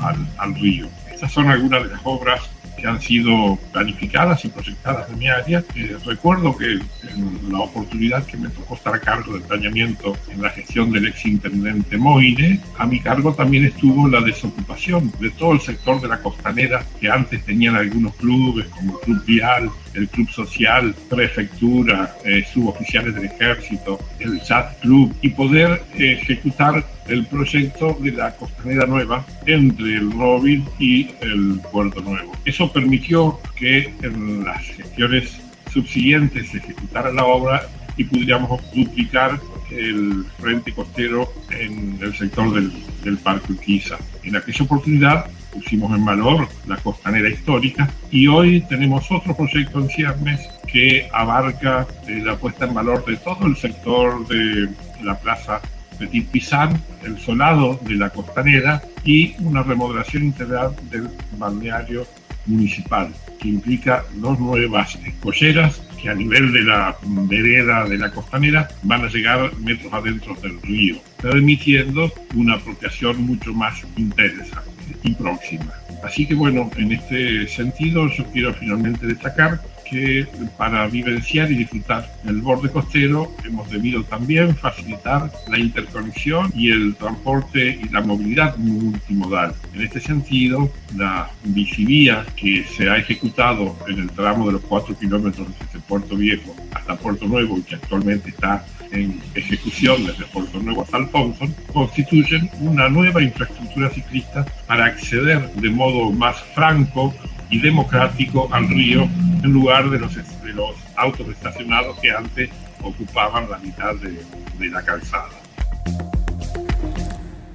al, 0.00 0.26
al 0.38 0.54
río. 0.54 0.86
Estas 1.12 1.32
son 1.32 1.48
algunas 1.48 1.82
de 1.82 1.90
las 1.90 2.00
obras 2.04 2.40
que 2.86 2.90
han 2.90 3.00
sido 3.00 3.58
planificadas 3.72 4.44
y 4.44 4.48
proyectadas 4.48 5.10
en 5.10 5.18
mi 5.18 5.28
área. 5.28 5.64
Eh, 5.74 5.96
recuerdo 6.04 6.56
que 6.56 6.74
en 6.74 7.50
la 7.50 7.58
oportunidad 7.58 8.24
que 8.24 8.36
me 8.36 8.48
tocó 8.48 8.76
estar 8.76 8.94
a 8.94 9.00
cargo 9.00 9.32
del 9.32 9.42
planeamiento 9.42 10.16
en 10.30 10.40
la 10.40 10.50
gestión 10.50 10.92
del 10.92 11.08
ex 11.08 11.26
intendente 11.26 11.96
Moine, 11.96 12.60
a 12.78 12.86
mi 12.86 13.00
cargo 13.00 13.34
también 13.34 13.64
estuvo 13.64 14.06
la 14.06 14.20
desocupación 14.20 15.12
de 15.18 15.30
todo 15.30 15.54
el 15.54 15.60
sector 15.60 16.00
de 16.00 16.06
la 16.06 16.20
costanera 16.20 16.86
que 17.00 17.10
antes 17.10 17.44
tenían 17.44 17.74
algunos 17.74 18.14
clubes 18.14 18.66
como 18.68 19.00
el 19.00 19.04
Club 19.04 19.24
Vial, 19.24 19.70
el 19.96 20.08
Club 20.08 20.30
Social, 20.30 20.94
Prefectura, 21.08 22.14
eh, 22.24 22.44
suboficiales 22.52 23.14
del 23.14 23.24
Ejército, 23.24 23.98
el 24.20 24.40
Chat 24.42 24.78
Club 24.80 25.14
y 25.22 25.30
poder 25.30 25.82
ejecutar 25.94 26.84
el 27.08 27.26
proyecto 27.26 27.96
de 28.00 28.12
la 28.12 28.34
costanera 28.36 28.86
nueva 28.86 29.24
entre 29.46 29.94
el 29.94 30.12
Róvil 30.12 30.64
y 30.78 31.08
el 31.20 31.60
Puerto 31.72 32.00
Nuevo. 32.00 32.32
Eso 32.44 32.72
permitió 32.72 33.40
que 33.56 33.92
en 34.02 34.44
las 34.44 34.62
gestiones 34.62 35.40
subsiguientes 35.72 36.50
se 36.50 36.58
ejecutara 36.58 37.12
la 37.12 37.24
obra 37.24 37.66
y 37.96 38.04
pudiéramos 38.04 38.60
duplicar 38.74 39.40
el 39.70 40.24
frente 40.38 40.72
costero 40.72 41.32
en 41.50 41.98
el 42.00 42.14
sector 42.14 42.54
del, 42.54 42.72
del 43.02 43.16
Parque 43.18 43.52
Urquiza. 43.52 43.96
En 44.22 44.36
aquella 44.36 44.64
oportunidad 44.64 45.26
pusimos 45.56 45.96
en 45.96 46.04
valor 46.04 46.48
la 46.66 46.76
costanera 46.76 47.28
histórica 47.28 47.88
y 48.10 48.26
hoy 48.26 48.60
tenemos 48.68 49.10
otro 49.10 49.34
proyecto 49.34 49.80
en 49.80 49.88
ciernes 49.88 50.40
que 50.70 51.08
abarca 51.12 51.86
eh, 52.06 52.20
la 52.22 52.36
puesta 52.36 52.66
en 52.66 52.74
valor 52.74 53.04
de 53.06 53.16
todo 53.16 53.46
el 53.46 53.56
sector 53.56 54.26
de 54.28 54.68
la 55.02 55.18
plaza 55.18 55.60
Petit 55.98 56.28
Pizan, 56.28 56.78
el 57.04 57.18
solado 57.18 57.80
de 57.82 57.94
la 57.94 58.10
costanera 58.10 58.82
y 59.02 59.34
una 59.38 59.62
remodelación 59.62 60.24
integral 60.24 60.76
del 60.90 61.08
balneario 61.38 62.06
municipal, 62.44 63.12
que 63.40 63.48
implica 63.48 64.04
dos 64.16 64.38
nuevas 64.38 64.94
escolleras 65.06 65.80
que 66.00 66.10
a 66.10 66.14
nivel 66.14 66.52
de 66.52 66.62
la 66.62 66.96
vereda 67.02 67.84
de 67.88 67.96
la 67.96 68.10
costanera 68.10 68.68
van 68.82 69.04
a 69.04 69.08
llegar 69.08 69.56
metros 69.56 69.92
adentro 69.92 70.34
del 70.34 70.60
río, 70.60 70.96
permitiendo 71.20 72.12
una 72.34 72.56
apropiación 72.56 73.22
mucho 73.22 73.54
más 73.54 73.82
intensa 73.96 74.62
y 75.02 75.14
próxima. 75.14 75.72
Así 76.02 76.26
que 76.26 76.34
bueno, 76.34 76.70
en 76.76 76.92
este 76.92 77.48
sentido 77.48 78.08
yo 78.08 78.24
quiero 78.26 78.54
finalmente 78.54 79.06
destacar 79.06 79.60
que 79.88 80.26
para 80.56 80.86
vivenciar 80.88 81.50
y 81.50 81.56
disfrutar 81.56 82.12
el 82.26 82.40
borde 82.40 82.70
costero 82.70 83.32
hemos 83.44 83.70
debido 83.70 84.02
también 84.04 84.54
facilitar 84.56 85.30
la 85.48 85.58
interconexión 85.58 86.52
y 86.54 86.70
el 86.70 86.96
transporte 86.96 87.80
y 87.82 87.88
la 87.90 88.00
movilidad 88.00 88.56
multimodal. 88.56 89.54
En 89.74 89.82
este 89.82 90.00
sentido, 90.00 90.70
la 90.96 91.30
bicivía 91.44 92.26
que 92.36 92.64
se 92.64 92.90
ha 92.90 92.96
ejecutado 92.96 93.76
en 93.88 94.00
el 94.00 94.10
tramo 94.10 94.46
de 94.46 94.54
los 94.54 94.62
4 94.62 94.98
kilómetros 94.98 95.46
desde 95.48 95.78
Puerto 95.86 96.16
Viejo 96.16 96.54
hasta 96.72 96.96
Puerto 96.96 97.26
Nuevo 97.26 97.58
y 97.58 97.62
que 97.62 97.76
actualmente 97.76 98.30
está 98.30 98.64
en 98.96 99.20
ejecución 99.34 100.06
desde 100.06 100.24
Puerto 100.26 100.58
Nuevo 100.60 100.82
hasta 100.82 100.96
Alfonso, 100.96 101.46
constituyen 101.72 102.50
una 102.60 102.88
nueva 102.88 103.22
infraestructura 103.22 103.90
ciclista 103.90 104.46
para 104.66 104.86
acceder 104.86 105.50
de 105.52 105.70
modo 105.70 106.10
más 106.10 106.36
franco 106.54 107.14
y 107.50 107.60
democrático 107.60 108.48
al 108.52 108.68
río 108.68 109.08
en 109.42 109.52
lugar 109.52 109.90
de 109.90 109.98
los, 109.98 110.14
de 110.14 110.52
los 110.52 110.74
autos 110.96 111.28
estacionados 111.28 111.98
que 112.00 112.10
antes 112.10 112.50
ocupaban 112.82 113.48
la 113.50 113.58
mitad 113.58 113.94
de, 113.96 114.18
de 114.58 114.68
la 114.68 114.82
calzada. 114.82 115.30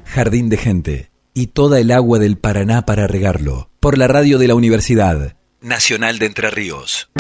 Jardín 0.06 0.50
de 0.50 0.58
gente 0.58 1.12
y 1.34 1.48
toda 1.48 1.80
el 1.80 1.92
agua 1.92 2.20
del 2.20 2.38
Paraná 2.38 2.86
para 2.86 3.08
regarlo 3.08 3.70
por 3.80 3.98
la 3.98 4.08
radio 4.08 4.38
de 4.38 4.48
la 4.48 4.56
Universidad 4.56 5.36
Nacional 5.62 6.20
de 6.20 6.26
Entre 6.26 6.50
Ríos. 6.50 7.11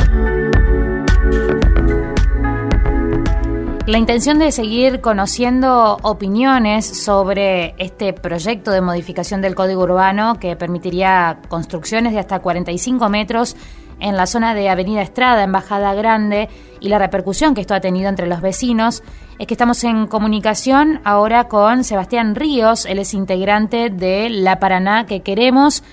La 3.88 3.97
intención 3.97 4.38
de 4.38 4.51
seguir 4.51 5.01
conociendo 5.01 5.97
opiniones 6.03 6.86
sobre 6.86 7.73
este 7.79 8.13
proyecto 8.13 8.69
de 8.69 8.79
modificación 8.79 9.41
del 9.41 9.55
Código 9.55 9.82
Urbano 9.82 10.39
que 10.39 10.55
permitiría 10.55 11.39
construcciones 11.49 12.13
de 12.13 12.19
hasta 12.19 12.39
45 12.39 13.09
metros 13.09 13.55
en 13.99 14.17
la 14.17 14.27
zona 14.27 14.53
de 14.53 14.69
Avenida 14.69 15.01
Estrada, 15.01 15.43
en 15.43 15.51
Bajada 15.51 15.95
Grande, 15.95 16.47
y 16.79 16.89
la 16.89 16.99
repercusión 16.99 17.55
que 17.55 17.61
esto 17.61 17.73
ha 17.73 17.82
tenido 17.82 18.07
entre 18.07 18.27
los 18.27 18.41
vecinos, 18.41 19.03
es 19.39 19.47
que 19.47 19.53
estamos 19.55 19.84
en 19.84 20.05
comunicación 20.07 21.01
ahora 21.03 21.47
con 21.47 21.84
Sebastián 21.84 22.36
Ríos, 22.36 22.86
él 22.86 22.99
es 22.99 23.13
integrante 23.13 23.89
de 23.89 24.29
La 24.29 24.59
Paraná 24.59 25.05
que 25.05 25.21
queremos, 25.21 25.84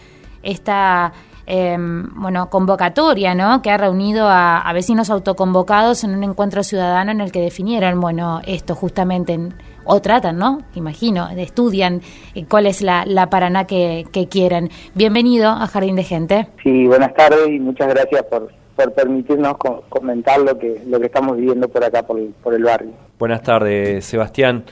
esta 0.43 1.13
eh, 1.51 1.77
bueno, 1.79 2.51
convocatoria, 2.51 3.35
¿no? 3.35 3.63
Que 3.63 3.71
ha 3.71 3.79
reunido 3.79 4.29
a, 4.29 4.59
a, 4.59 4.73
vecinos 4.75 5.09
autoconvocados 5.09 6.05
en 6.05 6.15
un 6.15 6.23
encuentro 6.23 6.63
ciudadano 6.63 7.11
en 7.11 7.23
el 7.23 7.33
que 7.33 7.41
definieron, 7.41 8.01
bueno, 8.01 8.43
esto 8.47 8.75
justamente, 8.75 9.33
en, 9.33 9.55
o 9.87 10.03
tratan, 10.03 10.37
¿no? 10.37 10.59
Imagino, 10.75 11.31
estudian 11.31 12.03
eh, 12.35 12.45
cuál 12.47 12.67
es 12.67 12.83
la, 12.83 13.07
la 13.07 13.31
Paraná 13.31 13.67
que, 13.67 14.05
que, 14.13 14.29
quieren. 14.29 14.69
Bienvenido 14.95 15.49
a 15.49 15.67
Jardín 15.67 15.97
de 15.97 16.05
Gente. 16.05 16.49
Sí, 16.63 16.87
buenas 16.87 17.15
tardes 17.15 17.49
y 17.49 17.59
muchas 17.59 17.89
gracias 17.89 18.25
por, 18.25 18.53
por 18.77 18.93
permitirnos 18.93 19.57
co 19.57 19.85
comentar 19.89 20.41
lo 20.41 20.59
que, 20.59 20.83
lo 20.87 21.01
que 21.01 21.07
estamos 21.07 21.39
viviendo 21.39 21.67
por 21.71 21.83
acá, 21.83 22.03
por, 22.03 22.21
por 22.43 22.53
el 22.53 22.63
barrio. 22.63 22.91
Buenas 23.19 23.43
tardes, 23.43 24.05
Sebastián. 24.05 24.65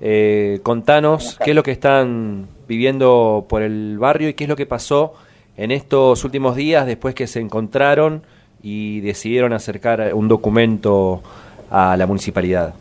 Eh, 0.00 0.60
contanos 0.62 1.36
qué 1.44 1.50
es 1.50 1.56
lo 1.56 1.64
que 1.64 1.72
están 1.72 2.46
viviendo 2.68 3.46
por 3.48 3.62
el 3.62 3.98
barrio 3.98 4.28
y 4.28 4.34
qué 4.34 4.44
es 4.44 4.48
lo 4.48 4.54
que 4.54 4.66
pasó 4.66 5.14
en 5.60 5.70
estos 5.72 6.24
últimos 6.24 6.56
días 6.56 6.86
después 6.86 7.14
que 7.14 7.26
se 7.26 7.38
encontraron 7.38 8.22
y 8.62 9.00
decidieron 9.00 9.52
acercar 9.52 10.14
un 10.14 10.26
documento 10.26 11.20
a 11.70 11.98
la 11.98 12.06
municipalidad? 12.06 12.72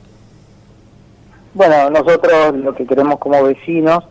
Bueno, 1.53 1.89
nosotros 1.89 2.55
lo 2.55 2.73
que 2.73 2.87
queremos 2.87 3.19
como 3.19 3.43
vecinos 3.43 4.05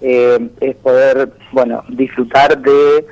eh, 0.00 0.38
es 0.58 0.74
poder, 0.76 1.32
bueno, 1.52 1.84
disfrutar 1.90 2.58
de 2.58 3.04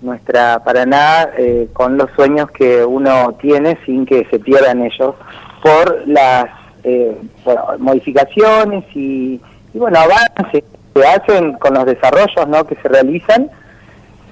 nuestra 0.00 0.64
Paraná 0.64 1.28
eh, 1.36 1.68
con 1.74 1.98
los 1.98 2.10
sueños 2.12 2.50
que 2.50 2.82
uno 2.86 3.36
tiene 3.42 3.78
sin 3.84 4.06
que 4.06 4.26
se 4.30 4.38
pierdan 4.38 4.80
ellos 4.82 5.14
por 5.62 6.08
las 6.08 6.46
eh, 6.84 7.14
modificaciones 7.78 8.84
y, 8.94 9.38
bueno, 9.74 9.98
avances 9.98 10.64
que 10.94 11.06
hacen 11.06 11.52
con 11.54 11.74
los 11.74 11.84
desarrollos 11.84 12.48
¿no? 12.48 12.64
que 12.64 12.76
se 12.76 12.88
realizan 12.88 13.50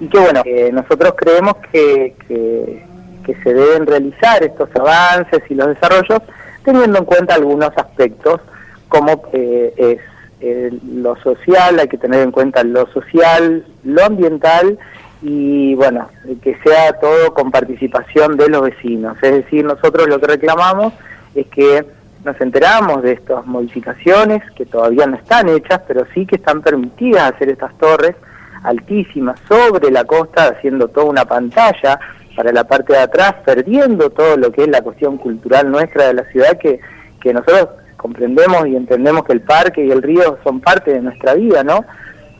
y 0.03 0.09
que 0.09 0.19
bueno, 0.19 0.43
nosotros 0.73 1.15
creemos 1.17 1.55
que, 1.71 2.17
que, 2.27 3.37
se 3.45 3.55
deben 3.55 3.87
realizar 3.87 4.43
estos 4.43 4.69
avances 4.75 5.43
y 5.49 5.55
los 5.55 5.69
desarrollos 5.69 6.21
teniendo 6.65 6.99
en 6.99 7.05
cuenta 7.05 7.37
algunos 7.37 7.71
aspectos 7.77 8.41
como 8.89 9.23
eh, 9.33 9.99
es 10.41 10.73
lo 10.83 11.15
social, 11.23 11.79
hay 11.79 11.87
que 11.87 11.99
tener 11.99 12.21
en 12.21 12.33
cuenta 12.33 12.65
lo 12.65 12.87
social, 12.89 13.65
lo 13.85 14.05
ambiental 14.05 14.77
y 15.23 15.77
bueno, 15.77 16.09
que 16.43 16.59
sea 16.65 16.95
todo 16.95 17.33
con 17.33 17.53
participación 17.53 18.37
de 18.37 18.49
los 18.49 18.63
vecinos. 18.63 19.17
Es 19.23 19.45
decir, 19.45 19.65
nosotros 19.65 20.09
lo 20.09 20.21
que 20.21 20.27
reclamamos 20.27 20.93
es 21.37 21.47
que 21.47 21.87
nos 22.25 22.41
enteramos 22.41 23.05
de 23.05 23.13
estas 23.13 23.47
modificaciones 23.47 24.43
que 24.57 24.67
todavía 24.67 25.07
no 25.07 25.15
están 25.17 25.49
hechas, 25.49 25.81
pero 25.87 26.05
sí 26.13 26.27
que 26.27 26.37
están 26.37 26.61
permitidas 26.61 27.33
hacer 27.33 27.51
estas 27.51 27.77
torres 27.79 28.17
altísimas 28.63 29.41
sobre 29.49 29.91
la 29.91 30.05
costa, 30.05 30.49
haciendo 30.49 30.89
toda 30.89 31.07
una 31.07 31.25
pantalla 31.25 31.99
para 32.37 32.53
la 32.53 32.65
parte 32.65 32.95
de 32.95 33.01
atrás, 33.01 33.35
perdiendo 33.45 34.11
todo 34.11 34.37
lo 34.37 34.51
que 34.51 34.63
es 34.63 34.69
la 34.69 34.83
cuestión 34.83 35.19
cultural 35.19 35.71
nuestra 35.71 36.07
de 36.07 36.15
la 36.15 36.25
ciudad, 36.25 36.59
que, 36.59 36.81
que 37.21 37.33
nosotros 37.33 37.69
comprendemos 37.97 38.67
y 38.67 38.77
entendemos 38.77 39.25
que 39.25 39.33
el 39.33 39.43
parque 39.43 39.85
y 39.85 39.91
el 39.91 40.03
río 40.03 40.39
son 40.43 40.61
parte 40.61 40.93
de 40.93 41.01
nuestra 41.01 41.35
vida, 41.35 41.63
¿no? 41.63 41.85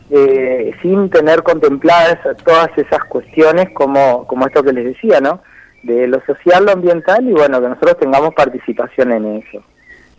Eh, 0.09 0.73
sin 0.81 1.09
tener 1.09 1.41
contempladas 1.43 2.19
todas 2.43 2.69
esas 2.77 3.03
cuestiones 3.05 3.69
como, 3.73 4.27
como 4.27 4.45
esto 4.45 4.61
que 4.61 4.73
les 4.73 4.85
decía, 4.85 5.21
¿no? 5.21 5.41
De 5.81 6.07
lo 6.07 6.21
social, 6.25 6.65
lo 6.65 6.73
ambiental 6.73 7.27
y 7.27 7.31
bueno, 7.31 7.61
que 7.61 7.69
nosotros 7.69 7.97
tengamos 7.97 8.33
participación 8.33 9.11
en 9.13 9.37
eso. 9.37 9.63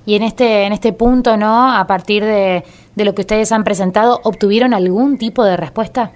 Y 0.07 0.17
en 0.17 0.23
este, 0.23 0.65
en 0.65 0.73
este 0.73 0.93
punto, 0.93 1.37
¿no? 1.37 1.75
A 1.75 1.87
partir 1.87 2.25
de, 2.25 2.63
de 2.95 3.05
lo 3.05 3.15
que 3.15 3.23
ustedes 3.23 3.53
han 3.53 3.65
presentado, 3.65 4.21
¿obtuvieron 4.25 4.75
algún 4.75 5.19
tipo 5.19 5.45
de 5.45 5.57
respuesta? 5.57 6.13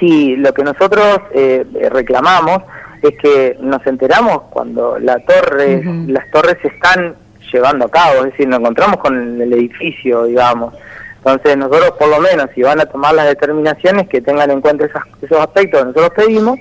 Sí, 0.00 0.36
lo 0.36 0.52
que 0.52 0.62
nosotros 0.62 1.20
eh, 1.32 1.64
reclamamos 1.90 2.62
es 3.02 3.16
que 3.18 3.56
nos 3.60 3.86
enteramos 3.86 4.42
cuando 4.50 4.98
la 4.98 5.18
torre, 5.20 5.82
las 6.06 6.30
torres 6.30 6.56
se 6.62 6.68
están 6.68 7.14
llevando 7.52 7.86
a 7.86 7.90
cabo, 7.90 8.24
es 8.24 8.32
decir, 8.32 8.48
nos 8.48 8.60
encontramos 8.60 8.96
con 8.98 9.40
el 9.40 9.52
edificio, 9.52 10.24
digamos. 10.24 10.74
Entonces 11.18 11.56
nosotros 11.56 11.92
por 11.98 12.08
lo 12.08 12.20
menos, 12.20 12.48
si 12.54 12.62
van 12.62 12.80
a 12.80 12.86
tomar 12.86 13.14
las 13.14 13.26
determinaciones, 13.26 14.08
que 14.08 14.20
tengan 14.20 14.50
en 14.50 14.60
cuenta 14.60 14.86
esos 14.86 15.38
aspectos 15.40 15.80
que 15.80 15.86
nosotros 15.86 16.10
pedimos, 16.16 16.58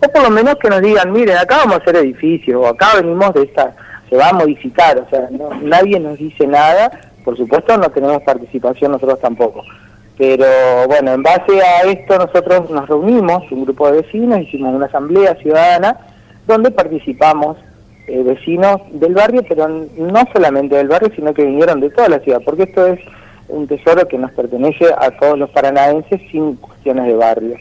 o 0.00 0.08
por 0.08 0.22
lo 0.22 0.30
menos 0.30 0.56
que 0.56 0.70
nos 0.70 0.80
digan, 0.80 1.12
miren, 1.12 1.36
acá 1.36 1.58
vamos 1.58 1.74
a 1.74 1.78
hacer 1.78 1.96
edificios, 1.96 2.60
o 2.62 2.68
acá 2.68 2.96
venimos 2.96 3.34
de 3.34 3.42
esta, 3.42 3.74
se 4.08 4.16
va 4.16 4.30
a 4.30 4.32
modificar, 4.32 4.98
o 4.98 5.08
sea, 5.10 5.28
nadie 5.62 6.00
nos 6.00 6.18
dice 6.18 6.46
nada, 6.46 6.90
por 7.24 7.36
supuesto 7.36 7.76
no 7.76 7.90
tenemos 7.90 8.22
participación 8.22 8.92
nosotros 8.92 9.20
tampoco. 9.20 9.62
Pero 10.16 10.46
bueno, 10.88 11.12
en 11.12 11.22
base 11.22 11.62
a 11.62 11.82
esto 11.82 12.18
nosotros 12.18 12.70
nos 12.70 12.88
reunimos, 12.88 13.50
un 13.52 13.64
grupo 13.64 13.90
de 13.90 14.02
vecinos, 14.02 14.40
hicimos 14.40 14.74
una 14.74 14.86
asamblea 14.86 15.36
ciudadana 15.36 15.96
donde 16.46 16.70
participamos 16.70 17.56
eh, 18.08 18.22
vecinos 18.22 18.80
del 18.90 19.14
barrio, 19.14 19.44
pero 19.48 19.68
no 19.68 20.22
solamente 20.32 20.76
del 20.76 20.88
barrio, 20.88 21.12
sino 21.14 21.34
que 21.34 21.44
vinieron 21.44 21.80
de 21.80 21.90
toda 21.90 22.08
la 22.08 22.18
ciudad, 22.20 22.40
porque 22.44 22.64
esto 22.64 22.86
es 22.86 22.98
un 23.48 23.66
tesoro 23.66 24.08
que 24.08 24.18
nos 24.18 24.32
pertenece 24.32 24.86
a 24.98 25.10
todos 25.18 25.38
los 25.38 25.50
paranaenses 25.50 26.20
sin 26.32 26.56
cuestiones 26.56 27.06
de 27.06 27.14
barrio. 27.14 27.56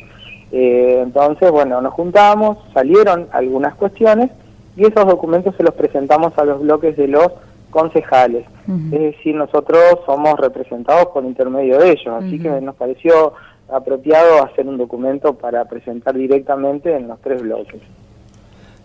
Eh, 0.51 1.01
entonces, 1.03 1.51
bueno, 1.51 1.81
nos 1.81 1.93
juntamos, 1.93 2.57
salieron 2.73 3.27
algunas 3.33 3.75
cuestiones 3.75 4.31
y 4.77 4.85
esos 4.85 5.05
documentos 5.07 5.55
se 5.55 5.63
los 5.63 5.73
presentamos 5.73 6.37
a 6.37 6.45
los 6.45 6.61
bloques 6.61 6.95
de 6.95 7.07
los 7.07 7.29
concejales. 7.71 8.45
Es 8.91 8.99
decir, 8.99 9.35
nosotros 9.35 9.81
somos 10.05 10.39
representados 10.39 11.07
por 11.07 11.25
intermedio 11.25 11.79
de 11.79 11.91
ellos, 11.91 12.23
así 12.23 12.39
que 12.39 12.49
nos 12.61 12.75
pareció 12.75 13.33
apropiado 13.69 14.43
hacer 14.43 14.67
un 14.67 14.77
documento 14.77 15.33
para 15.33 15.65
presentar 15.65 16.15
directamente 16.15 16.95
en 16.95 17.07
los 17.07 17.19
tres 17.21 17.41
bloques. 17.41 17.81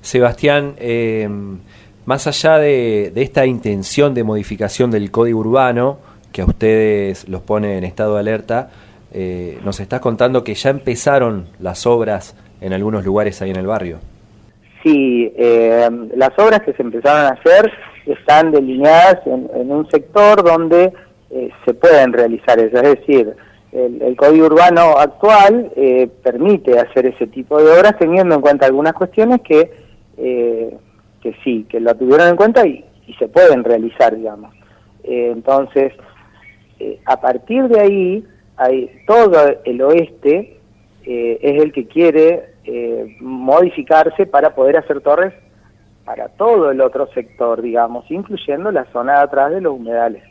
Sebastián, 0.01 0.75
eh, 0.79 1.29
más 2.07 2.27
allá 2.27 2.59
de, 2.59 3.13
esta 3.15 3.47
intención 3.47 4.15
de 4.15 4.25
modificación 4.25 4.91
del 4.91 5.11
código 5.11 5.41
urbano, 5.41 5.99
que 6.33 6.43
a 6.43 6.47
ustedes 6.47 7.29
los 7.29 7.43
pone 7.43 7.77
en 7.77 7.85
estado 7.85 8.15
de 8.15 8.21
alerta, 8.21 8.71
eh, 9.13 9.59
nos 9.63 9.79
estás 9.79 10.01
contando 10.01 10.43
que 10.43 10.55
ya 10.55 10.71
empezaron 10.71 11.47
las 11.61 11.87
obras 11.87 12.35
en 12.61 12.73
algunos 12.73 13.05
lugares 13.05 13.43
ahí 13.43 13.51
en 13.51 13.57
el 13.57 13.67
barrio. 13.67 13.99
Sí, 14.83 15.33
eh, 15.37 15.89
las 16.17 16.31
obras 16.39 16.63
que 16.63 16.73
se 16.73 16.83
empezaron 16.83 17.27
a 17.27 17.39
hacer 17.39 17.73
están 18.07 18.51
delineadas 18.51 19.19
en, 19.27 19.71
un 19.71 19.89
sector 19.91 20.43
donde 20.43 20.93
se 21.65 21.75
pueden 21.75 22.13
realizar 22.13 22.59
eso, 22.59 22.77
es 22.77 22.99
decir, 22.99 23.35
el, 23.73 24.17
código 24.17 24.47
urbano 24.47 24.99
actual 24.99 25.73
permite 26.23 26.79
hacer 26.79 27.07
ese 27.07 27.27
tipo 27.29 27.63
de 27.63 27.71
obras 27.73 27.97
teniendo 27.99 28.35
en 28.35 28.41
cuenta 28.43 28.67
algunas 28.67 28.93
cuestiones 28.93 29.41
que 29.41 29.71
eh, 30.17 30.77
que 31.23 31.35
sí, 31.45 31.67
que 31.69 31.81
lo 31.81 31.95
tuvieron 31.95 32.29
en 32.29 32.37
cuenta 32.37 32.67
y, 32.67 32.85
se 33.19 33.29
pueden 33.29 33.63
realizar, 33.63 34.17
digamos. 34.17 34.55
Eh, 35.05 35.31
entonces, 35.33 35.93
eh, 36.79 36.99
a 37.05 37.21
partir 37.21 37.69
de 37.69 37.81
ahí, 37.81 38.25
hay, 38.57 38.91
todo 39.07 39.57
el 39.65 39.83
oeste 39.83 40.57
es 41.05 41.63
el 41.63 41.73
que 41.73 41.87
quiere 41.87 42.52
modificarse 43.21 44.27
para 44.27 44.55
poder 44.55 44.77
hacer 44.77 45.01
torres 45.01 45.33
para 46.05 46.29
todo 46.29 46.71
el 46.71 46.81
otro 46.81 47.07
sector, 47.09 47.63
digamos, 47.63 48.11
incluyendo 48.11 48.71
la 48.71 48.85
zona 48.93 49.15
de 49.15 49.21
atrás 49.21 49.51
de 49.53 49.61
los 49.61 49.75
humedales, 49.75 50.23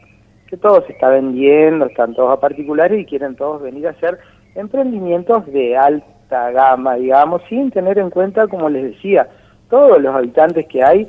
que 0.47 0.57
todo 0.57 0.86
se 0.86 0.93
está 0.93 1.09
vendiendo, 1.09 1.86
están 1.86 2.13
todos 2.13 2.32
a 2.32 2.39
particulares 2.39 2.99
y 2.99 3.05
quieren 3.05 3.36
todos 3.36 3.61
venir 3.61 3.88
a 3.88 3.91
hacer 3.91 4.19
emprendimientos 4.55 5.45
de 5.47 5.77
alta 5.77 6.51
gama, 6.51 6.95
digamos, 6.95 7.41
sin 7.47 7.71
tener 7.71 7.97
en 7.99 8.09
cuenta, 8.09 8.47
como 8.47 8.69
les 8.69 8.95
decía, 8.95 9.29
todos 9.69 10.01
los 10.01 10.13
habitantes 10.13 10.67
que 10.67 10.84
hay 10.84 11.07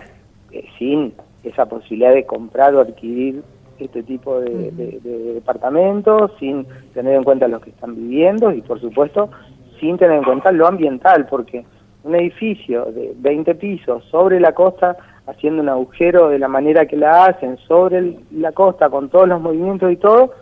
eh, 0.52 0.64
sin 0.78 1.12
esa 1.42 1.66
posibilidad 1.66 2.14
de 2.14 2.24
comprar 2.24 2.74
o 2.74 2.80
adquirir 2.80 3.42
este 3.78 4.04
tipo 4.04 4.40
de, 4.40 4.70
departamentos, 5.34 6.30
sin 6.38 6.66
tener 6.94 7.16
en 7.16 7.24
cuenta 7.24 7.48
los 7.48 7.62
que 7.62 7.70
están 7.70 7.96
viviendo 7.96 8.52
y 8.52 8.62
por 8.62 8.80
supuesto 8.80 9.28
sin 9.82 9.98
tener 9.98 10.18
en 10.18 10.22
cuenta 10.22 10.52
lo 10.52 10.68
ambiental, 10.68 11.26
porque 11.26 11.64
un 12.04 12.14
edificio 12.14 12.84
de 12.86 13.12
20 13.16 13.56
pisos 13.56 14.04
sobre 14.12 14.38
la 14.38 14.52
costa, 14.52 14.96
haciendo 15.26 15.60
un 15.60 15.68
agujero 15.68 16.28
de 16.28 16.38
la 16.38 16.46
manera 16.46 16.86
que 16.86 16.96
la 16.96 17.24
hacen, 17.24 17.58
sobre 17.66 18.16
la 18.30 18.52
costa, 18.52 18.88
con 18.90 19.08
todos 19.08 19.26
los 19.26 19.40
movimientos 19.40 19.90
y 19.90 19.96
todo, 19.96 20.34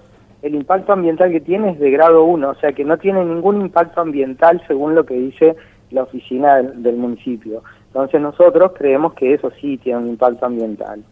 el 0.42 0.54
impacto 0.54 0.92
ambiental 0.92 1.30
que 1.30 1.40
tiene 1.40 1.70
es 1.70 1.78
de 1.78 1.90
grado 1.90 2.24
1, 2.24 2.50
o 2.50 2.54
sea 2.56 2.72
que 2.72 2.84
no 2.84 2.98
tiene 2.98 3.24
ningún 3.24 3.62
impacto 3.62 4.02
ambiental 4.02 4.62
según 4.66 4.94
lo 4.94 5.06
que 5.06 5.14
dice 5.14 5.56
la 5.90 6.02
oficina 6.02 6.58
del 6.60 6.96
municipio. 6.96 7.62
Entonces 7.86 8.20
nosotros 8.20 8.72
creemos 8.76 9.14
que 9.14 9.32
eso 9.32 9.50
sí 9.58 9.78
tiene 9.78 10.00
un 10.00 10.08
impacto 10.10 10.44
ambiental. 10.44 11.02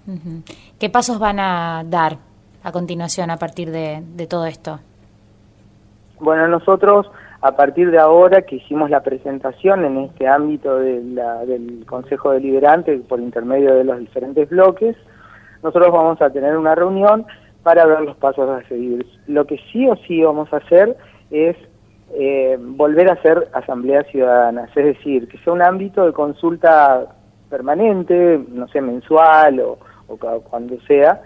¿Qué 0.79 0.91
pasos 0.91 1.19
van 1.19 1.41
a 1.41 1.83
dar 1.87 2.19
a 2.63 2.73
continuación 2.73 3.31
a 3.31 3.39
partir 3.39 3.71
de, 3.71 4.27
todo 4.29 4.45
esto? 4.45 4.81
Bueno, 6.21 6.47
nosotros 6.47 7.11
a 7.41 7.53
partir 7.53 7.91
de 7.91 7.99
ahora 7.99 8.43
que 8.43 8.57
hicimos 8.57 8.91
la 8.91 9.03
presentación 9.03 9.85
en 9.85 9.99
este 9.99 10.27
ámbito 10.27 10.79
del 10.79 11.85
Consejo 11.87 12.33
Deliberante 12.33 12.97
por 13.09 13.21
intermedio 13.21 13.75
de 13.75 13.85
los 13.85 13.99
diferentes 14.01 14.49
bloques, 14.49 14.97
nosotros 15.63 15.93
vamos 15.93 16.21
a 16.21 16.31
tener 16.31 16.57
una 16.57 16.75
reunión 16.75 17.27
para 17.63 17.87
ver 17.87 18.01
los 18.01 18.17
pasos 18.17 18.49
a 18.49 18.67
seguir. 18.69 19.07
Lo 19.27 19.47
que 19.47 19.59
sí 19.73 19.89
o 19.89 19.97
sí 20.07 20.23
vamos 20.23 20.53
a 20.53 20.57
hacer 20.57 20.97
es 21.31 21.57
eh, 22.15 22.57
volver 22.59 23.09
a 23.09 23.15
hacer 23.15 23.49
asambleas 23.53 24.07
ciudadanas, 24.09 24.71
es 24.75 24.85
decir, 24.85 25.29
que 25.29 25.39
sea 25.39 25.53
un 25.53 25.63
ámbito 25.63 26.07
de 26.07 26.13
consulta 26.13 27.07
permanente, 27.51 28.41
no 28.49 28.67
sé, 28.69 28.81
mensual 28.81 29.61
o, 29.61 29.79
cuando 30.51 30.81
sea, 30.87 31.21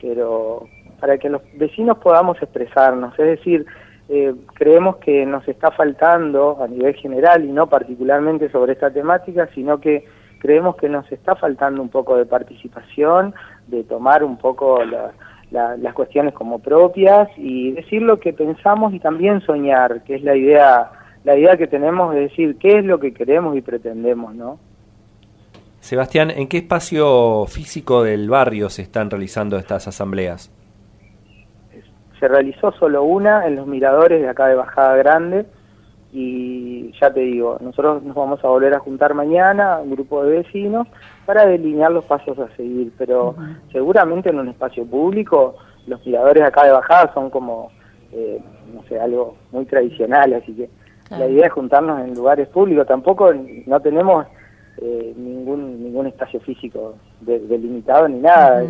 pero 0.00 0.66
para 1.00 1.16
que 1.16 1.30
los 1.30 1.40
vecinos 1.54 1.98
podamos 1.98 2.36
expresarnos, 2.42 3.18
es 3.18 3.26
decir, 3.26 3.66
eh, 4.08 4.34
creemos 4.54 4.96
que 4.96 5.26
nos 5.26 5.46
está 5.48 5.70
faltando 5.70 6.62
a 6.62 6.68
nivel 6.68 6.94
general 6.94 7.44
y 7.44 7.52
no 7.52 7.66
particularmente 7.68 8.50
sobre 8.50 8.74
esta 8.74 8.90
temática, 8.90 9.48
sino 9.54 9.80
que 9.80 10.04
creemos 10.38 10.76
que 10.76 10.88
nos 10.88 11.10
está 11.10 11.34
faltando 11.34 11.82
un 11.82 11.88
poco 11.88 12.16
de 12.16 12.26
participación, 12.26 13.34
de 13.66 13.82
tomar 13.84 14.22
un 14.22 14.36
poco 14.36 14.84
la, 14.84 15.12
las 15.50 15.94
cuestiones 15.94 16.34
como 16.34 16.58
propias 16.58 17.28
y 17.36 17.72
decir 17.72 18.02
lo 18.02 18.18
que 18.18 18.32
pensamos 18.32 18.94
y 18.94 19.00
también 19.00 19.40
soñar, 19.40 20.02
que 20.04 20.16
es 20.16 20.22
la 20.22 20.36
idea, 20.36 20.90
la 21.24 21.36
idea 21.36 21.56
que 21.56 21.66
tenemos 21.66 22.14
de 22.14 22.20
decir 22.20 22.56
qué 22.58 22.78
es 22.78 22.84
lo 22.84 23.00
que 23.00 23.12
queremos 23.12 23.56
y 23.56 23.60
pretendemos, 23.60 24.34
¿no? 24.34 24.58
Sebastián, 25.80 26.30
¿en 26.30 26.48
qué 26.48 26.58
espacio 26.58 27.46
físico 27.46 28.02
del 28.02 28.28
barrio 28.28 28.70
se 28.70 28.82
están 28.82 29.08
realizando 29.08 29.56
estas 29.56 29.86
asambleas? 29.86 30.50
Se 32.18 32.28
realizó 32.28 32.72
solo 32.72 33.02
una 33.02 33.46
en 33.46 33.56
los 33.56 33.66
miradores 33.66 34.22
de 34.22 34.28
acá 34.28 34.46
de 34.46 34.54
Bajada 34.54 34.96
Grande 34.96 35.46
y 36.12 36.92
ya 36.98 37.12
te 37.12 37.20
digo, 37.20 37.58
nosotros 37.60 38.02
nos 38.02 38.14
vamos 38.14 38.42
a 38.42 38.48
volver 38.48 38.72
a 38.74 38.78
juntar 38.78 39.12
mañana, 39.12 39.80
un 39.82 39.90
grupo 39.90 40.24
de 40.24 40.38
vecinos, 40.42 40.86
para 41.26 41.44
delinear 41.44 41.92
los 41.92 42.04
pasos 42.04 42.38
a 42.38 42.48
seguir, 42.56 42.92
pero 42.96 43.34
seguramente 43.70 44.30
en 44.30 44.38
un 44.38 44.48
espacio 44.48 44.86
público 44.86 45.56
los 45.86 46.04
miradores 46.06 46.42
acá 46.42 46.64
de 46.64 46.72
Bajada 46.72 47.12
son 47.12 47.28
como, 47.28 47.70
eh, 48.12 48.40
no 48.74 48.82
sé, 48.84 48.98
algo 48.98 49.36
muy 49.52 49.66
tradicional, 49.66 50.32
así 50.34 50.54
que 50.54 50.70
la 51.10 51.26
idea 51.26 51.46
es 51.46 51.52
juntarnos 51.52 52.00
en 52.00 52.14
lugares 52.14 52.48
públicos, 52.48 52.86
tampoco 52.86 53.32
no 53.66 53.80
tenemos 53.80 54.26
eh, 54.78 55.12
ningún 55.16 55.82
ningún 55.82 56.06
espacio 56.06 56.40
físico 56.40 56.94
delimitado 57.20 58.08
ni 58.08 58.20
nada, 58.20 58.64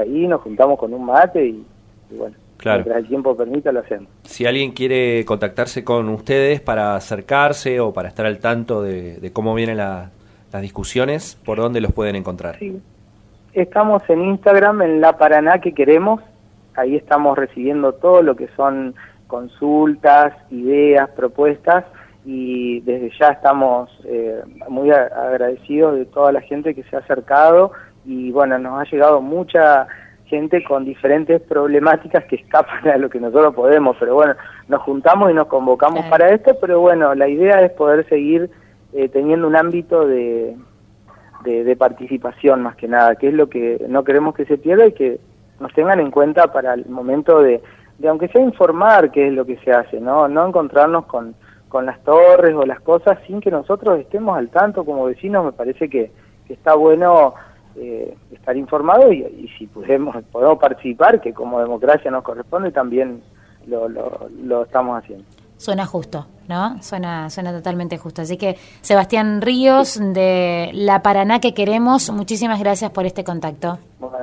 ahí 0.00 0.26
nos 0.26 0.40
juntamos 0.42 0.78
con 0.78 0.94
un 0.94 1.04
mate 1.04 1.44
y 1.44 1.66
bueno. 2.16 2.36
Claro. 2.64 2.78
Mientras 2.78 3.02
el 3.02 3.08
tiempo 3.08 3.36
permita, 3.36 3.72
lo 3.72 3.80
hacemos. 3.80 4.08
Si 4.22 4.46
alguien 4.46 4.72
quiere 4.72 5.22
contactarse 5.26 5.84
con 5.84 6.08
ustedes 6.08 6.62
para 6.62 6.96
acercarse 6.96 7.78
o 7.78 7.92
para 7.92 8.08
estar 8.08 8.24
al 8.24 8.38
tanto 8.38 8.80
de, 8.80 9.30
cómo 9.34 9.54
vienen 9.54 9.76
las 9.76 10.10
discusiones, 10.62 11.38
¿por 11.44 11.58
dónde 11.58 11.82
los 11.82 11.92
pueden 11.92 12.16
encontrar? 12.16 12.58
Sí. 12.58 12.80
Estamos 13.52 14.02
en 14.08 14.24
Instagram, 14.24 14.80
en 14.80 15.02
La 15.02 15.18
Paraná 15.18 15.60
que 15.60 15.74
queremos. 15.74 16.22
Ahí 16.74 16.96
estamos 16.96 17.36
recibiendo 17.36 17.92
todo 17.92 18.22
lo 18.22 18.34
que 18.34 18.48
son 18.56 18.94
consultas, 19.26 20.32
ideas, 20.50 21.10
propuestas 21.10 21.84
y 22.24 22.80
desde 22.80 23.10
ya 23.20 23.28
estamos 23.28 23.90
eh, 24.06 24.40
muy 24.70 24.90
agradecidos 24.90 25.96
de 25.96 26.06
toda 26.06 26.32
la 26.32 26.40
gente 26.40 26.74
que 26.74 26.82
se 26.84 26.96
ha 26.96 27.00
acercado 27.00 27.72
y 28.06 28.30
bueno, 28.30 28.58
nos 28.58 28.80
ha 28.80 28.90
llegado 28.90 29.20
mucha 29.20 29.86
gente 30.26 30.64
con 30.64 30.84
diferentes 30.84 31.40
problemáticas 31.42 32.24
que 32.24 32.36
escapan 32.36 32.88
a 32.88 32.96
lo 32.96 33.10
que 33.10 33.20
nosotros 33.20 33.54
podemos, 33.54 33.96
pero 33.98 34.14
bueno, 34.14 34.34
nos 34.68 34.80
juntamos 34.82 35.30
y 35.30 35.34
nos 35.34 35.48
convocamos 35.48 36.04
para 36.06 36.30
esto, 36.30 36.56
pero 36.60 36.80
bueno, 36.80 37.14
la 37.14 37.28
idea 37.28 37.60
es 37.60 37.72
poder 37.72 38.08
seguir 38.08 38.50
eh, 38.92 39.08
teniendo 39.08 39.46
un 39.46 39.56
ámbito 39.56 40.06
de, 40.06 40.56
de, 41.44 41.76
participación 41.76 42.62
más 42.62 42.76
que 42.76 42.88
nada, 42.88 43.16
que 43.16 43.28
es 43.28 43.34
lo 43.34 43.48
que 43.48 43.84
no 43.88 44.02
queremos 44.04 44.34
que 44.34 44.46
se 44.46 44.56
pierda 44.56 44.86
y 44.86 44.92
que 44.92 45.20
nos 45.60 45.72
tengan 45.74 46.00
en 46.00 46.10
cuenta 46.10 46.52
para 46.52 46.74
el 46.74 46.86
momento 46.86 47.40
de, 47.40 47.62
de 47.98 48.08
aunque 48.08 48.28
sea 48.28 48.40
informar 48.40 49.10
qué 49.10 49.28
es 49.28 49.32
lo 49.32 49.44
que 49.44 49.58
se 49.58 49.72
hace, 49.72 50.00
no, 50.00 50.26
no 50.28 50.46
encontrarnos 50.46 51.06
con, 51.06 51.34
con 51.68 51.86
las 51.86 52.02
torres 52.02 52.54
o 52.54 52.64
las 52.64 52.80
cosas 52.80 53.18
sin 53.26 53.40
que 53.40 53.50
nosotros 53.50 53.98
estemos 53.98 54.38
al 54.38 54.48
tanto 54.48 54.84
como 54.84 55.04
vecinos, 55.04 55.44
me 55.44 55.52
parece 55.52 55.90
que, 55.90 56.10
que 56.46 56.54
está 56.54 56.74
bueno 56.74 57.34
eh, 57.76 58.16
estar 58.30 58.56
informado 58.56 59.12
y, 59.12 59.48
si 59.58 59.66
podemos, 59.66 60.16
podemos 60.30 60.58
participar, 60.58 61.20
que 61.20 61.32
como 61.32 61.60
democracia 61.60 62.10
nos 62.10 62.22
corresponde, 62.22 62.70
también 62.70 63.22
lo, 63.66 63.88
lo, 63.88 64.62
estamos 64.62 65.02
haciendo. 65.02 65.24
Suena 65.56 65.86
justo, 65.86 66.26
¿no? 66.48 66.82
Suena, 66.82 67.30
suena 67.30 67.52
totalmente 67.52 67.96
justo. 67.96 68.22
Así 68.22 68.36
que, 68.36 68.56
Sebastián 68.80 69.40
Ríos, 69.40 69.98
de 70.00 70.70
La 70.74 71.02
Paraná 71.02 71.40
que 71.40 71.54
queremos, 71.54 72.10
muchísimas 72.10 72.60
gracias 72.60 72.90
por 72.90 73.06
este 73.06 73.24
contacto. 73.24 73.78
Bueno, 73.98 74.16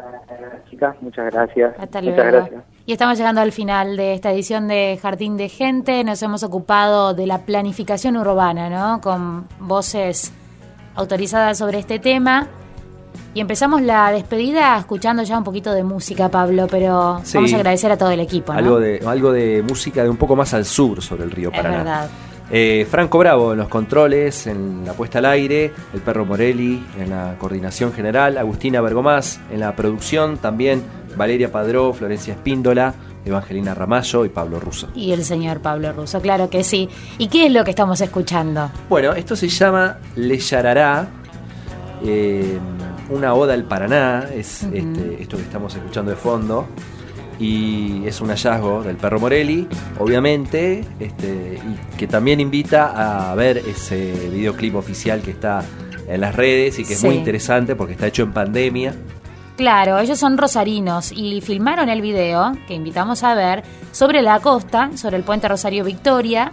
chicas, 0.70 0.96
muchas 1.02 1.32
gracias. 1.32 1.74
Hasta 1.80 2.02
luego. 2.02 2.48
Y 2.86 2.94
estamos 2.94 3.18
llegando 3.18 3.42
al 3.42 3.52
final 3.52 3.98
de 3.98 4.14
esta 4.14 4.32
edición 4.32 4.68
de 4.68 4.98
Jardín 5.02 5.38
de 5.38 5.50
Gente. 5.50 6.04
Nos 6.04 6.22
hemos 6.24 6.44
ocupado 6.44 7.14
de 7.14 7.28
la 7.28 7.40
planificación 7.40 8.18
urbana, 8.18 8.70
¿no? 8.70 9.02
Con 9.02 9.48
voces 9.60 10.34
autorizadas 10.96 11.58
sobre 11.58 11.80
este 11.80 12.00
tema. 12.00 12.48
Y 13.34 13.40
empezamos 13.40 13.82
la 13.82 14.12
despedida 14.12 14.78
escuchando 14.78 15.24
ya 15.24 15.38
un 15.38 15.44
poquito 15.44 15.72
de 15.72 15.84
música, 15.84 16.30
Pablo, 16.30 16.68
pero 16.70 17.22
vamos 17.34 17.54
a 17.54 17.56
agradecer 17.56 17.92
a 17.92 17.98
todo 17.98 18.12
el 18.12 18.20
equipo. 18.20 18.52
Algo, 18.52 18.80
de, 18.80 19.02
algo 19.06 19.32
de 19.32 19.64
música 19.64 20.04
de 20.04 20.10
un 20.10 20.18
poco 20.18 20.36
más 20.36 20.54
al 20.54 20.66
sur 20.66 21.02
sobre 21.02 21.24
el 21.24 21.32
río 21.32 21.50
Paraná. 21.50 21.70
Es 21.70 21.84
verdad. 21.86 22.10
Eh, 22.54 22.86
Franco 22.90 23.18
Bravo 23.18 23.54
en 23.54 23.60
los 23.60 23.70
controles, 23.70 24.46
en 24.48 24.84
la 24.86 24.92
puesta 24.92 25.20
al 25.20 25.26
aire, 25.28 25.72
el 25.94 26.02
perro 26.02 26.26
Morelli 26.26 26.86
en 27.00 27.10
la 27.10 27.36
coordinación 27.38 27.94
general, 27.94 28.38
Agustina 28.38 28.82
Bergomás 28.82 29.40
en 29.54 29.62
la 29.62 29.74
producción, 29.74 30.38
también 30.38 30.84
Valeria 31.16 31.50
Padró, 31.50 31.94
Florencia 31.94 32.34
Espíndola, 32.34 32.94
Evangelina 33.24 33.74
Ramallo 33.74 34.26
y 34.26 34.30
Pablo 34.30 34.60
Russo. 34.60 34.90
Y 34.94 35.14
el 35.14 35.24
señor 35.24 35.62
Pablo 35.62 35.94
Russo, 35.94 36.20
claro 36.20 36.50
que 36.50 36.66
sí. 36.66 36.90
¿Y 37.18 37.30
qué 37.30 37.46
es 37.46 37.54
lo 37.54 37.64
que 37.64 37.70
estamos 37.70 38.02
escuchando? 38.02 38.70
Bueno, 38.90 39.14
esto 39.14 39.38
se 39.38 39.48
llama 39.48 40.00
Le 40.16 40.38
Yarará. 40.38 41.08
Eh, 42.04 42.60
una 43.12 43.34
oda 43.34 43.54
al 43.54 43.64
Paraná, 43.66 44.28
es 44.34 44.64
este, 44.64 45.22
esto 45.22 45.38
que 45.38 45.44
estamos 45.44 45.76
escuchando 45.76 46.12
de 46.12 46.18
fondo. 46.18 46.68
Y 47.40 48.06
es 48.06 48.22
un 48.22 48.30
hallazgo 48.30 48.84
del 48.84 48.98
perro 48.98 49.20
Morelli, 49.20 49.68
obviamente, 50.00 50.86
este, 51.00 51.60
y 51.60 51.98
que 51.98 52.06
también 52.06 52.40
invita 52.40 53.32
a 53.32 53.34
ver 53.34 53.58
ese 53.58 54.30
videoclip 54.30 54.76
oficial 54.76 55.22
que 55.22 55.32
está 55.32 55.64
en 56.08 56.22
las 56.22 56.36
redes 56.36 56.78
y 56.78 56.84
que 56.84 56.94
es 56.94 57.04
muy 57.04 57.16
interesante 57.16 57.76
porque 57.76 57.94
está 57.94 58.08
hecho 58.08 58.24
en 58.24 58.32
pandemia. 58.32 58.94
Claro, 59.58 60.00
ellos 60.00 60.20
son 60.20 60.38
rosarinos 60.38 61.12
y 61.12 61.42
filmaron 61.42 61.90
el 61.90 62.02
video 62.02 62.54
que 62.68 62.74
invitamos 62.74 63.24
a 63.24 63.34
ver 63.34 63.64
sobre 63.92 64.22
la 64.22 64.40
costa, 64.40 64.92
sobre 64.96 65.18
el 65.18 65.24
puente 65.24 65.48
Rosario 65.48 65.84
Victoria, 65.84 66.52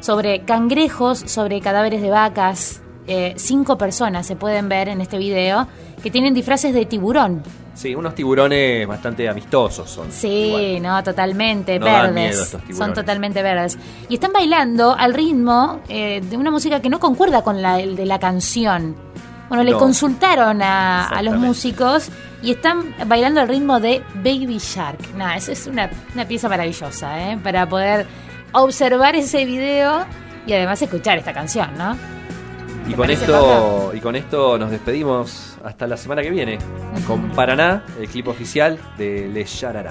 sobre 0.00 0.44
cangrejos, 0.44 1.18
sobre 1.18 1.60
cadáveres 1.60 2.02
de 2.02 2.10
vacas. 2.10 2.82
Eh, 3.06 3.34
cinco 3.36 3.78
personas 3.78 4.26
se 4.26 4.36
pueden 4.36 4.68
ver 4.68 4.88
en 4.88 5.00
este 5.00 5.18
video 5.18 5.66
que 6.02 6.10
tienen 6.10 6.34
disfraces 6.34 6.74
de 6.74 6.86
tiburón. 6.86 7.42
Sí, 7.74 7.94
unos 7.94 8.14
tiburones 8.14 8.86
bastante 8.86 9.28
amistosos 9.28 9.90
son. 9.90 10.10
Sí, 10.10 10.78
no, 10.80 11.02
totalmente 11.04 11.78
verdes. 11.78 12.56
son 12.72 12.94
totalmente 12.94 13.42
verdes. 13.42 13.78
Y 14.08 14.14
están 14.14 14.32
bailando 14.32 14.96
al 14.98 15.12
ritmo 15.12 15.80
eh, 15.88 16.22
de 16.22 16.36
una 16.38 16.50
música 16.50 16.80
que 16.80 16.88
no 16.88 16.98
concuerda 16.98 17.42
con 17.42 17.60
la 17.60 17.76
de 17.76 18.06
la 18.06 18.18
canción. 18.18 18.96
Bueno, 19.48 19.62
le 19.62 19.74
consultaron 19.74 20.60
a, 20.62 21.20
los 21.22 21.36
músicos 21.36 22.08
y 22.42 22.52
están 22.52 22.94
bailando 23.06 23.40
al 23.40 23.48
ritmo 23.48 23.78
de 23.78 24.02
Baby 24.16 24.58
Shark. 24.58 25.14
Nada, 25.14 25.36
eso 25.36 25.52
es 25.52 25.66
una, 25.66 25.88
una 26.14 26.26
pieza 26.26 26.48
maravillosa, 26.48 27.30
¿eh? 27.30 27.38
Para 27.42 27.68
poder 27.68 28.06
observar 28.52 29.14
ese 29.14 29.44
video 29.44 30.04
y 30.46 30.52
además 30.54 30.80
escuchar 30.82 31.18
esta 31.18 31.32
canción, 31.32 31.68
¿no? 31.76 32.15
Y 32.88 32.94
con 32.94 33.10
esto 33.10 33.92
y 33.94 34.00
con 34.00 34.16
esto 34.16 34.58
nos 34.58 34.70
despedimos. 34.70 35.56
Hasta 35.64 35.86
la 35.86 35.96
semana 35.96 36.22
que 36.22 36.30
viene 36.30 36.58
con 37.06 37.30
Paraná, 37.30 37.84
el 38.00 38.08
clip 38.08 38.28
oficial 38.28 38.78
de 38.96 39.28
Le 39.28 39.44
Yarara. 39.44 39.90